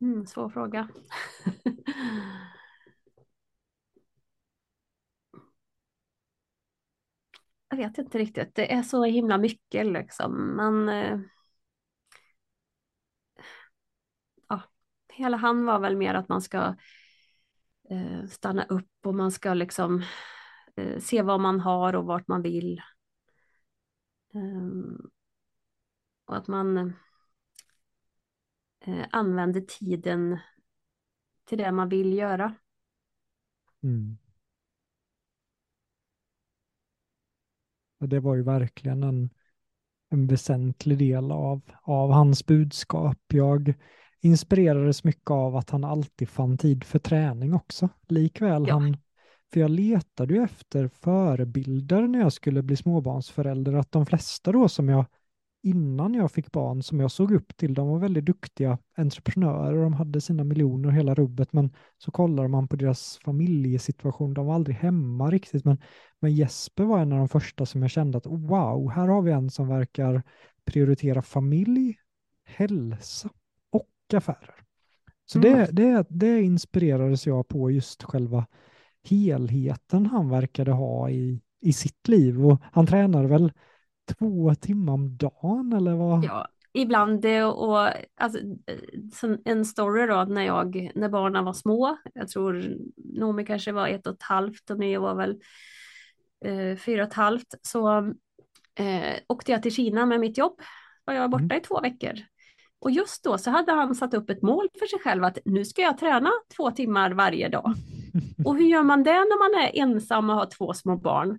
Mm, 0.00 0.26
svår 0.26 0.48
fråga. 0.48 0.88
jag 7.74 7.88
vet 7.88 7.98
inte 7.98 8.18
riktigt, 8.18 8.54
det 8.54 8.72
är 8.72 8.82
så 8.82 9.04
himla 9.04 9.38
mycket 9.38 9.86
liksom. 9.86 10.56
Man, 10.56 10.88
eh, 10.88 11.20
ja, 14.48 14.62
hela 15.08 15.36
han 15.36 15.64
var 15.64 15.78
väl 15.78 15.96
mer 15.96 16.14
att 16.14 16.28
man 16.28 16.42
ska 16.42 16.76
eh, 17.90 18.26
stanna 18.28 18.64
upp 18.64 19.06
och 19.06 19.14
man 19.14 19.32
ska 19.32 19.54
liksom 19.54 20.02
eh, 20.76 20.98
se 20.98 21.22
vad 21.22 21.40
man 21.40 21.60
har 21.60 21.94
och 21.94 22.06
vart 22.06 22.28
man 22.28 22.42
vill. 22.42 22.82
Ehm, 24.34 25.10
och 26.24 26.36
att 26.36 26.48
man 26.48 26.92
eh, 28.80 29.06
använder 29.10 29.60
tiden 29.60 30.38
till 31.44 31.58
det 31.58 31.72
man 31.72 31.88
vill 31.88 32.12
göra. 32.12 32.54
Mm. 33.82 34.23
Det 38.06 38.20
var 38.20 38.34
ju 38.34 38.42
verkligen 38.42 39.02
en, 39.02 39.30
en 40.10 40.26
väsentlig 40.26 40.98
del 40.98 41.32
av, 41.32 41.60
av 41.82 42.10
hans 42.10 42.46
budskap. 42.46 43.18
Jag 43.28 43.74
inspirerades 44.20 45.04
mycket 45.04 45.30
av 45.30 45.56
att 45.56 45.70
han 45.70 45.84
alltid 45.84 46.28
fann 46.28 46.58
tid 46.58 46.84
för 46.84 46.98
träning 46.98 47.54
också. 47.54 47.88
Likväl 48.08 48.64
ja. 48.68 48.74
han, 48.74 48.96
för 49.52 49.60
jag 49.60 49.70
letade 49.70 50.34
ju 50.34 50.42
efter 50.42 50.88
förebilder 50.88 52.08
när 52.08 52.18
jag 52.18 52.32
skulle 52.32 52.62
bli 52.62 52.76
småbarnsförälder, 52.76 53.72
att 53.72 53.92
de 53.92 54.06
flesta 54.06 54.52
då 54.52 54.68
som 54.68 54.88
jag 54.88 55.04
innan 55.64 56.14
jag 56.14 56.32
fick 56.32 56.52
barn 56.52 56.82
som 56.82 57.00
jag 57.00 57.10
såg 57.10 57.32
upp 57.32 57.56
till. 57.56 57.74
De 57.74 57.88
var 57.88 57.98
väldigt 57.98 58.24
duktiga 58.24 58.78
entreprenörer 58.96 59.76
och 59.76 59.82
de 59.82 59.92
hade 59.92 60.20
sina 60.20 60.44
miljoner 60.44 60.88
och 60.88 60.94
hela 60.94 61.14
rubbet. 61.14 61.52
Men 61.52 61.72
så 61.98 62.10
kollar 62.10 62.48
man 62.48 62.68
på 62.68 62.76
deras 62.76 63.18
familjesituation. 63.24 64.34
De 64.34 64.46
var 64.46 64.54
aldrig 64.54 64.76
hemma 64.76 65.30
riktigt. 65.30 65.64
Men, 65.64 65.78
men 66.20 66.34
Jesper 66.34 66.84
var 66.84 66.98
en 66.98 67.12
av 67.12 67.18
de 67.18 67.28
första 67.28 67.66
som 67.66 67.82
jag 67.82 67.90
kände 67.90 68.18
att 68.18 68.26
wow, 68.26 68.90
här 68.90 69.08
har 69.08 69.22
vi 69.22 69.32
en 69.32 69.50
som 69.50 69.68
verkar 69.68 70.22
prioritera 70.64 71.22
familj, 71.22 71.96
hälsa 72.44 73.30
och 73.72 74.14
affärer. 74.14 74.54
Så 75.26 75.38
mm. 75.38 75.52
det, 75.52 75.68
det, 75.72 76.06
det 76.08 76.42
inspirerades 76.42 77.26
jag 77.26 77.48
på 77.48 77.70
just 77.70 78.02
själva 78.02 78.46
helheten 79.04 80.06
han 80.06 80.28
verkade 80.28 80.72
ha 80.72 81.10
i, 81.10 81.40
i 81.60 81.72
sitt 81.72 82.08
liv. 82.08 82.46
Och 82.46 82.60
han 82.72 82.86
tränade 82.86 83.28
väl 83.28 83.52
två 84.18 84.54
timmar 84.54 84.92
om 84.92 85.16
dagen 85.16 85.72
eller 85.72 85.94
vad? 85.94 86.24
Ja, 86.24 86.48
ibland 86.72 87.26
och 87.56 87.88
alltså, 88.20 88.38
en 89.44 89.64
story 89.64 90.06
då 90.06 90.24
när 90.24 90.42
jag, 90.42 90.90
när 90.94 91.08
barnen 91.08 91.44
var 91.44 91.52
små, 91.52 91.96
jag 92.14 92.28
tror 92.28 92.76
Nomi 92.96 93.46
kanske 93.46 93.72
var 93.72 93.88
ett 93.88 94.06
och 94.06 94.14
ett 94.14 94.22
halvt 94.22 94.70
och 94.70 94.78
Neo 94.78 95.00
var 95.00 95.14
väl 95.14 95.40
eh, 96.44 96.76
fyra 96.76 97.02
och 97.02 97.08
ett 97.08 97.14
halvt, 97.14 97.54
så 97.62 97.98
eh, 98.74 99.14
åkte 99.28 99.52
jag 99.52 99.62
till 99.62 99.74
Kina 99.74 100.06
med 100.06 100.20
mitt 100.20 100.38
jobb. 100.38 100.60
Var 101.04 101.14
jag 101.14 101.30
borta 101.30 101.44
mm. 101.44 101.58
i 101.58 101.60
två 101.60 101.80
veckor. 101.80 102.12
Och 102.80 102.90
just 102.90 103.24
då 103.24 103.38
så 103.38 103.50
hade 103.50 103.72
han 103.72 103.94
satt 103.94 104.14
upp 104.14 104.30
ett 104.30 104.42
mål 104.42 104.68
för 104.78 104.86
sig 104.86 104.98
själv 104.98 105.24
att 105.24 105.38
nu 105.44 105.64
ska 105.64 105.82
jag 105.82 105.98
träna 105.98 106.30
två 106.56 106.70
timmar 106.70 107.10
varje 107.10 107.48
dag. 107.48 107.74
Och 108.44 108.56
hur 108.56 108.66
gör 108.66 108.82
man 108.82 109.02
det 109.02 109.12
när 109.12 109.38
man 109.38 109.64
är 109.64 109.78
ensam 109.82 110.30
och 110.30 110.36
har 110.36 110.46
två 110.46 110.72
små 110.72 110.96
barn? 110.96 111.38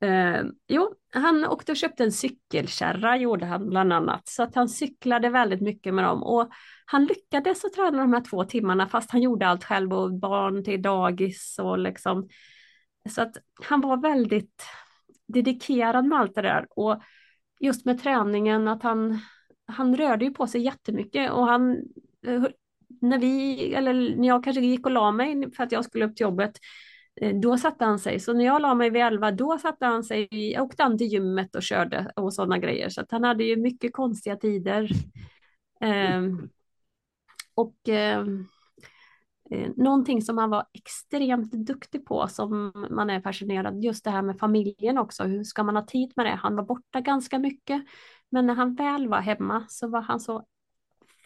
Eh, 0.00 0.42
jo, 0.68 0.94
han 1.12 1.44
åkte 1.44 1.72
och 1.72 1.76
köpte 1.76 2.04
en 2.04 2.12
cykelkärra 2.12 3.16
gjorde 3.16 3.46
han 3.46 3.68
bland 3.68 3.92
annat. 3.92 4.28
Så 4.28 4.42
att 4.42 4.54
han 4.54 4.68
cyklade 4.68 5.28
väldigt 5.28 5.60
mycket 5.60 5.94
med 5.94 6.04
dem. 6.04 6.22
Och 6.22 6.50
han 6.86 7.04
lyckades 7.04 7.64
att 7.64 7.72
träna 7.72 7.98
de 7.98 8.12
här 8.12 8.20
två 8.20 8.44
timmarna 8.44 8.88
fast 8.88 9.10
han 9.10 9.22
gjorde 9.22 9.46
allt 9.46 9.64
själv 9.64 9.92
och 9.92 10.14
barn 10.14 10.64
till 10.64 10.82
dagis 10.82 11.58
och 11.58 11.78
liksom. 11.78 12.28
Så 13.08 13.22
att 13.22 13.36
han 13.62 13.80
var 13.80 13.96
väldigt 13.96 14.64
dedikerad 15.26 16.04
med 16.04 16.18
allt 16.18 16.34
det 16.34 16.42
där. 16.42 16.66
Och 16.70 17.02
just 17.60 17.84
med 17.84 18.02
träningen 18.02 18.68
att 18.68 18.82
han, 18.82 19.18
han 19.66 19.96
rörde 19.96 20.24
ju 20.24 20.30
på 20.30 20.46
sig 20.46 20.60
jättemycket 20.60 21.30
och 21.32 21.46
han 21.46 21.76
eh, 22.26 22.44
när 23.00 23.18
vi, 23.18 23.74
eller 23.74 24.16
när 24.16 24.28
jag 24.28 24.44
kanske 24.44 24.60
gick 24.60 24.86
och 24.86 24.92
la 24.92 25.12
mig 25.12 25.52
för 25.52 25.64
att 25.64 25.72
jag 25.72 25.84
skulle 25.84 26.04
upp 26.04 26.16
till 26.16 26.24
jobbet, 26.24 26.58
Eh, 27.20 27.34
då 27.34 27.58
satte 27.58 27.84
han 27.84 27.98
sig, 27.98 28.20
så 28.20 28.32
när 28.32 28.44
jag 28.44 28.62
la 28.62 28.74
mig 28.74 28.90
vid 28.90 29.02
elva, 29.02 29.32
då 29.32 29.58
satte 29.58 29.86
han 29.86 30.04
sig, 30.04 30.56
åkte 30.60 30.82
han 30.82 30.98
till 30.98 31.06
gymmet 31.06 31.54
och 31.54 31.62
körde 31.62 32.12
och 32.16 32.34
sådana 32.34 32.58
grejer. 32.58 32.88
Så 32.88 33.00
att 33.00 33.10
han 33.10 33.24
hade 33.24 33.44
ju 33.44 33.56
mycket 33.56 33.92
konstiga 33.92 34.36
tider. 34.36 34.90
Eh, 35.80 36.22
och 37.54 37.88
ehm, 37.88 38.46
eh, 39.50 39.70
någonting 39.76 40.22
som 40.22 40.38
han 40.38 40.50
var 40.50 40.66
extremt 40.72 41.52
duktig 41.52 42.06
på, 42.06 42.28
som 42.28 42.72
man 42.90 43.10
är 43.10 43.20
fascinerad, 43.20 43.84
just 43.84 44.04
det 44.04 44.10
här 44.10 44.22
med 44.22 44.38
familjen 44.38 44.98
också. 44.98 45.24
Hur 45.24 45.44
ska 45.44 45.62
man 45.62 45.76
ha 45.76 45.86
tid 45.86 46.12
med 46.16 46.26
det? 46.26 46.34
Han 46.34 46.56
var 46.56 46.64
borta 46.64 47.00
ganska 47.00 47.38
mycket, 47.38 47.84
men 48.28 48.46
när 48.46 48.54
han 48.54 48.74
väl 48.74 49.08
var 49.08 49.20
hemma 49.20 49.64
så 49.68 49.88
var 49.88 50.00
han 50.00 50.20
så 50.20 50.46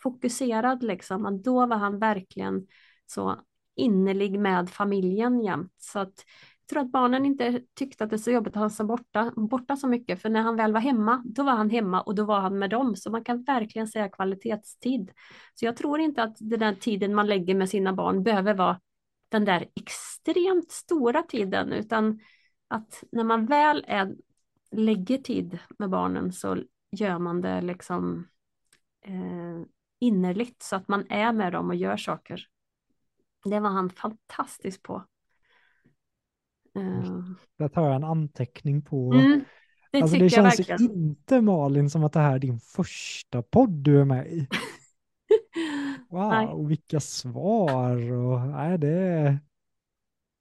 fokuserad 0.02 0.82
liksom. 0.82 1.42
Då 1.42 1.66
var 1.66 1.76
han 1.76 1.98
verkligen 1.98 2.66
så 3.06 3.40
innerlig 3.76 4.40
med 4.40 4.70
familjen 4.70 5.40
jämt. 5.40 5.74
Så 5.78 5.98
att 5.98 6.24
jag 6.60 6.68
tror 6.68 6.80
att 6.80 6.92
barnen 6.92 7.26
inte 7.26 7.60
tyckte 7.74 8.04
att 8.04 8.10
det 8.10 8.16
var 8.16 8.22
så 8.22 8.30
jobbigt 8.30 8.56
att 8.56 8.78
han 8.78 8.86
var 8.86 8.96
borta, 8.96 9.32
borta 9.36 9.76
så 9.76 9.88
mycket, 9.88 10.22
för 10.22 10.28
när 10.28 10.42
han 10.42 10.56
väl 10.56 10.72
var 10.72 10.80
hemma, 10.80 11.22
då 11.24 11.42
var 11.42 11.52
han 11.52 11.70
hemma 11.70 12.00
och 12.00 12.14
då 12.14 12.24
var 12.24 12.40
han 12.40 12.58
med 12.58 12.70
dem. 12.70 12.96
Så 12.96 13.10
man 13.10 13.24
kan 13.24 13.42
verkligen 13.42 13.88
säga 13.88 14.08
kvalitetstid. 14.08 15.10
Så 15.54 15.64
jag 15.64 15.76
tror 15.76 16.00
inte 16.00 16.22
att 16.22 16.36
den 16.40 16.60
där 16.60 16.74
tiden 16.74 17.14
man 17.14 17.26
lägger 17.26 17.54
med 17.54 17.68
sina 17.68 17.92
barn 17.92 18.22
behöver 18.22 18.54
vara 18.54 18.80
den 19.28 19.44
där 19.44 19.66
extremt 19.74 20.70
stora 20.70 21.22
tiden, 21.22 21.72
utan 21.72 22.20
att 22.68 23.04
när 23.12 23.24
man 23.24 23.46
väl 23.46 23.84
är, 23.88 24.14
lägger 24.70 25.18
tid 25.18 25.58
med 25.78 25.90
barnen 25.90 26.32
så 26.32 26.58
gör 26.92 27.18
man 27.18 27.40
det 27.40 27.60
liksom 27.60 28.28
eh, 29.04 29.62
innerligt 30.00 30.62
så 30.62 30.76
att 30.76 30.88
man 30.88 31.06
är 31.08 31.32
med 31.32 31.52
dem 31.52 31.68
och 31.68 31.76
gör 31.76 31.96
saker. 31.96 32.46
Det 33.44 33.60
var 33.60 33.70
han 33.70 33.90
fantastisk 33.90 34.82
på. 34.82 35.04
Uh. 36.78 37.30
Där 37.58 37.68
tar 37.68 37.86
jag 37.86 37.94
en 37.96 38.04
anteckning 38.04 38.82
på. 38.82 39.12
Mm. 39.12 39.44
det 39.92 40.02
alltså, 40.02 40.18
det 40.18 40.30
känns 40.30 40.58
verkligen. 40.58 40.92
inte 40.92 41.40
Malin 41.40 41.90
som 41.90 42.04
att 42.04 42.12
det 42.12 42.20
här 42.20 42.34
är 42.34 42.38
din 42.38 42.60
första 42.60 43.42
podd 43.42 43.70
du 43.70 44.00
är 44.00 44.04
med 44.04 44.26
i. 44.26 44.48
Nej. 46.10 46.46
Wow, 46.46 46.68
vilka 46.68 47.00
svar 47.00 48.12
och 48.12 48.40
nej, 48.40 48.78
det, 48.78 49.38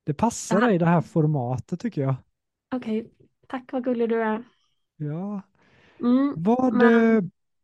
det 0.03 0.13
passar 0.13 0.61
dig 0.61 0.77
det 0.77 0.85
här 0.85 1.01
formatet 1.01 1.79
tycker 1.79 2.01
jag. 2.01 2.15
Okej, 2.75 3.11
tack 3.47 3.71
vad 3.71 3.83
gullig 3.83 4.09
du 4.09 4.21
är. 4.21 4.43
Ja. 4.95 5.41
Mm, 5.99 6.33
Vad, 6.37 6.73
men- 6.73 7.17
eh, 7.17 7.23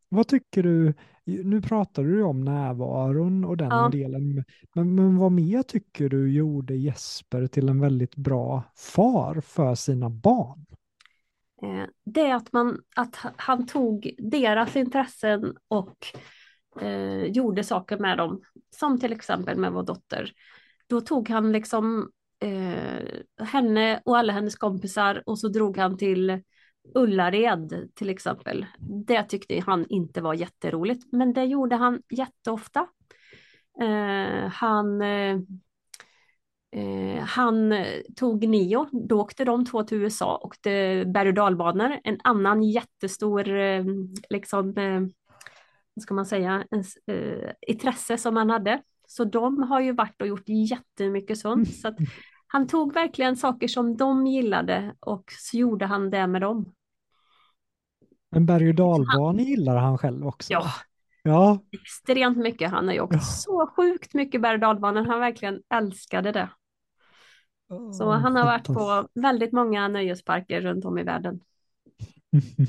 vad 0.10 0.28
tycker 0.28 0.64
du, 0.64 0.94
nu 1.26 1.62
pratar 1.62 2.04
du 2.04 2.24
om 2.24 2.42
närvaron 2.42 3.46
och 3.46 3.58
den 3.58 3.70
Ja. 3.70 3.90
delen, 3.90 4.44
men, 4.74 4.96
men 4.96 5.18
vad 5.18 5.32
mer 5.32 5.64
tycker 5.64 6.10
du 6.10 6.32
gjorde 6.34 6.76
Jesper 6.76 7.48
till 7.48 7.70
en 7.70 7.80
väldigt 7.80 8.16
bra 8.16 8.64
far 8.76 9.42
för 9.42 9.76
sina 9.76 10.10
barn? 10.10 10.66
Eh, 11.62 11.86
det 12.06 12.22
är 12.22 12.36
att, 12.36 12.54
man, 12.54 12.82
att 12.96 13.16
ha- 13.16 13.34
han 13.38 13.66
tog 13.68 14.16
deras 14.18 14.76
intressen 14.76 15.56
och 15.68 15.98
eh, 16.82 17.24
gjorde 17.24 17.64
saker 17.64 17.98
med 17.98 18.18
dem. 18.18 18.42
Som 18.70 19.00
till 19.00 19.12
exempel 19.14 19.58
med 19.58 19.72
vår 19.72 19.84
dotter. 19.84 20.32
Då 20.88 21.02
tog 21.02 21.30
han 21.30 21.52
liksom 21.52 22.12
eh, 22.40 23.46
henne 23.46 24.02
och 24.06 24.18
alla 24.18 24.34
hennes 24.34 24.56
kompisar 24.56 25.24
och 25.26 25.40
så 25.40 25.48
drog 25.48 25.78
han 25.78 25.98
till 25.98 26.42
Ullared 26.96 27.90
till 27.96 28.10
exempel. 28.10 28.66
Det 28.80 29.24
tyckte 29.24 29.64
han 29.66 29.86
inte 29.90 30.22
var 30.22 30.34
jätteroligt, 30.34 31.06
men 31.12 31.34
det 31.34 31.46
gjorde 31.46 31.76
han 31.76 32.02
jätteofta. 32.10 32.88
Eh, 33.82 34.50
han 34.50 35.02
eh, 35.02 35.38
eh 36.72 37.24
han 37.24 37.86
tog 38.16 38.48
Nio, 38.48 38.88
då 38.92 39.22
åkte 39.22 39.46
de 39.46 39.66
två 39.66 39.84
till 39.84 39.98
USA 39.98 40.36
och 40.36 40.46
åkte 40.46 41.04
berg 41.08 41.28
och 41.28 41.34
dalbanor. 41.34 42.00
En 42.04 42.20
annan 42.24 42.64
jättestor, 42.64 43.50
eh, 43.50 43.86
liksom, 44.30 44.78
eh, 44.78 45.02
vad 45.94 46.04
ska 46.04 46.14
man 46.14 46.26
säga, 46.26 46.66
en, 46.72 46.84
eh, 47.16 47.52
intresse 47.68 48.18
som 48.18 48.36
han 48.36 48.50
hade. 48.50 48.82
Så 49.08 49.24
de 49.24 49.64
har 49.64 49.82
ju 49.82 49.92
varit 49.92 50.22
och 50.22 50.28
gjort 50.28 50.50
jättemycket 50.50 51.38
sånt. 51.38 51.76
Så 51.76 51.88
att 51.88 51.98
han 52.48 52.68
tog 52.68 52.94
verkligen 52.94 53.36
saker 53.36 53.68
som 53.68 53.98
de 53.98 54.28
gillade 54.28 54.96
och 55.00 55.24
så 55.32 55.58
gjorde 55.58 55.86
han 55.86 56.10
det 56.10 56.28
med 56.28 56.42
dem. 56.42 56.74
En 58.36 58.46
berg 58.46 58.70
och 58.70 58.76
dalbana 58.76 59.42
gillar 59.42 59.76
han 59.78 59.98
själv 59.98 60.28
också. 60.28 60.54
Ja. 60.54 60.66
Ja, 61.24 61.60
Extremt 61.72 62.38
mycket. 62.38 62.72
Han 62.72 62.88
har 62.88 62.94
ju 62.94 63.02
åkt 63.02 63.14
Ja. 63.14 63.20
så 63.20 63.68
sjukt 63.76 64.14
mycket 64.14 64.42
berg 64.42 64.54
och 64.54 64.60
dalbanor. 64.60 65.02
Han 65.06 65.20
verkligen 65.20 65.62
älskade 65.74 66.32
det. 66.32 66.50
Så 67.98 68.12
han 68.12 68.36
har 68.36 68.46
varit 68.46 68.68
på 68.68 69.08
väldigt 69.14 69.52
många 69.54 69.88
nöjesparker 69.88 70.62
runt 70.62 70.86
om 70.86 70.98
i 70.98 71.04
världen. 71.04 71.40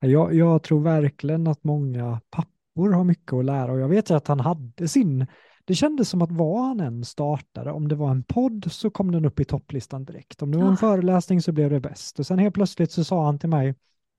Jag, 0.00 0.34
jag 0.34 0.62
tror 0.62 0.80
verkligen 0.80 1.46
att 1.46 1.64
många 1.64 2.20
pappor 2.30 2.90
har 2.92 3.04
mycket 3.04 3.32
att 3.32 3.44
lära 3.44 3.72
och 3.72 3.80
jag 3.80 3.88
vet 3.88 4.10
ju 4.10 4.14
att 4.16 4.28
han 4.28 4.40
hade 4.40 4.88
sin, 4.88 5.26
det 5.64 5.74
kändes 5.74 6.08
som 6.08 6.22
att 6.22 6.32
vad 6.32 6.62
han 6.66 6.80
än 6.80 7.04
startade, 7.04 7.72
om 7.72 7.88
det 7.88 7.94
var 7.94 8.10
en 8.10 8.22
podd 8.22 8.66
så 8.72 8.90
kom 8.90 9.12
den 9.12 9.24
upp 9.24 9.40
i 9.40 9.44
topplistan 9.44 10.04
direkt. 10.04 10.42
Om 10.42 10.50
det 10.50 10.58
var 10.58 10.64
en 10.64 10.70
Ja. 10.70 10.76
föreläsning 10.76 11.42
så 11.42 11.52
blev 11.52 11.70
det 11.70 11.80
bäst. 11.80 12.18
Och 12.18 12.26
sen 12.26 12.38
helt 12.38 12.54
plötsligt 12.54 12.92
så 12.92 13.04
sa 13.04 13.24
han 13.24 13.38
till 13.38 13.48
mig, 13.48 13.74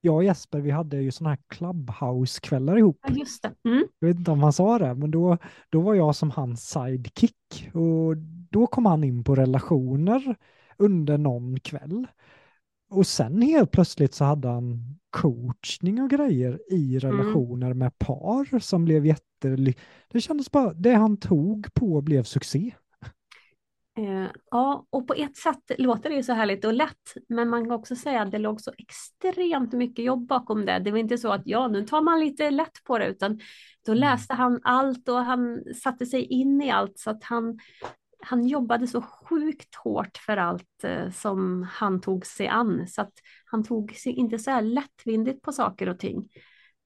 jag 0.05 0.15
och 0.15 0.23
Jesper, 0.23 0.59
vi 0.59 0.71
hade 0.71 0.97
ju 0.97 1.11
sådana 1.11 1.29
här 1.29 1.39
clubhouse-kvällar 1.47 2.77
ihop. 2.77 2.99
Ja, 3.07 3.13
just 3.13 3.43
det. 3.43 3.69
Mm. 3.69 3.87
Jag 3.99 4.07
vet 4.07 4.17
inte 4.17 4.31
om 4.31 4.43
han 4.43 4.53
sa 4.53 4.79
det, 4.79 4.95
men 4.95 5.11
då, 5.11 5.37
då 5.69 5.81
var 5.81 5.93
jag 5.93 6.15
som 6.15 6.31
hans 6.31 6.69
sidekick. 6.69 7.69
Och 7.73 8.17
då 8.49 8.67
kom 8.67 8.85
han 8.85 9.03
in 9.03 9.23
på 9.23 9.35
relationer 9.35 10.35
under 10.77 11.17
någon 11.17 11.59
kväll. 11.59 12.07
Och 12.89 13.07
sen 13.07 13.41
helt 13.41 13.71
plötsligt 13.71 14.13
så 14.13 14.25
hade 14.25 14.47
han 14.47 14.97
coachning 15.09 16.01
och 16.01 16.09
grejer 16.09 16.59
i 16.73 16.99
relationer 16.99 17.73
med 17.73 17.97
par 17.97 18.59
som 18.59 18.85
blev 18.85 19.05
jätte... 19.05 19.73
Det 20.11 20.21
kändes 20.21 20.51
bara, 20.51 20.73
det 20.73 20.93
han 20.93 21.17
tog 21.17 21.73
på 21.73 22.01
blev 22.01 22.23
succé. 22.23 22.73
Eh, 23.97 24.27
ja, 24.51 24.85
och 24.89 25.07
på 25.07 25.13
ett 25.13 25.37
sätt 25.37 25.71
låter 25.77 26.09
det 26.09 26.15
ju 26.15 26.23
så 26.23 26.33
härligt 26.33 26.65
och 26.65 26.73
lätt, 26.73 27.13
men 27.29 27.49
man 27.49 27.63
kan 27.63 27.71
också 27.71 27.95
säga 27.95 28.21
att 28.21 28.31
det 28.31 28.37
låg 28.37 28.61
så 28.61 28.71
extremt 28.77 29.73
mycket 29.73 30.05
jobb 30.05 30.27
bakom 30.27 30.65
det. 30.65 30.79
Det 30.79 30.91
var 30.91 30.97
inte 30.97 31.17
så 31.17 31.31
att 31.31 31.41
ja, 31.45 31.67
nu 31.67 31.81
tar 31.85 32.01
man 32.01 32.19
lite 32.19 32.51
lätt 32.51 32.83
på 32.83 32.97
det, 32.97 33.07
utan 33.07 33.39
då 33.85 33.91
Mm. 33.91 33.99
läste 34.01 34.33
han 34.33 34.59
allt 34.63 35.09
och 35.09 35.17
han 35.25 35.63
satte 35.83 36.05
sig 36.05 36.21
in 36.23 36.61
i 36.61 36.71
allt 36.71 36.99
så 36.99 37.09
att 37.09 37.23
han, 37.23 37.59
han 38.19 38.47
jobbade 38.47 38.87
så 38.87 39.01
sjukt 39.01 39.75
hårt 39.75 40.17
för 40.17 40.37
allt 40.37 40.83
eh, 40.83 41.11
som 41.11 41.67
han 41.71 42.01
tog 42.01 42.25
sig 42.25 42.47
an, 42.47 42.87
så 42.87 43.01
att 43.01 43.13
han 43.45 43.63
tog 43.63 43.91
sig 43.91 44.11
inte 44.13 44.39
så 44.39 44.51
här 44.51 44.61
lättvindigt 44.61 45.41
på 45.41 45.51
saker 45.51 45.89
och 45.89 45.99
ting. 45.99 46.29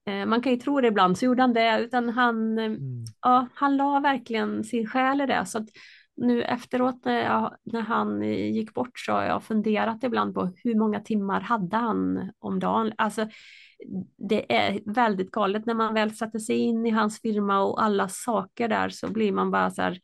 Eh, 0.06 0.26
man 0.26 0.40
kan 0.42 0.52
ju 0.52 0.58
tro 0.58 0.80
det 0.80 0.88
ibland, 0.88 1.18
så 1.18 1.24
gjorde 1.24 1.42
han 1.42 1.52
det, 1.52 1.80
utan 1.80 2.08
han, 2.08 2.58
Mm. 2.58 3.04
ja, 3.22 3.46
han 3.54 3.76
la 3.76 4.00
verkligen 4.00 4.64
sin 4.64 4.86
själ 4.86 5.20
i 5.20 5.26
det. 5.26 5.46
Så 5.46 5.58
att 5.58 5.68
nu 6.20 6.42
efteråt 6.42 7.04
när, 7.04 7.24
jag, 7.24 7.56
när 7.64 7.80
han 7.80 8.22
gick 8.32 8.74
bort 8.74 8.98
så 8.98 9.12
har 9.12 9.22
jag 9.22 9.44
funderat 9.44 10.04
ibland 10.04 10.34
på 10.34 10.52
hur 10.64 10.74
många 10.74 11.00
timmar 11.00 11.40
hade 11.40 11.76
han 11.76 12.30
om 12.38 12.58
dagen. 12.60 12.92
Alltså, 12.98 13.28
det 14.16 14.54
är 14.56 14.80
väldigt 14.94 15.30
galet 15.30 15.66
när 15.66 15.74
man 15.74 15.94
väl 15.94 16.14
sätter 16.16 16.38
sig 16.38 16.56
in 16.56 16.86
i 16.86 16.90
hans 16.90 17.20
firma 17.20 17.60
och 17.60 17.82
alla 17.82 18.08
saker 18.08 18.68
där 18.68 18.88
så 18.88 19.08
blir 19.10 19.32
man 19.32 19.50
bara 19.50 19.70
så 19.70 19.82
här, 19.82 20.00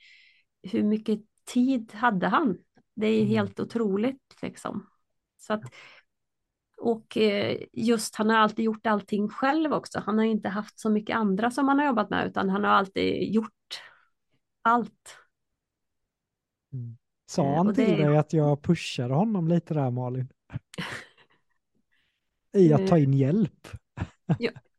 hur 0.62 0.82
mycket 0.82 1.20
tid 1.44 1.92
hade 1.94 2.28
han? 2.28 2.58
Det 2.96 3.06
är 3.06 3.20
Mm. 3.20 3.28
helt 3.28 3.60
otroligt 3.60 4.36
liksom. 4.42 4.86
Så 5.38 5.52
att, 5.52 5.62
och 6.76 7.16
eh, 7.16 7.56
just 7.72 8.16
han 8.16 8.30
har 8.30 8.36
alltid 8.36 8.64
gjort 8.64 8.86
allting 8.86 9.28
själv 9.28 9.72
också. 9.72 10.02
Han 10.06 10.18
har 10.18 10.24
inte 10.24 10.48
haft 10.48 10.78
så 10.80 10.90
mycket 10.90 11.16
andra 11.16 11.50
som 11.50 11.68
han 11.68 11.78
har 11.78 11.86
jobbat 11.86 12.10
med 12.10 12.26
utan 12.26 12.50
han 12.50 12.64
har 12.64 12.70
alltid 12.70 13.34
gjort 13.34 13.52
allt. 14.62 15.18
Mm. 16.76 16.96
Sa 17.26 17.42
Eh, 17.42 17.56
han 17.56 17.74
till 17.74 17.98
dig 17.98 18.16
att 18.16 18.32
jag 18.32 18.62
pushade 18.62 19.14
honom 19.14 19.48
lite 19.48 19.74
där 19.74 19.90
Malin? 19.90 20.28
I 22.56 22.72
att 22.72 22.86
ta 22.86 22.98
in 22.98 23.12
hjälp? 23.12 23.68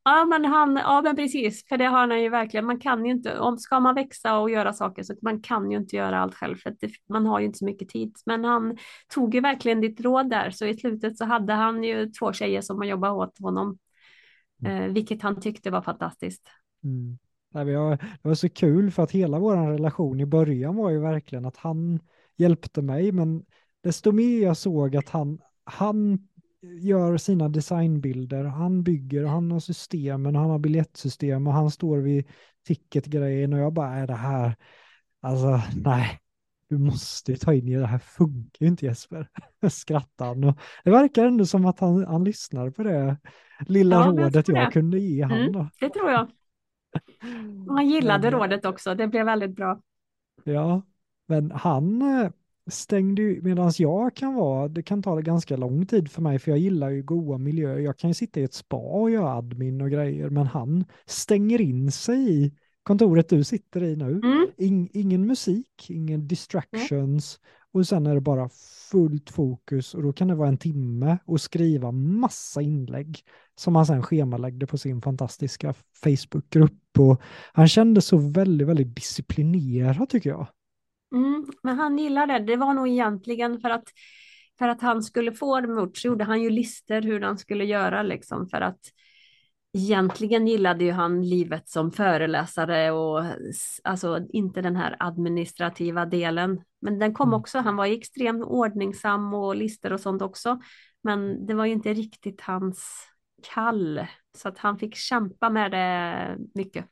Ja 0.04 0.26
men, 0.26 0.45
han, 0.45 0.76
ja 0.76 1.02
men 1.02 1.16
precis, 1.16 1.68
för 1.68 1.78
det 1.78 1.86
har 1.86 2.08
han 2.08 2.22
ju 2.22 2.30
verkligen. 2.30 2.66
Man 2.66 2.80
kan 2.80 3.06
ju 3.06 3.12
inte, 3.12 3.39
om 3.39 3.58
ska 3.58 3.80
man 3.80 3.95
växa 3.95 4.39
och 4.39 4.50
göra 4.50 4.74
saker 4.74 5.04
så 5.04 5.16
man 5.22 5.41
kan 5.41 5.72
ju 5.72 5.78
inte 5.78 5.95
göra 5.95 6.20
allt 6.20 6.36
själv 6.36 6.56
för 6.56 6.76
det, 6.80 6.91
man 7.10 7.26
har 7.26 7.39
ju 7.39 7.45
inte 7.45 7.58
så 7.58 7.66
mycket 7.66 7.89
tid. 7.89 8.16
Men 8.26 8.43
han 8.43 8.78
tog 9.08 9.36
ju 9.36 9.41
verkligen 9.41 9.82
ditt 9.82 10.02
råd 10.02 10.30
där 10.30 10.50
så 10.50 10.66
i 10.66 10.74
slutet 10.74 11.18
så 11.18 11.26
hade 11.26 11.54
han 11.54 11.84
ju 11.84 12.10
två 12.10 12.34
tjejer 12.34 12.62
som 12.62 12.78
har 12.78 12.86
jobbat 12.86 13.12
åt 13.12 13.39
honom. 13.39 13.78
Eh, 14.66 14.86
vilket 14.86 15.22
han 15.22 15.41
tyckte 15.41 15.72
var 15.72 15.82
fantastiskt. 15.82 16.50
Mm. 16.84 17.18
Nej, 17.50 17.66
det 17.66 17.98
var 18.22 18.36
så 18.36 18.50
kul 18.50 18.91
för 18.91 19.04
att 19.04 19.12
hela 19.12 19.39
vår 19.39 19.56
relation 19.72 20.20
i 20.20 20.26
början 20.26 20.76
var 20.76 20.89
ju 20.89 21.00
verkligen 21.00 21.45
att 21.45 21.58
han 21.58 22.00
hjälpte 22.38 22.82
mig, 22.82 23.12
men 23.12 23.43
desto 23.84 24.12
mer 24.12 24.43
jag 24.43 24.58
såg 24.58 24.95
att 24.95 25.10
han, 25.10 25.39
han 25.64 26.28
gör 26.82 27.18
sina 27.18 27.50
designbilder, 27.50 28.43
han 28.43 28.84
bygger, 28.84 29.26
han 29.26 29.52
har 29.52 29.60
systemen, 29.60 30.36
han 30.36 30.50
har 30.50 30.60
biljettsystem 30.60 31.48
och 31.48 31.54
han 31.54 31.72
står 31.72 31.98
vid 31.98 32.28
ticketgrejen 32.68 33.54
och 33.54 33.60
jag 33.60 33.74
bara, 33.74 33.93
är 33.95 34.08
det 34.08 34.14
här, 34.16 34.56
alltså 35.22 35.62
nej, 35.76 36.20
du 36.70 36.78
måste 36.78 37.32
ju 37.32 37.38
ta 37.38 37.54
in 37.54 37.68
i 37.68 37.76
det 37.76 37.88
här 37.88 38.00
funkar 38.00 38.66
ju 38.66 38.68
inte 38.68 38.86
Jesper, 38.86 39.28
skrattar 39.70 40.26
han. 40.26 40.43
Och 40.43 40.60
det 40.84 40.91
verkar 40.91 41.26
ändå 41.26 41.45
som 41.45 41.66
att 41.66 41.80
han, 41.80 42.06
han 42.06 42.24
lyssnar 42.24 42.70
på 42.70 42.84
det 42.84 43.18
lilla 43.68 43.95
Ja, 43.95 44.06
jag 44.06 44.20
rådet 44.20 44.48
jag 44.48 44.68
det. 44.68 44.72
kunde 44.72 45.00
ge 45.00 45.24
han 45.24 45.32
Mm. 45.39 45.52
då. 45.52 45.70
Det 45.80 45.89
tror 45.89 46.12
jag. 46.12 46.28
Han 47.67 47.89
gillade 47.89 48.31
Men- 48.31 48.39
rådet 48.39 48.65
också, 48.65 48.95
det 48.95 49.07
blev 49.07 49.25
väldigt 49.25 49.55
bra. 49.55 49.81
Ja, 50.43 50.81
men 51.27 51.51
han 51.51 52.01
eh, 52.01 52.29
stängde 52.69 53.21
ju, 53.21 53.41
medan 53.41 53.71
jag 53.77 54.15
kan 54.15 54.33
vara, 54.33 54.67
det 54.67 54.83
kan 54.83 55.03
ta 55.03 55.15
ganska 55.15 55.57
lång 55.57 55.85
tid 55.85 56.11
för 56.11 56.21
mig, 56.21 56.39
för 56.39 56.51
jag 56.51 56.59
gillar 56.59 56.89
ju 56.89 57.03
goa 57.03 57.38
miljöer. 57.38 57.79
Jag 57.79 57.97
kan 57.97 58.09
ju 58.09 58.13
sitta 58.13 58.39
i 58.39 58.43
ett 58.43 58.53
spa 58.53 58.77
och 58.77 59.09
göra 59.11 59.29
admin 59.29 59.81
och 59.81 59.91
grejer, 59.91 60.29
men 60.29 60.47
han 60.47 60.85
stänger 61.05 61.61
in 61.61 61.91
sig 61.91 62.43
i 62.45 62.53
kontoret 62.83 63.29
du 63.29 63.43
sitter 63.43 63.83
i 63.83 63.95
nu. 63.95 64.11
Mm. 64.23 64.47
In, 64.57 64.89
ingen 64.93 65.27
musik, 65.27 65.89
ingen 65.89 66.27
distractions 66.27 67.39
och 67.74 67.88
sen 67.88 68.07
är 68.07 68.15
det 68.15 68.22
bara 68.22 68.49
fullt 68.91 69.30
fokus 69.30 69.93
och 69.93 70.03
då 70.03 70.13
kan 70.13 70.28
det 70.28 70.36
vara 70.36 70.47
en 70.47 70.57
timme 70.57 71.18
och 71.26 71.41
skriva 71.41 71.91
massa 71.91 72.61
inlägg 72.61 73.20
som 73.55 73.76
han 73.76 73.86
sen 73.86 74.03
schemaläggde 74.03 74.68
på 74.68 74.78
sin 74.78 75.01
fantastiska 75.01 75.74
Facebookgrupp 76.03 76.99
och 76.99 77.22
han 77.53 77.68
kände 77.68 78.01
så 78.01 78.18
väldigt, 78.18 78.68
väldigt 78.68 78.95
disciplinerad 78.95 80.09
tycker 80.09 80.30
jag. 80.30 80.47
Mm, 81.15 81.45
men 81.63 81.80
han 81.80 81.97
gillade 81.97 82.34
det. 82.34 82.45
Det 82.45 82.55
var 82.55 82.74
nog 82.74 82.88
egentligen 82.88 83.59
för 83.59 83.70
att, 83.70 83.84
för 84.59 84.68
att 84.68 84.82
han 84.82 85.03
skulle 85.03 85.32
få 85.32 85.61
det 85.61 85.68
gjort 85.68 85.97
så 85.97 86.07
gjorde 86.07 86.24
han 86.24 86.41
ju 86.41 86.49
lister 86.49 87.01
hur 87.01 87.22
han 87.22 87.38
skulle 87.38 87.65
göra 87.65 88.03
liksom 88.03 88.49
för 88.49 88.61
att 88.61 88.80
egentligen 89.78 90.47
gillade 90.47 90.84
ju 90.84 90.91
han 90.91 91.30
livet 91.30 91.69
som 91.69 91.91
föreläsare 91.91 92.91
och 92.91 93.23
alltså 93.84 94.19
inte 94.30 94.61
den 94.61 94.75
här 94.75 94.95
administrativa 94.99 96.05
delen. 96.05 96.61
Men 96.82 96.99
den 96.99 97.13
kom 97.13 97.30
Mm. 97.30 97.39
också. 97.39 97.59
Han 97.59 97.75
var 97.75 97.86
extremt 97.86 98.43
ordningsam 98.43 99.34
och 99.34 99.55
lister 99.55 99.93
och 99.93 99.99
sånt 99.99 100.21
också. 100.21 100.59
Men 101.03 101.45
det 101.45 101.53
var 101.53 101.65
ju 101.65 101.71
inte 101.71 101.93
riktigt 101.93 102.41
hans 102.41 103.07
kall, 103.53 104.07
så 104.38 104.47
att 104.47 104.57
han 104.57 104.80
fick 104.80 104.95
kämpa 104.95 105.49
med 105.49 105.71
det 105.71 106.38
mycket. 106.55 106.86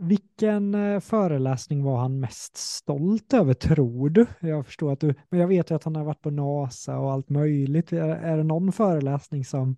Vilken 0.00 0.74
eh, 0.74 1.00
föreläsning 1.00 1.84
var 1.84 1.98
han 1.98 2.20
mest 2.20 2.56
stolt 2.56 3.34
över, 3.34 3.54
tror 3.54 4.10
du? 4.10 4.26
Jag 4.40 4.66
förstår 4.66 4.92
att 4.92 5.00
du, 5.00 5.14
men 5.30 5.40
jag 5.40 5.48
vet 5.48 5.70
ju 5.70 5.74
att 5.74 5.84
han 5.84 5.96
har 5.96 6.04
varit 6.04 6.22
på 6.22 6.30
NASA 6.30 6.98
och 6.98 7.12
allt 7.12 7.28
möjligt. 7.28 7.92
Är, 7.92 8.08
är 8.08 8.36
det 8.36 8.44
någon 8.44 8.72
föreläsning 8.72 9.44
som, 9.44 9.76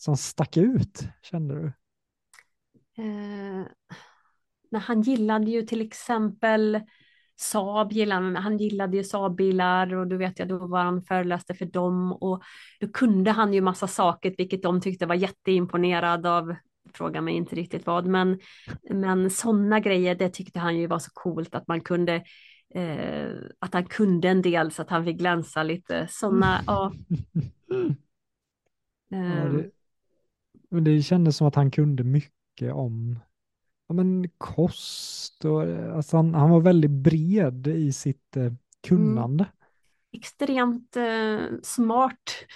som 0.00 0.16
stack 0.16 0.56
ut, 0.56 1.02
kände 1.22 1.54
du? 1.54 1.66
Eh, 3.02 3.66
men 4.70 4.80
han 4.80 5.02
gillade 5.02 5.50
ju 5.50 5.62
till 5.62 5.80
exempel 5.80 6.80
Saab 7.36 7.92
gillade 7.92 8.38
han, 8.38 8.58
gillade 8.58 8.96
ju 8.96 9.04
Saab-bilar 9.04 9.94
och 9.94 10.06
då 10.06 10.16
vet 10.16 10.38
jag 10.38 10.48
då 10.48 10.66
var 10.66 10.82
han 10.82 11.02
föreläste 11.02 11.54
för 11.54 11.64
dem 11.64 12.12
och 12.12 12.42
då 12.80 12.88
kunde 12.88 13.30
han 13.30 13.54
ju 13.54 13.60
massa 13.60 13.86
saker 13.86 14.34
vilket 14.38 14.62
de 14.62 14.80
tyckte 14.80 15.06
var 15.06 15.14
jätteimponerad 15.14 16.26
av. 16.26 16.54
Fråga 16.94 17.20
mig 17.20 17.34
inte 17.34 17.56
riktigt 17.56 17.86
vad, 17.86 18.06
men, 18.06 18.40
men 18.90 19.30
sådana 19.30 19.80
grejer 19.80 20.14
det 20.14 20.28
tyckte 20.28 20.58
han 20.58 20.78
ju 20.78 20.86
var 20.86 20.98
så 20.98 21.10
coolt 21.14 21.54
att 21.54 21.68
man 21.68 21.80
kunde 21.80 22.24
eh, 22.74 23.30
att 23.58 23.74
han 23.74 23.84
kunde 23.84 24.28
en 24.28 24.42
del 24.42 24.72
så 24.72 24.82
att 24.82 24.90
han 24.90 25.04
fick 25.04 25.18
glänsa 25.18 25.62
lite. 25.62 26.06
Sådana, 26.10 26.60
ja. 26.66 26.92
ja 29.08 29.48
det, 29.48 29.70
ehm. 30.78 30.84
det 30.84 31.02
kändes 31.02 31.36
som 31.36 31.46
att 31.46 31.54
han 31.54 31.70
kunde 31.70 32.04
mycket 32.04 32.72
om 32.72 33.18
ja, 33.88 33.94
men 33.94 34.28
kost 34.38 35.44
och 35.44 35.62
alltså 35.96 36.16
han, 36.16 36.34
han 36.34 36.50
var 36.50 36.60
väldigt 36.60 36.90
bred 36.90 37.66
i 37.66 37.92
sitt 37.92 38.36
eh, 38.36 38.52
kunnande. 38.88 39.44
Mm. 39.44 39.56
Extremt 40.12 40.96
eh, 40.96 41.38
smart 41.62 42.46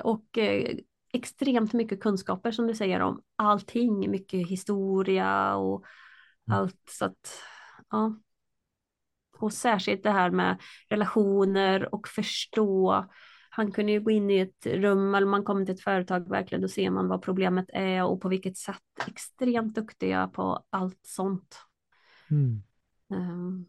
och 0.00 0.38
eh, 0.38 0.76
extremt 1.12 1.72
mycket 1.72 2.00
kunskaper 2.00 2.50
som 2.50 2.66
du 2.66 2.74
säger 2.74 3.00
om 3.00 3.22
allting, 3.36 4.10
mycket 4.10 4.48
historia 4.48 5.56
och 5.56 5.84
mm. 6.48 6.58
allt 6.58 6.82
så 6.90 7.04
att 7.04 7.42
ja. 7.90 8.16
Och 9.38 9.52
särskilt 9.52 10.02
det 10.02 10.10
här 10.10 10.30
med 10.30 10.60
relationer 10.88 11.94
och 11.94 12.08
förstå 12.08 13.04
han 13.56 13.72
kunde 13.72 13.92
ju 13.92 14.00
gå 14.00 14.10
in 14.10 14.30
i 14.30 14.38
ett 14.38 14.66
rum 14.66 15.14
eller 15.14 15.26
man 15.26 15.44
kommer 15.44 15.64
till 15.64 15.74
ett 15.74 15.80
företag 15.80 16.28
verkligen, 16.28 16.62
då 16.62 16.68
ser 16.68 16.90
man 16.90 17.08
vad 17.08 17.22
problemet 17.22 17.66
är 17.72 18.04
och 18.04 18.20
på 18.20 18.28
vilket 18.28 18.56
sätt. 18.56 18.82
Extremt 19.08 19.74
duktiga 19.74 20.28
på 20.28 20.64
allt 20.70 21.00
sånt. 21.02 21.58
Mm. 22.30 22.62
Um, 23.08 23.66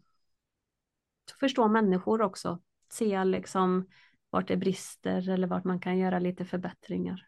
förstå 1.40 1.68
människor 1.68 2.22
också, 2.22 2.62
se 2.90 3.24
liksom 3.24 3.88
vart 4.30 4.48
det 4.48 4.58
brister 4.58 5.30
eller 5.30 5.48
vart 5.48 5.64
man 5.64 5.80
kan 5.80 5.98
göra 5.98 6.20
lite 6.20 6.46
förbättringar. 6.46 7.28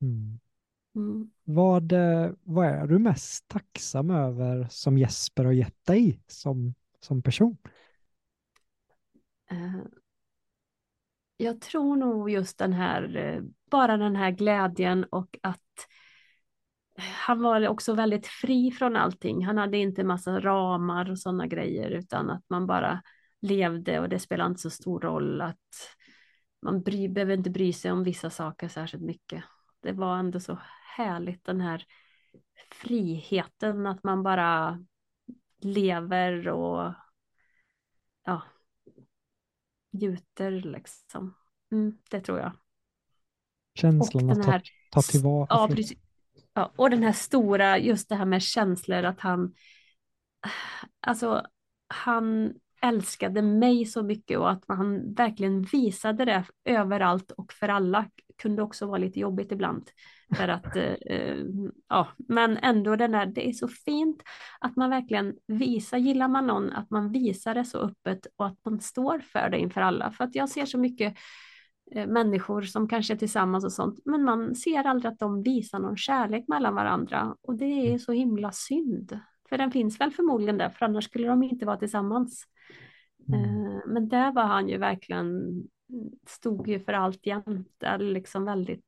Mm. 0.00 0.38
Mm. 0.94 1.30
Vad, 1.44 1.92
eh, 1.92 2.30
vad 2.42 2.66
är 2.66 2.86
du 2.86 2.98
mest 2.98 3.48
tacksam 3.48 4.10
över 4.10 4.66
som 4.70 4.98
Jesper 4.98 5.44
har 5.44 5.52
gett 5.52 5.84
dig 5.84 6.20
som, 6.26 6.74
som 7.00 7.22
person? 7.22 7.56
Uh, 9.52 9.84
jag 11.36 11.60
tror 11.60 11.96
nog 11.96 12.30
just 12.30 12.58
den 12.58 12.72
här, 12.72 13.16
eh, 13.16 13.42
bara 13.70 13.96
den 13.96 14.16
här 14.16 14.30
glädjen 14.30 15.04
och 15.04 15.38
att 15.42 15.60
han 16.98 17.42
var 17.42 17.68
också 17.68 17.94
väldigt 17.94 18.26
fri 18.26 18.70
från 18.70 18.96
allting. 18.96 19.46
Han 19.46 19.58
hade 19.58 19.78
inte 19.78 20.04
massa 20.04 20.40
ramar 20.40 21.10
och 21.10 21.18
sådana 21.18 21.46
grejer 21.46 21.90
utan 21.90 22.30
att 22.30 22.44
man 22.48 22.66
bara 22.66 23.02
levde 23.40 24.00
och 24.00 24.08
det 24.08 24.18
spelade 24.18 24.48
inte 24.48 24.60
så 24.60 24.70
stor 24.70 25.00
roll 25.00 25.40
att 25.40 25.96
man 26.62 26.82
bry, 26.82 27.08
behöver 27.08 27.34
inte 27.34 27.50
bry 27.50 27.72
sig 27.72 27.92
om 27.92 28.04
vissa 28.04 28.30
saker 28.30 28.68
särskilt 28.68 29.02
mycket. 29.02 29.44
Det 29.82 29.92
var 29.92 30.16
ändå 30.16 30.40
så 30.40 30.58
härligt 30.96 31.44
den 31.44 31.60
här 31.60 31.84
friheten 32.70 33.86
att 33.86 34.04
man 34.04 34.22
bara 34.22 34.84
lever 35.62 36.48
och 36.48 36.94
ja, 38.24 38.42
gjuter 39.96 40.50
liksom. 40.50 41.34
Mm, 41.72 41.98
det 42.10 42.20
tror 42.20 42.38
jag. 42.38 42.52
Känslan 43.74 44.30
att 44.30 44.42
ta, 44.42 44.60
ta 44.90 45.02
tillvara. 45.02 45.46
Ja, 45.50 45.68
precis. 45.68 45.98
Ja, 46.54 46.72
och 46.76 46.90
den 46.90 47.02
här 47.02 47.12
stora, 47.12 47.78
just 47.78 48.08
det 48.08 48.14
här 48.14 48.24
med 48.24 48.42
känslor, 48.42 49.02
att 49.04 49.20
han, 49.20 49.54
alltså 51.00 51.46
han 51.88 52.54
älskade 52.82 53.42
mig 53.42 53.84
så 53.84 54.02
mycket 54.02 54.38
och 54.38 54.50
att 54.50 54.64
han 54.68 55.14
verkligen 55.14 55.62
visade 55.62 56.24
det 56.24 56.44
överallt 56.64 57.30
och 57.30 57.52
för 57.52 57.68
alla 57.68 58.10
kunde 58.38 58.62
också 58.62 58.86
vara 58.86 58.98
lite 58.98 59.20
jobbigt 59.20 59.52
ibland. 59.52 59.90
För 60.34 60.48
att, 60.48 60.76
eh, 60.76 61.36
ja, 61.88 62.08
men 62.16 62.56
ändå 62.56 62.96
den 62.96 63.12
där, 63.12 63.26
det 63.26 63.48
är 63.48 63.52
så 63.52 63.68
fint 63.68 64.22
att 64.60 64.76
man 64.76 64.90
verkligen 64.90 65.34
visar, 65.46 65.98
gillar 65.98 66.28
man 66.28 66.46
någon, 66.46 66.72
att 66.72 66.90
man 66.90 67.12
visar 67.12 67.54
det 67.54 67.64
så 67.64 67.78
öppet 67.78 68.26
och 68.36 68.46
att 68.46 68.58
man 68.64 68.80
står 68.80 69.18
för 69.18 69.50
det 69.50 69.58
inför 69.58 69.80
alla. 69.80 70.10
För 70.10 70.24
att 70.24 70.34
jag 70.34 70.48
ser 70.48 70.66
så 70.66 70.78
mycket 70.78 71.14
eh, 71.92 72.06
människor 72.06 72.62
som 72.62 72.88
kanske 72.88 73.14
är 73.14 73.18
tillsammans 73.18 73.64
och 73.64 73.72
sånt, 73.72 73.98
men 74.04 74.24
man 74.24 74.54
ser 74.54 74.84
aldrig 74.84 75.12
att 75.12 75.18
de 75.18 75.42
visar 75.42 75.78
någon 75.78 75.96
kärlek 75.96 76.48
mellan 76.48 76.74
varandra 76.74 77.36
och 77.42 77.56
det 77.56 77.64
är 77.64 77.86
mm. 77.86 77.98
så 77.98 78.12
himla 78.12 78.52
synd. 78.52 79.20
För 79.48 79.58
den 79.58 79.70
finns 79.70 80.00
väl 80.00 80.10
förmodligen 80.10 80.58
där, 80.58 80.70
för 80.70 80.86
annars 80.86 81.04
skulle 81.04 81.28
de 81.28 81.42
inte 81.42 81.66
vara 81.66 81.76
tillsammans. 81.76 82.44
Mm. 83.28 83.44
Eh, 83.44 83.80
men 83.86 84.08
där 84.08 84.32
var 84.32 84.44
han 84.44 84.68
ju 84.68 84.78
verkligen, 84.78 85.62
stod 86.26 86.68
ju 86.68 86.80
för 86.80 86.92
allt 86.92 87.26
jämt, 87.26 87.82
liksom 87.98 88.44
väldigt 88.44 88.85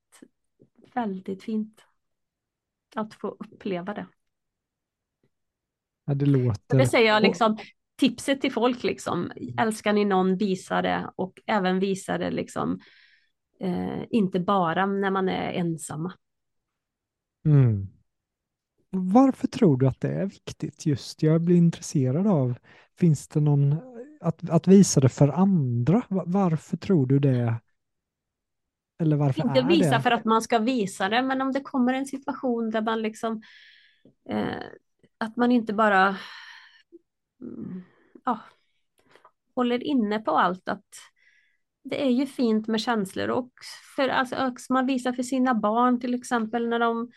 väldigt 0.94 1.42
fint 1.42 1.84
att 2.96 3.14
få 3.14 3.28
uppleva 3.28 3.94
det. 3.94 4.06
Ja, 6.04 6.14
det 6.14 6.26
låter... 6.26 6.78
Det 6.78 6.86
säger 6.86 7.06
jag 7.06 7.22
liksom, 7.22 7.58
tipset 7.96 8.40
till 8.40 8.52
folk 8.52 8.82
liksom, 8.82 9.32
älskar 9.58 9.92
ni 9.92 10.04
någon, 10.04 10.36
visa 10.36 10.82
det 10.82 11.10
och 11.16 11.40
även 11.46 11.78
visa 11.78 12.18
det 12.18 12.30
liksom, 12.30 12.80
eh, 13.60 14.02
inte 14.10 14.40
bara 14.40 14.86
när 14.86 15.10
man 15.10 15.28
är 15.28 15.52
ensamma. 15.52 16.12
Mm. 17.44 17.88
Varför 18.90 19.48
tror 19.48 19.76
du 19.76 19.86
att 19.86 20.00
det 20.00 20.12
är 20.12 20.26
viktigt 20.26 20.86
just? 20.86 21.22
Jag 21.22 21.40
blir 21.40 21.56
intresserad 21.56 22.26
av, 22.26 22.58
finns 22.98 23.28
det 23.28 23.40
någon, 23.40 23.76
att, 24.20 24.50
att 24.50 24.68
visa 24.68 25.00
det 25.00 25.08
för 25.08 25.28
andra? 25.28 26.02
Varför 26.08 26.76
tror 26.76 27.06
du 27.06 27.18
det 27.18 27.54
eller 28.98 29.16
varför 29.16 29.42
Inte 29.42 29.60
är 29.60 29.68
visa 29.68 29.90
det? 29.90 30.00
för 30.00 30.10
att 30.10 30.24
man 30.24 30.42
ska 30.42 30.58
visa 30.58 31.08
det, 31.08 31.22
men 31.22 31.40
om 31.40 31.52
det 31.52 31.60
kommer 31.60 31.94
en 31.94 32.06
situation 32.06 32.70
där 32.70 32.82
man 32.82 33.02
liksom 33.02 33.42
eh, 34.28 34.62
att 35.18 35.36
man 35.36 35.52
inte 35.52 35.72
bara 35.72 36.16
mm, 37.40 37.82
ja, 38.24 38.40
håller 39.54 39.82
inne 39.82 40.18
på 40.18 40.30
allt. 40.30 40.68
Att 40.68 40.86
det 41.84 42.06
är 42.06 42.10
ju 42.10 42.26
fint 42.26 42.66
med 42.66 42.80
känslor 42.80 43.28
och 43.28 43.52
för, 43.96 44.08
alltså, 44.08 44.52
man 44.70 44.86
visar 44.86 45.12
för 45.12 45.22
sina 45.22 45.54
barn 45.54 46.00
till 46.00 46.14
exempel 46.14 46.68
när 46.68 46.78
de 46.78 47.10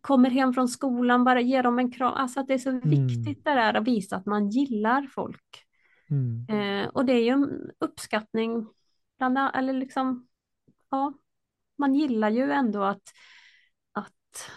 kommer 0.00 0.30
hem 0.30 0.52
från 0.52 0.68
skolan, 0.68 1.24
bara 1.24 1.40
ge 1.40 1.62
dem 1.62 1.78
en 1.78 1.90
kram. 1.90 2.12
Alltså 2.14 2.40
att 2.40 2.48
det 2.48 2.54
är 2.54 2.58
så 2.58 2.70
mm. 2.70 2.90
viktigt 2.90 3.44
det 3.44 3.54
där 3.54 3.74
att 3.74 3.88
visa 3.88 4.16
att 4.16 4.26
man 4.26 4.50
gillar 4.50 5.02
folk. 5.02 5.64
Mm. 6.10 6.46
Eh, 6.48 6.88
och 6.88 7.04
det 7.04 7.12
är 7.12 7.24
ju 7.24 7.28
en 7.28 7.70
uppskattning, 7.78 8.66
bland, 9.18 9.38
eller 9.54 9.72
liksom 9.72 10.26
ja, 10.92 11.12
man 11.76 11.94
gillar 11.94 12.30
ju 12.30 12.52
ändå 12.52 12.82
att, 12.82 13.12
att 13.92 14.50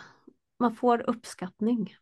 man 0.60 0.76
får 0.76 1.10
uppskattning. 1.10 1.96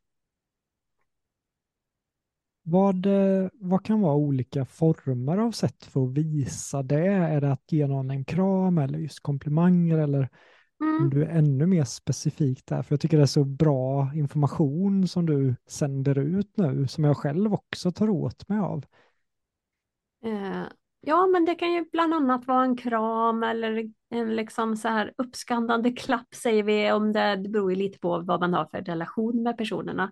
Vad, 2.66 3.06
eh, 3.06 3.50
vad 3.54 3.86
kan 3.86 4.02
vara 4.02 4.16
olika 4.16 4.66
former 4.66 5.38
av 5.38 5.52
sätt 5.52 5.86
för 5.86 6.04
att 6.04 6.12
visa 6.12 6.84
det? 6.84 7.08
Är 7.08 7.42
det 7.42 7.52
att 7.52 7.72
ge 7.72 7.88
någon 7.88 8.12
en 8.12 8.26
kram 8.26 8.78
eller 8.78 9.00
just 9.00 9.20
komplimanger 9.20 9.98
eller 9.98 10.30
mm. 10.82 11.04
om 11.04 11.10
du 11.10 11.24
är 11.24 11.28
ännu 11.28 11.66
mer 11.66 11.84
specifik 11.84 12.66
där? 12.66 12.84
För 12.84 12.94
jag 12.94 13.02
tycker 13.02 13.18
det 13.18 13.24
är 13.24 13.28
så 13.28 13.44
bra 13.44 14.12
information 14.16 15.08
som 15.08 15.26
du 15.26 15.56
sänder 15.68 16.18
ut 16.18 16.58
nu 16.58 16.88
som 16.88 17.04
jag 17.04 17.18
själv 17.18 17.54
också 17.54 17.92
tar 17.92 18.10
åt 18.10 18.50
mig 18.50 18.60
av. 18.60 18.86
Eh, 20.26 20.64
Ja, 21.06 21.28
men 21.28 21.46
det 21.46 21.56
kan 21.56 21.74
ju 21.74 21.86
bland 21.92 22.14
annat 22.14 22.48
vara 22.48 22.64
en 22.64 22.78
kram 22.78 23.44
eller 23.44 23.90
en 24.10 24.36
liksom 24.36 24.78
så 24.78 24.88
här 24.88 25.14
uppskandande 25.18 25.92
klapp 25.92 26.36
säger 26.36 26.64
vi 26.64 26.92
om 26.92 27.14
det, 27.14 27.36
det 27.36 27.50
beror 27.50 27.72
ju 27.72 27.78
lite 27.78 28.00
på 28.00 28.20
vad 28.20 28.40
man 28.40 28.54
har 28.54 28.66
för 28.66 28.82
relation 28.82 29.44
med 29.44 29.58
personerna. 29.58 30.12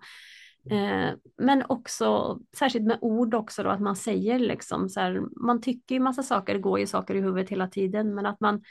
Eh, 0.70 1.14
men 1.38 1.62
också 1.68 2.38
särskilt 2.56 2.84
med 2.84 2.98
ord 3.00 3.34
också 3.34 3.62
då 3.62 3.70
att 3.70 3.80
man 3.80 3.96
säger 3.96 4.38
liksom 4.38 4.88
så 4.88 5.00
här, 5.00 5.22
man 5.46 5.60
tycker 5.60 5.94
ju 5.94 6.00
massa 6.00 6.22
saker, 6.22 6.54
det 6.54 6.60
går 6.60 6.78
ju 6.78 6.86
saker 6.86 7.14
i 7.14 7.20
huvudet 7.20 7.50
hela 7.50 7.68
tiden, 7.68 8.14
men 8.14 8.26
att 8.26 8.40
man 8.40 8.62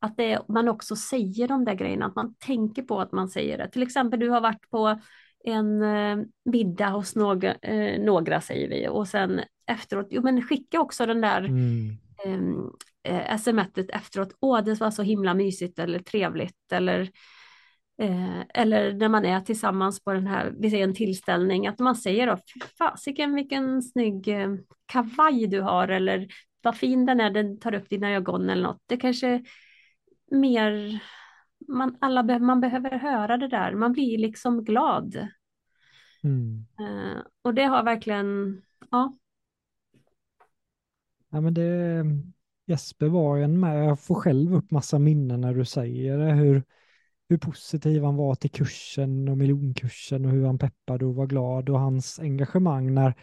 att 0.00 0.16
det, 0.16 0.42
man 0.48 0.68
också 0.68 0.96
säger 0.96 1.48
de 1.48 1.64
där 1.64 1.74
grejerna, 1.74 2.06
att 2.06 2.16
man 2.16 2.34
tänker 2.34 2.82
på 2.82 3.00
att 3.00 3.12
man 3.12 3.28
säger 3.28 3.58
det. 3.58 3.68
Till 3.70 3.82
exempel 3.82 4.20
du 4.20 4.30
har 4.30 4.40
varit 4.40 4.70
på 4.70 5.00
en 5.52 5.82
eh, 5.82 6.26
middag 6.44 6.88
hos 6.88 7.16
några, 7.16 7.54
eh, 7.54 8.00
några 8.00 8.40
säger 8.40 8.68
vi 8.68 8.88
och 8.88 9.08
sen 9.08 9.40
efteråt, 9.66 10.06
jo 10.10 10.22
men 10.22 10.42
skicka 10.42 10.80
också 10.80 11.06
den 11.06 11.20
där 11.20 11.44
mm. 11.44 11.98
eh, 13.04 13.30
eh, 13.32 13.36
smset 13.36 13.90
efteråt, 13.90 14.36
åh 14.40 14.64
det 14.64 14.80
var 14.80 14.90
så 14.90 15.02
himla 15.02 15.34
mysigt 15.34 15.78
eller 15.78 15.98
trevligt 15.98 16.72
eller 16.72 17.00
eh, 18.02 18.40
eller 18.54 18.92
när 18.92 19.08
man 19.08 19.24
är 19.24 19.40
tillsammans 19.40 20.04
på 20.04 20.12
den 20.12 20.26
här, 20.26 20.54
vi 20.58 20.70
säger 20.70 20.84
en 20.84 20.94
tillställning, 20.94 21.66
att 21.66 21.78
man 21.78 21.96
säger 21.96 22.26
då, 22.26 22.36
fasiken 22.78 23.34
vilken 23.34 23.82
snygg 23.82 24.28
eh, 24.28 24.54
kavaj 24.86 25.46
du 25.46 25.60
har 25.60 25.88
eller 25.88 26.28
vad 26.62 26.76
fin 26.76 27.06
den 27.06 27.20
är, 27.20 27.30
den 27.30 27.58
tar 27.60 27.74
upp 27.74 27.88
dina 27.88 28.10
ögon 28.10 28.50
eller 28.50 28.62
något. 28.62 28.82
Det 28.86 28.96
kanske 28.96 29.42
mer, 30.30 31.00
man, 31.68 31.96
alla 32.00 32.22
be 32.22 32.38
man 32.38 32.60
behöver 32.60 32.98
höra 32.98 33.36
det 33.36 33.48
där, 33.48 33.74
man 33.74 33.92
blir 33.92 34.18
liksom 34.18 34.64
glad. 34.64 35.28
Mm. 36.22 36.66
Uh, 36.80 37.22
och 37.42 37.54
det 37.54 37.64
har 37.64 37.82
verkligen, 37.82 38.62
ja. 38.90 39.18
Ja 41.30 41.40
men 41.40 41.54
det, 41.54 42.04
Jesper 42.66 43.08
var 43.08 43.38
en 43.38 43.60
med, 43.60 43.84
jag 43.84 44.00
får 44.00 44.14
själv 44.14 44.54
upp 44.54 44.70
massa 44.70 44.98
minnen 44.98 45.40
när 45.40 45.54
du 45.54 45.64
säger 45.64 46.18
det, 46.18 46.32
hur, 46.32 46.62
hur 47.28 47.38
positiv 47.38 48.04
han 48.04 48.16
var 48.16 48.34
till 48.34 48.50
kursen 48.50 49.28
och 49.28 49.38
miljonkursen 49.38 50.24
och 50.24 50.30
hur 50.30 50.46
han 50.46 50.58
peppade 50.58 51.06
och 51.06 51.14
var 51.14 51.26
glad 51.26 51.68
och 51.68 51.80
hans 51.80 52.18
engagemang 52.18 52.94
när 52.94 53.14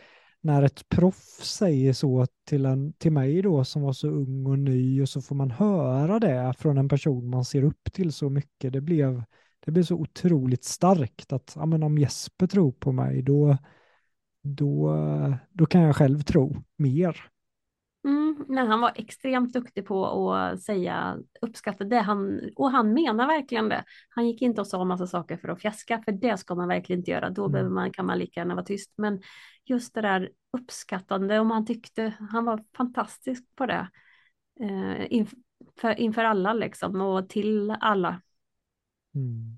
när 0.46 0.64
ett 0.64 0.90
proffs 0.90 1.58
säger 1.58 1.94
så 1.94 2.28
till, 2.48 2.66
en, 2.66 2.94
till 2.94 3.12
mig 3.12 3.42
då 3.42 3.64
som 3.64 3.82
var 3.82 3.94
så 3.94 4.08
ung 4.08 4.46
och 4.46 4.60
ny 4.60 5.02
och 5.02 5.10
så 5.10 5.22
får 5.22 5.36
man 5.36 5.52
höra 5.52 6.20
det 6.20 6.54
från 6.58 6.78
en 6.78 6.90
person 6.90 7.30
man 7.30 7.46
ser 7.46 7.64
upp 7.64 7.94
till 7.94 8.14
så 8.14 8.30
mycket. 8.30 8.74
Det 8.74 8.82
blev, 8.82 9.24
det 9.66 9.72
blev 9.72 9.84
så 9.84 9.96
otroligt 9.96 10.64
starkt 10.64 11.34
att 11.34 11.54
ja, 11.56 11.66
men 11.66 11.84
om 11.84 11.98
Jesper 11.98 12.48
tror 12.48 12.72
på 12.72 12.92
mig 12.92 13.22
då, 13.22 13.58
då, 14.42 14.98
då 15.50 15.66
kan 15.66 15.82
jag 15.82 15.96
själv 15.96 16.22
tro 16.22 16.64
mer. 16.78 17.32
Mm, 18.06 18.46
men 18.48 18.68
han 18.68 18.82
var 18.82 18.92
extremt 18.96 19.54
duktig 19.54 19.86
på 19.86 20.34
att 20.34 20.62
säga 20.62 21.18
uppskatta 21.42 21.84
det 21.84 22.00
han, 22.00 22.42
och 22.56 22.72
han 22.72 22.94
menar 22.94 23.28
verkligen 23.28 23.70
det. 23.70 23.84
Han 24.10 24.28
gick 24.28 24.42
inte 24.42 24.62
och 24.62 24.68
sa 24.68 24.84
massa 24.84 25.08
saker 25.08 25.38
för 25.38 25.48
att 25.48 25.62
fjäska, 25.62 26.02
för 26.06 26.12
det 26.12 26.38
ska 26.38 26.56
man 26.56 26.68
verkligen 26.68 27.00
inte 27.00 27.12
göra. 27.12 27.30
Då 27.30 27.42
mm. 27.42 27.52
behöver 27.52 27.72
man, 27.72 27.92
kan 27.92 28.06
man 28.06 28.20
lika 28.20 28.40
gärna 28.40 28.56
vara 28.56 28.66
tyst. 28.66 28.94
Men 28.98 29.22
just 29.66 29.94
det 29.94 30.02
där 30.02 30.30
uppskattande, 30.58 31.40
om 31.40 31.52
han 31.52 31.66
tyckte, 31.66 32.14
han 32.32 32.46
var 32.46 32.64
fantastisk 32.78 33.44
på 33.56 33.66
det. 33.66 33.90
Eh, 34.60 35.14
inför, 35.14 36.00
inför 36.00 36.24
alla 36.24 36.54
liksom 36.54 37.02
och 37.02 37.30
till 37.30 37.76
alla. 37.80 38.22
Mm. 39.16 39.58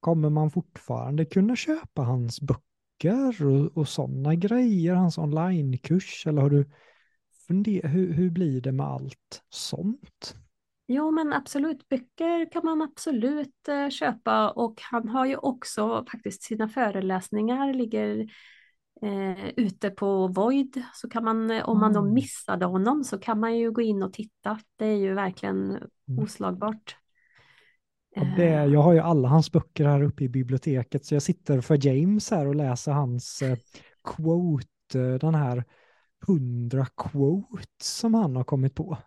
Kommer 0.00 0.30
man 0.30 0.50
fortfarande 0.50 1.24
kunna 1.24 1.56
köpa 1.56 2.02
hans 2.02 2.40
böcker 2.40 3.46
och, 3.46 3.76
och 3.76 3.88
sådana 3.88 4.34
grejer, 4.34 4.94
hans 4.94 5.18
onlinekurs, 5.18 6.26
eller 6.26 6.42
har 6.42 6.50
du 6.50 6.70
funderat, 7.46 7.94
hur, 7.94 8.12
hur 8.12 8.30
blir 8.30 8.60
det 8.60 8.72
med 8.72 8.86
allt 8.86 9.42
sånt? 9.48 10.36
Jo, 10.86 11.10
men 11.10 11.32
absolut, 11.32 11.88
böcker 11.88 12.52
kan 12.52 12.64
man 12.64 12.82
absolut 12.82 13.68
eh, 13.68 13.88
köpa 13.88 14.50
och 14.50 14.80
han 14.80 15.08
har 15.08 15.26
ju 15.26 15.36
också 15.36 16.04
faktiskt 16.12 16.42
sina 16.42 16.68
föreläsningar 16.68 17.74
ligger 17.74 18.26
eh, 19.02 19.48
ute 19.56 19.90
på 19.90 20.28
Void 20.28 20.82
så 20.94 21.08
kan 21.08 21.24
man, 21.24 21.50
eh, 21.50 21.68
om 21.68 21.80
man 21.80 21.92
då 21.92 22.00
mm. 22.00 22.14
missade 22.14 22.64
honom 22.64 23.04
så 23.04 23.18
kan 23.18 23.40
man 23.40 23.58
ju 23.58 23.70
gå 23.70 23.80
in 23.80 24.02
och 24.02 24.12
titta. 24.12 24.58
Det 24.76 24.86
är 24.86 24.96
ju 24.96 25.14
verkligen 25.14 25.70
mm. 25.70 26.24
oslagbart. 26.24 26.96
Ja, 28.14 28.22
det, 28.36 28.48
eh. 28.48 28.64
jag 28.64 28.82
har 28.82 28.92
ju 28.92 28.98
alla 28.98 29.28
hans 29.28 29.52
böcker 29.52 29.84
här 29.84 30.02
uppe 30.02 30.24
i 30.24 30.28
biblioteket 30.28 31.04
så 31.04 31.14
jag 31.14 31.22
sitter 31.22 31.60
för 31.60 31.86
James 31.86 32.30
här 32.30 32.46
och 32.46 32.54
läser 32.54 32.92
hans 32.92 33.42
eh, 33.42 33.58
quote, 34.04 35.18
den 35.18 35.34
här 35.34 35.64
hundra 36.26 36.86
quotes 36.96 37.98
som 37.98 38.14
han 38.14 38.36
har 38.36 38.44
kommit 38.44 38.74
på. 38.74 38.98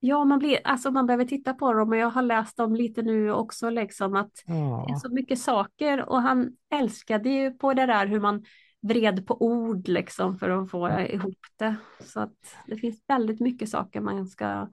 Ja, 0.00 0.24
man, 0.24 0.38
blir, 0.38 0.58
alltså 0.64 0.90
man 0.90 1.06
behöver 1.06 1.24
titta 1.24 1.54
på 1.54 1.72
dem 1.72 1.88
och 1.88 1.96
jag 1.96 2.10
har 2.10 2.22
läst 2.22 2.56
dem 2.56 2.74
lite 2.74 3.02
nu 3.02 3.32
också, 3.32 3.70
liksom 3.70 4.14
att 4.14 4.42
ja. 4.46 4.84
det 4.88 4.92
är 4.92 4.96
så 4.96 5.14
mycket 5.14 5.38
saker 5.38 6.08
och 6.08 6.22
han 6.22 6.56
älskade 6.70 7.28
ju 7.28 7.50
på 7.50 7.74
det 7.74 7.86
där 7.86 8.06
hur 8.06 8.20
man 8.20 8.44
vred 8.80 9.26
på 9.26 9.42
ord 9.42 9.88
liksom 9.88 10.38
för 10.38 10.50
att 10.50 10.70
få 10.70 10.90
ihop 10.90 11.38
det. 11.56 11.76
Så 12.00 12.20
att 12.20 12.56
det 12.66 12.76
finns 12.76 13.02
väldigt 13.08 13.40
mycket 13.40 13.68
saker 13.68 14.00
man 14.00 14.26
ska, 14.26 14.68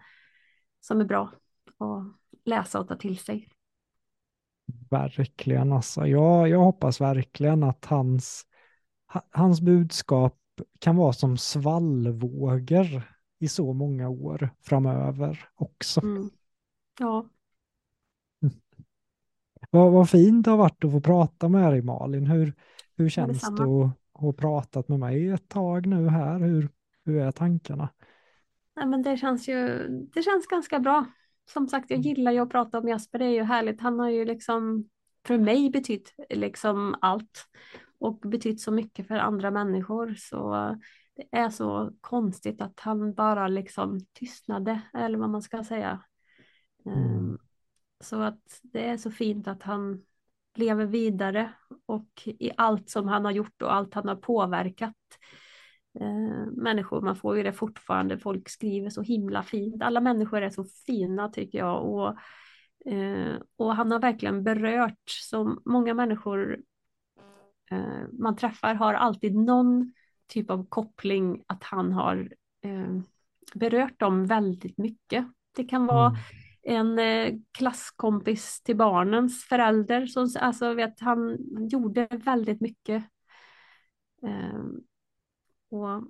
som 0.80 1.02
är 1.02 1.06
bra 1.06 1.34
att 1.78 2.16
läsa 2.46 2.80
och 2.80 2.88
ta 2.88 2.96
till 2.96 3.18
sig. 3.18 3.50
Verkligen 4.90 5.72
alltså. 5.74 6.08
Jag, 6.08 6.50
jag 6.50 6.60
hoppas 6.60 7.02
verkligen 7.02 7.64
att 7.64 7.86
hans, 7.86 8.46
hans 9.32 9.62
budskap 9.62 10.36
kan 10.80 10.96
vara 10.96 11.14
som 11.14 11.38
svallvågor 11.38 13.04
i 13.40 13.48
så 13.48 13.74
många 13.74 14.10
år 14.10 14.50
framöver 14.62 15.50
också. 15.56 16.02
Mm. 16.02 16.30
Ja. 17.00 17.30
Vad, 19.72 19.92
vad 19.92 20.10
fint 20.10 20.46
det 20.46 20.52
har 20.52 20.58
varit 20.58 20.84
att 20.84 20.92
få 20.92 21.02
prata 21.02 21.50
med 21.50 21.74
dig 21.74 21.82
Malin. 21.82 22.26
Hur, 22.28 22.54
hur 22.98 23.10
känns 23.10 23.42
det, 23.42 23.56
det 23.56 23.64
att 23.64 24.22
ha 24.22 24.34
pratat 24.34 24.88
med 24.88 25.00
mig 25.00 25.30
ett 25.30 25.50
tag 25.50 25.86
nu 25.86 26.10
här? 26.10 26.40
Hur, 26.40 26.70
hur 27.06 27.22
är 27.22 27.32
tankarna? 27.32 27.90
Nej, 28.76 28.86
men 28.88 29.02
det 29.02 29.18
känns 29.18 29.50
ju 29.50 29.88
det 30.14 30.22
känns 30.22 30.48
ganska 30.48 30.80
bra. 30.80 31.06
Som 31.54 31.68
sagt, 31.68 31.90
jag 31.90 31.98
mm. 31.98 32.08
gillar 32.08 32.32
ju 32.32 32.40
att 32.40 32.50
prata 32.50 32.80
om 32.80 32.88
Jesper. 32.88 33.20
Det 33.20 33.26
är 33.26 33.30
ju 33.30 33.44
härligt. 33.44 33.82
Han 33.82 34.00
har 34.00 34.10
ju 34.10 34.26
liksom 34.26 34.90
för 35.26 35.38
mig 35.38 35.70
betytt 35.70 36.14
liksom 36.30 36.96
allt 37.02 37.46
och 38.00 38.20
betytt 38.20 38.62
så 38.62 38.72
mycket 38.72 39.08
för 39.08 39.16
andra 39.16 39.52
människor. 39.52 40.16
Så 40.18 40.76
det 41.16 41.38
är 41.38 41.50
så 41.50 41.92
konstigt 42.02 42.62
att 42.62 42.80
han 42.80 43.14
bara 43.14 43.48
liksom 43.48 44.00
tystnade, 44.14 44.82
eller 44.94 45.18
vad 45.18 45.30
man 45.30 45.42
ska 45.42 45.64
säga. 45.64 46.04
Mm. 46.86 47.18
Um, 47.18 47.38
så 48.04 48.22
att 48.22 48.60
det 48.62 48.90
är 48.90 48.98
så 48.98 49.12
fint 49.12 49.48
att 49.48 49.64
han 49.64 50.04
lever 50.56 50.86
vidare 50.86 51.54
och 51.86 52.10
i 52.26 52.52
allt 52.58 52.90
som 52.90 53.08
han 53.08 53.26
har 53.26 53.32
gjort 53.32 53.62
och 53.62 53.74
allt 53.74 53.94
han 53.94 54.08
har 54.08 54.16
påverkat 54.16 54.96
eh, 56.00 56.46
människor. 56.52 57.02
Man 57.02 57.16
får 57.16 57.38
ju 57.38 57.44
det 57.44 57.54
fortfarande, 57.54 58.18
folk 58.18 58.50
skriver 58.50 58.90
så 58.90 59.02
himla 59.02 59.44
fint. 59.44 59.84
Alla 59.84 60.02
människor 60.02 60.42
är 60.42 60.50
så 60.50 60.66
fina 60.86 61.30
tycker 61.30 61.58
jag 61.58 61.86
och, 61.86 62.18
eh, 62.92 63.36
och 63.58 63.76
han 63.76 63.92
har 63.92 64.00
verkligen 64.00 64.44
berört 64.44 65.10
så 65.10 65.58
många 65.66 65.94
människor 65.94 66.60
eh, 67.72 68.08
man 68.20 68.36
träffar 68.36 68.74
har 68.74 68.94
alltid 68.94 69.36
någon 69.36 69.94
typ 70.28 70.50
av 70.50 70.66
koppling 70.70 71.44
att 71.48 71.64
han 71.64 71.92
har 71.92 72.34
berört 73.54 74.00
dem 74.00 74.26
väldigt 74.26 74.78
mycket. 74.78 75.26
Det 75.56 75.64
kan 75.64 75.86
vara 75.86 76.08
mm 76.08 76.20
en 76.64 77.00
klasskompis 77.52 78.62
till 78.62 78.76
barnens 78.76 79.44
förälder. 79.44 80.06
Som, 80.06 80.30
alltså, 80.40 80.74
vet, 80.74 81.00
han 81.00 81.38
gjorde 81.70 82.08
väldigt 82.12 82.62
mycket. 82.62 83.04
Och 85.70 86.04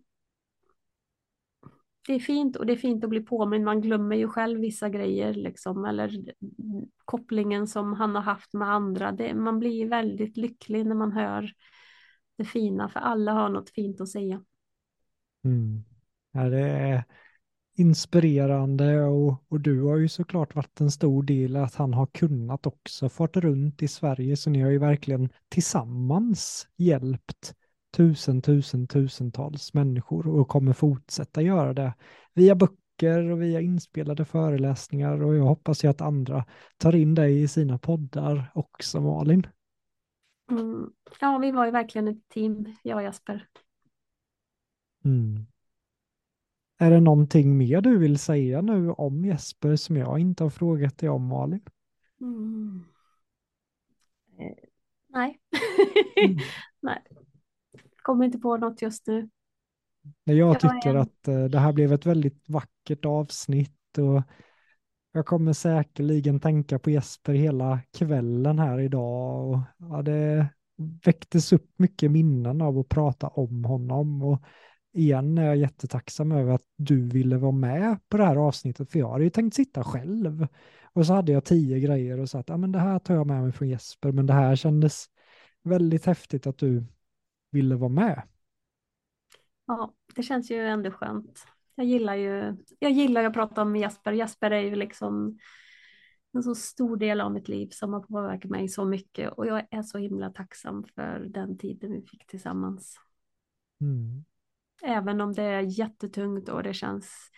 det 2.08 2.14
är 2.14 2.20
fint 2.20 2.56
och 2.56 2.66
det 2.66 2.74
är 2.74 2.78
fint 2.78 3.04
att 3.04 3.10
bli 3.10 3.22
påmind. 3.22 3.66
Man 3.66 3.82
glömmer 3.82 4.16
ju 4.16 4.28
själv 4.28 4.60
vissa 4.60 4.90
grejer 4.90 5.34
liksom, 5.34 5.86
eller 5.86 6.34
kopplingen 7.06 7.68
som 7.68 7.94
han 7.94 8.16
har 8.16 8.22
haft 8.22 8.54
med 8.54 8.70
andra. 8.70 9.12
Det, 9.12 9.34
man 9.34 9.60
blir 9.60 9.90
väldigt 9.90 10.38
lycklig 10.38 10.86
när 10.86 10.96
man 10.96 11.12
hör 11.12 11.54
det 12.38 12.46
fina, 12.46 12.90
för 12.90 13.00
alla 13.00 13.32
har 13.32 13.50
något 13.50 13.70
fint 13.70 14.02
att 14.02 14.10
säga. 14.10 14.44
Mm. 15.44 15.84
Ja, 16.32 16.50
det 16.50 16.70
är 16.70 17.04
inspirerande 17.78 19.02
och, 19.02 19.46
och 19.48 19.60
du 19.60 19.82
har 19.82 19.98
ju 19.98 20.08
såklart 20.08 20.56
varit 20.56 20.82
en 20.82 20.92
stor 20.92 21.24
del 21.24 21.56
att 21.56 21.76
han 21.76 21.94
har 21.94 22.06
kunnat 22.06 22.66
också 22.66 23.10
fart 23.10 23.38
runt 23.38 23.82
i 23.82 23.88
Sverige 23.88 24.38
så 24.38 24.50
ni 24.50 24.62
har 24.62 24.70
ju 24.70 24.78
verkligen 24.78 25.30
tillsammans 25.50 26.68
hjälpt 26.78 27.54
tusen, 27.92 28.42
tusen, 28.42 28.88
tusentals 28.88 29.74
människor 29.74 30.28
och 30.28 30.48
kommer 30.48 30.74
fortsätta 30.74 31.42
göra 31.42 31.74
det 31.74 31.94
via 32.34 32.56
böcker 32.56 33.30
och 33.30 33.42
via 33.42 33.62
inspelade 33.62 34.26
föreläsningar 34.26 35.24
och 35.24 35.36
jag 35.36 35.44
hoppas 35.44 35.84
ju 35.84 35.88
att 35.88 36.02
andra 36.02 36.46
tar 36.78 36.96
in 36.96 37.16
dig 37.16 37.42
i 37.42 37.48
sina 37.48 37.78
poddar 37.78 38.52
också 38.54 39.02
Malin. 39.02 39.48
Mm. 40.52 40.90
Ja, 41.20 41.38
vi 41.38 41.52
var 41.52 41.66
ju 41.66 41.72
verkligen 41.72 42.08
ett 42.08 42.30
team, 42.30 42.76
jag 42.84 42.96
och 42.96 43.04
Jasper. 43.04 43.48
Mm. 45.06 45.46
Är 46.78 46.92
det 46.92 47.00
någonting 47.00 47.58
mer 47.58 47.82
du 47.82 47.98
vill 47.98 48.20
säga 48.20 48.62
nu 48.62 48.92
om 48.92 49.26
Jesper 49.26 49.76
som 49.76 49.98
jag 49.98 50.20
inte 50.20 50.44
har 50.44 50.50
frågat 50.50 50.98
dig 50.98 51.10
om 51.10 51.28
Malin? 51.28 51.62
Mm. 52.22 52.86
Eh, 54.40 54.56
nej. 55.08 55.40
mm. 56.26 56.38
nej. 56.82 57.04
Kommer 58.10 58.26
inte 58.26 58.38
på 58.38 58.58
något 58.58 58.82
just 58.82 59.08
nu. 59.08 59.30
Jag 60.24 60.60
tycker 60.60 60.96
att 60.96 61.28
uh, 61.28 61.46
det 61.46 61.60
här 61.60 61.74
blev 61.74 61.94
ett 61.94 62.06
väldigt 62.06 62.50
vackert 62.50 63.06
avsnitt 63.06 63.98
och 63.98 64.24
jag 65.12 65.26
kommer 65.26 65.54
säkerligen 65.54 66.40
tänka 66.40 66.80
på 66.80 66.90
Jesper 66.90 67.34
hela 67.34 67.80
kvällen 67.98 68.60
här 68.60 68.80
idag 68.80 69.50
och 69.50 69.60
ja, 69.78 70.02
det 70.02 70.48
väcktes 71.06 71.54
upp 71.54 71.70
mycket 71.78 72.12
minnen 72.12 72.62
av 72.62 72.80
att 72.80 72.90
prata 72.90 73.28
om 73.28 73.66
honom 73.66 74.24
och 74.24 74.44
igen 74.94 75.38
är 75.38 75.46
jag 75.46 75.58
jättetacksam 75.58 76.32
över 76.32 76.54
att 76.54 76.66
du 76.78 77.10
ville 77.10 77.38
vara 77.38 77.52
med 77.52 77.98
på 78.10 78.18
det 78.18 78.26
här 78.26 78.36
avsnittet, 78.36 78.92
för 78.92 79.00
jag 79.00 79.12
hade 79.12 79.24
ju 79.24 79.30
tänkt 79.30 79.56
sitta 79.56 79.84
själv. 79.84 80.48
Och 80.94 81.06
så 81.06 81.14
hade 81.14 81.32
jag 81.32 81.46
tio 81.46 81.80
grejer 81.80 82.20
och 82.20 82.30
sa 82.30 82.40
att 82.40 82.50
ah, 82.50 82.58
men 82.58 82.72
det 82.72 82.80
här 82.80 83.00
tar 83.00 83.16
jag 83.16 83.28
med 83.28 83.44
mig 83.44 83.52
från 83.52 83.70
Jesper, 83.70 84.12
men 84.12 84.26
det 84.26 84.34
här 84.34 84.56
kändes 84.56 85.06
väldigt 85.64 86.06
häftigt 86.06 86.48
att 86.48 86.58
du 86.58 86.86
ville 87.52 87.76
vara 87.76 87.90
med. 87.90 88.24
Ja, 89.66 89.94
det 90.16 90.24
känns 90.24 90.52
ju 90.52 90.68
ändå 90.68 90.92
skönt. 90.92 91.46
Jag 91.76 91.86
gillar 91.86 92.16
ju 92.16 92.58
jag 92.80 92.92
gillar 92.92 93.24
att 93.24 93.34
prata 93.34 93.62
om 93.62 93.76
Jesper. 93.76 94.12
Jesper 94.12 94.52
är 94.52 94.62
ju 94.62 94.76
liksom 94.76 95.40
en 96.34 96.44
så 96.44 96.56
stor 96.56 96.98
del 96.98 97.22
av 97.22 97.32
mitt 97.32 97.48
liv 97.48 97.70
som 97.72 97.94
har 97.94 98.00
påverkat 98.00 98.52
mig 98.52 98.70
så 98.70 98.86
mycket 98.86 99.34
och 99.34 99.48
jag 99.48 99.68
är 99.72 99.82
så 99.82 99.98
himla 99.98 100.30
tacksam 100.30 100.84
för 100.96 101.20
den 101.20 101.58
tiden 101.58 101.92
vi 101.92 102.02
fick 102.02 102.28
tillsammans. 102.28 103.00
Mm. 103.82 104.26
Även 104.84 105.22
om 105.22 105.34
det 105.34 105.44
är 105.44 105.62
jättetungt 105.62 106.50
och 106.50 106.64
det 106.64 106.74
känns 106.74 107.32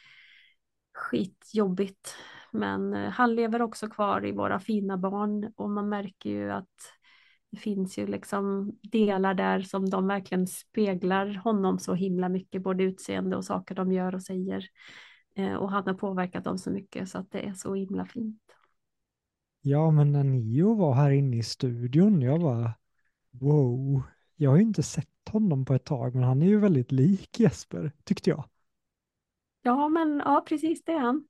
skitjobbigt. 0.94 2.16
Men 2.52 2.94
eh, 2.94 3.10
han 3.10 3.36
lever 3.36 3.62
också 3.62 3.90
kvar 3.90 4.26
i 4.26 4.32
våra 4.32 4.60
fina 4.60 4.98
barn 4.98 5.54
och 5.56 5.70
man 5.70 5.90
märker 5.90 6.30
ju 6.30 6.52
att 6.52 6.94
det 7.52 7.58
finns 7.58 7.98
ju 7.98 8.08
liksom 8.08 8.72
delar 8.82 9.34
där 9.34 9.62
som 9.62 9.90
de 9.90 10.08
verkligen 10.08 10.48
speglar 10.48 11.34
honom 11.34 11.80
så 11.80 11.94
himla 11.94 12.30
mycket, 12.30 12.64
både 12.64 12.84
utseende 12.84 13.38
och 13.38 13.46
saker 13.46 13.76
de 13.76 13.92
gör 13.92 14.16
och 14.16 14.24
säger. 14.24 14.66
Eh, 15.36 15.54
och 15.54 15.72
han 15.72 15.84
har 15.88 15.94
påverkat 15.94 16.44
dem 16.44 16.58
så 16.58 16.72
mycket 16.72 17.10
så 17.10 17.18
att 17.18 17.32
det 17.32 17.40
är 17.40 17.54
så 17.54 17.76
himla 17.76 18.06
fint. 18.06 18.42
Ja, 19.62 19.92
men 19.92 20.12
när 20.12 20.24
Nio 20.24 20.76
var 20.76 20.94
här 20.94 21.12
inne 21.12 21.38
i 21.38 21.44
studion, 21.44 22.22
jag 22.22 22.40
var 22.40 22.72
wow, 23.32 24.02
jag 24.36 24.50
har 24.50 24.58
ju 24.58 24.64
inte 24.64 24.84
sett 24.84 25.08
honom 25.30 25.66
på 25.66 25.74
ett 25.74 25.86
tag, 25.86 26.16
men 26.16 26.24
han 26.24 26.42
är 26.42 26.46
ju 26.46 26.60
väldigt 26.60 26.92
lik 26.92 27.40
Jesper, 27.40 27.92
tyckte 28.04 28.30
jag. 28.30 28.44
Ja, 29.62 29.90
men 29.90 30.22
ja, 30.26 30.46
precis 30.48 30.84
det 30.84 30.92
är 30.92 31.00
han. 31.00 31.28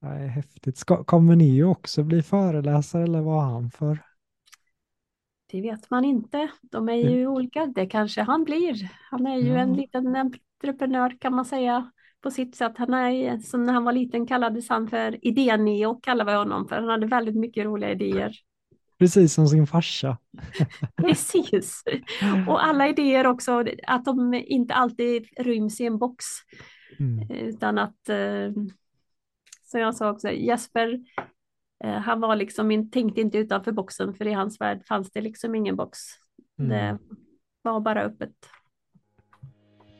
Det 0.00 0.06
är 0.06 0.26
häftigt. 0.26 0.76
Ska, 0.76 1.04
kommer 1.04 1.36
ni 1.36 1.62
också 1.62 2.02
bli 2.02 2.22
föreläsare 2.22 3.02
eller 3.02 3.20
vad 3.20 3.44
har 3.44 3.52
han 3.52 3.70
för? 3.70 4.13
Det 5.54 5.60
vet 5.60 5.90
man 5.90 6.04
inte. 6.04 6.48
De 6.62 6.88
är 6.88 6.94
ju 6.94 7.20
mm. 7.20 7.32
olika. 7.32 7.66
Det 7.66 7.86
kanske 7.86 8.22
han 8.22 8.44
blir. 8.44 8.90
Han 9.10 9.26
är 9.26 9.36
ju 9.36 9.48
ja. 9.48 9.58
en 9.58 9.72
liten 9.72 10.16
entreprenör 10.16 11.16
kan 11.20 11.34
man 11.34 11.44
säga 11.44 11.90
på 12.20 12.30
sitt 12.30 12.56
sätt. 12.56 12.72
Han 12.76 12.94
är, 12.94 13.38
som 13.38 13.64
när 13.64 13.72
han 13.72 13.84
var 13.84 13.92
liten 13.92 14.26
kallades 14.26 14.68
han 14.68 14.88
för 14.88 15.26
idéneo, 15.26 16.00
kallar 16.00 16.24
vi 16.24 16.32
honom 16.32 16.68
för. 16.68 16.76
Han 16.76 16.88
hade 16.88 17.06
väldigt 17.06 17.36
mycket 17.36 17.64
roliga 17.64 17.90
idéer. 17.90 18.36
Precis 18.98 19.34
som 19.34 19.46
sin 19.46 19.66
farsa. 19.66 20.18
Precis. 20.96 21.82
Och 22.48 22.64
alla 22.64 22.88
idéer 22.88 23.26
också, 23.26 23.64
att 23.86 24.04
de 24.04 24.34
inte 24.34 24.74
alltid 24.74 25.26
ryms 25.38 25.80
i 25.80 25.86
en 25.86 25.98
box. 25.98 26.24
Mm. 26.98 27.30
Utan 27.30 27.78
att, 27.78 28.08
eh, 28.08 28.52
som 29.62 29.80
jag 29.80 29.94
sa 29.94 30.10
också, 30.10 30.30
Jesper, 30.30 30.92
eh, 30.92 31.24
han 31.84 32.20
var 32.20 32.36
liksom, 32.36 32.90
tänkte 32.90 33.20
inte 33.20 33.38
utanför 33.38 33.72
boxen, 33.72 34.14
för 34.14 34.26
i 34.26 34.32
hans 34.32 34.60
värld 34.60 34.86
fanns 34.86 35.10
det 35.10 35.20
liksom 35.20 35.54
ingen 35.54 35.76
box. 35.76 35.98
Mm. 36.58 36.70
Det 36.70 36.98
var 37.62 37.80
bara 37.80 38.02
öppet. 38.02 38.34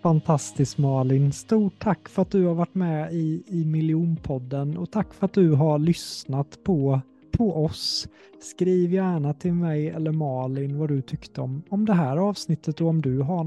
Fantastiskt 0.03 0.79
Malin. 0.79 1.33
Stort 1.33 1.79
tack 1.79 2.09
för 2.09 2.23
att 2.23 2.31
du 2.31 2.45
har 2.45 2.55
varit 2.55 2.75
med 2.75 3.13
i, 3.13 3.45
i 3.47 3.65
Miljonpodden 3.65 4.77
och 4.77 4.91
tack 4.91 5.15
för 5.15 5.27
att 5.27 5.33
du 5.33 5.53
har 5.53 5.79
lyssnat 5.79 6.65
på 6.65 7.01
på 7.37 7.65
oss. 7.65 8.09
Skriv 8.41 8.93
gärna 8.93 9.35
till 9.35 9.53
mig 9.53 9.89
eller 9.89 10.13
Malin 10.13 10.79
vad 10.79 10.89
du 10.89 11.03
tyckte 11.03 11.41
om, 11.41 11.63
om 11.69 11.85
det 11.85 11.95
här 11.95 12.17
avsnittet 12.17 12.81
och 12.81 12.89
om 12.89 13.03
du 13.03 13.21
har 13.21 13.45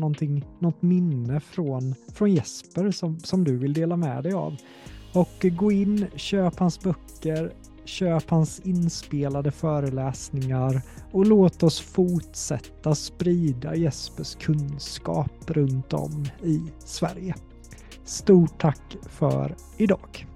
något 0.61 0.81
minne 0.81 1.39
från, 1.39 1.95
från 2.13 2.33
Jesper 2.33 2.91
som, 2.91 3.19
som 3.19 3.43
du 3.43 3.57
vill 3.57 3.73
dela 3.73 3.97
med 3.97 4.23
dig 4.23 4.33
av. 4.33 4.55
Och 5.13 5.45
gå 5.57 5.71
in, 5.71 6.05
köp 6.15 6.59
hans 6.59 6.79
böcker, 6.83 7.53
köp 7.87 8.29
hans 8.29 8.59
inspelade 8.59 9.51
föreläsningar 9.51 10.81
och 11.11 11.25
låt 11.25 11.63
oss 11.63 11.79
fortsätta 11.79 12.95
sprida 12.95 13.75
Jespers 13.75 14.35
kunskap 14.35 15.31
runt 15.47 15.93
om 15.93 16.25
i 16.43 16.61
Sverige. 16.79 17.35
Stort 18.03 18.59
tack 18.59 18.97
för 19.09 19.55
idag! 19.77 20.27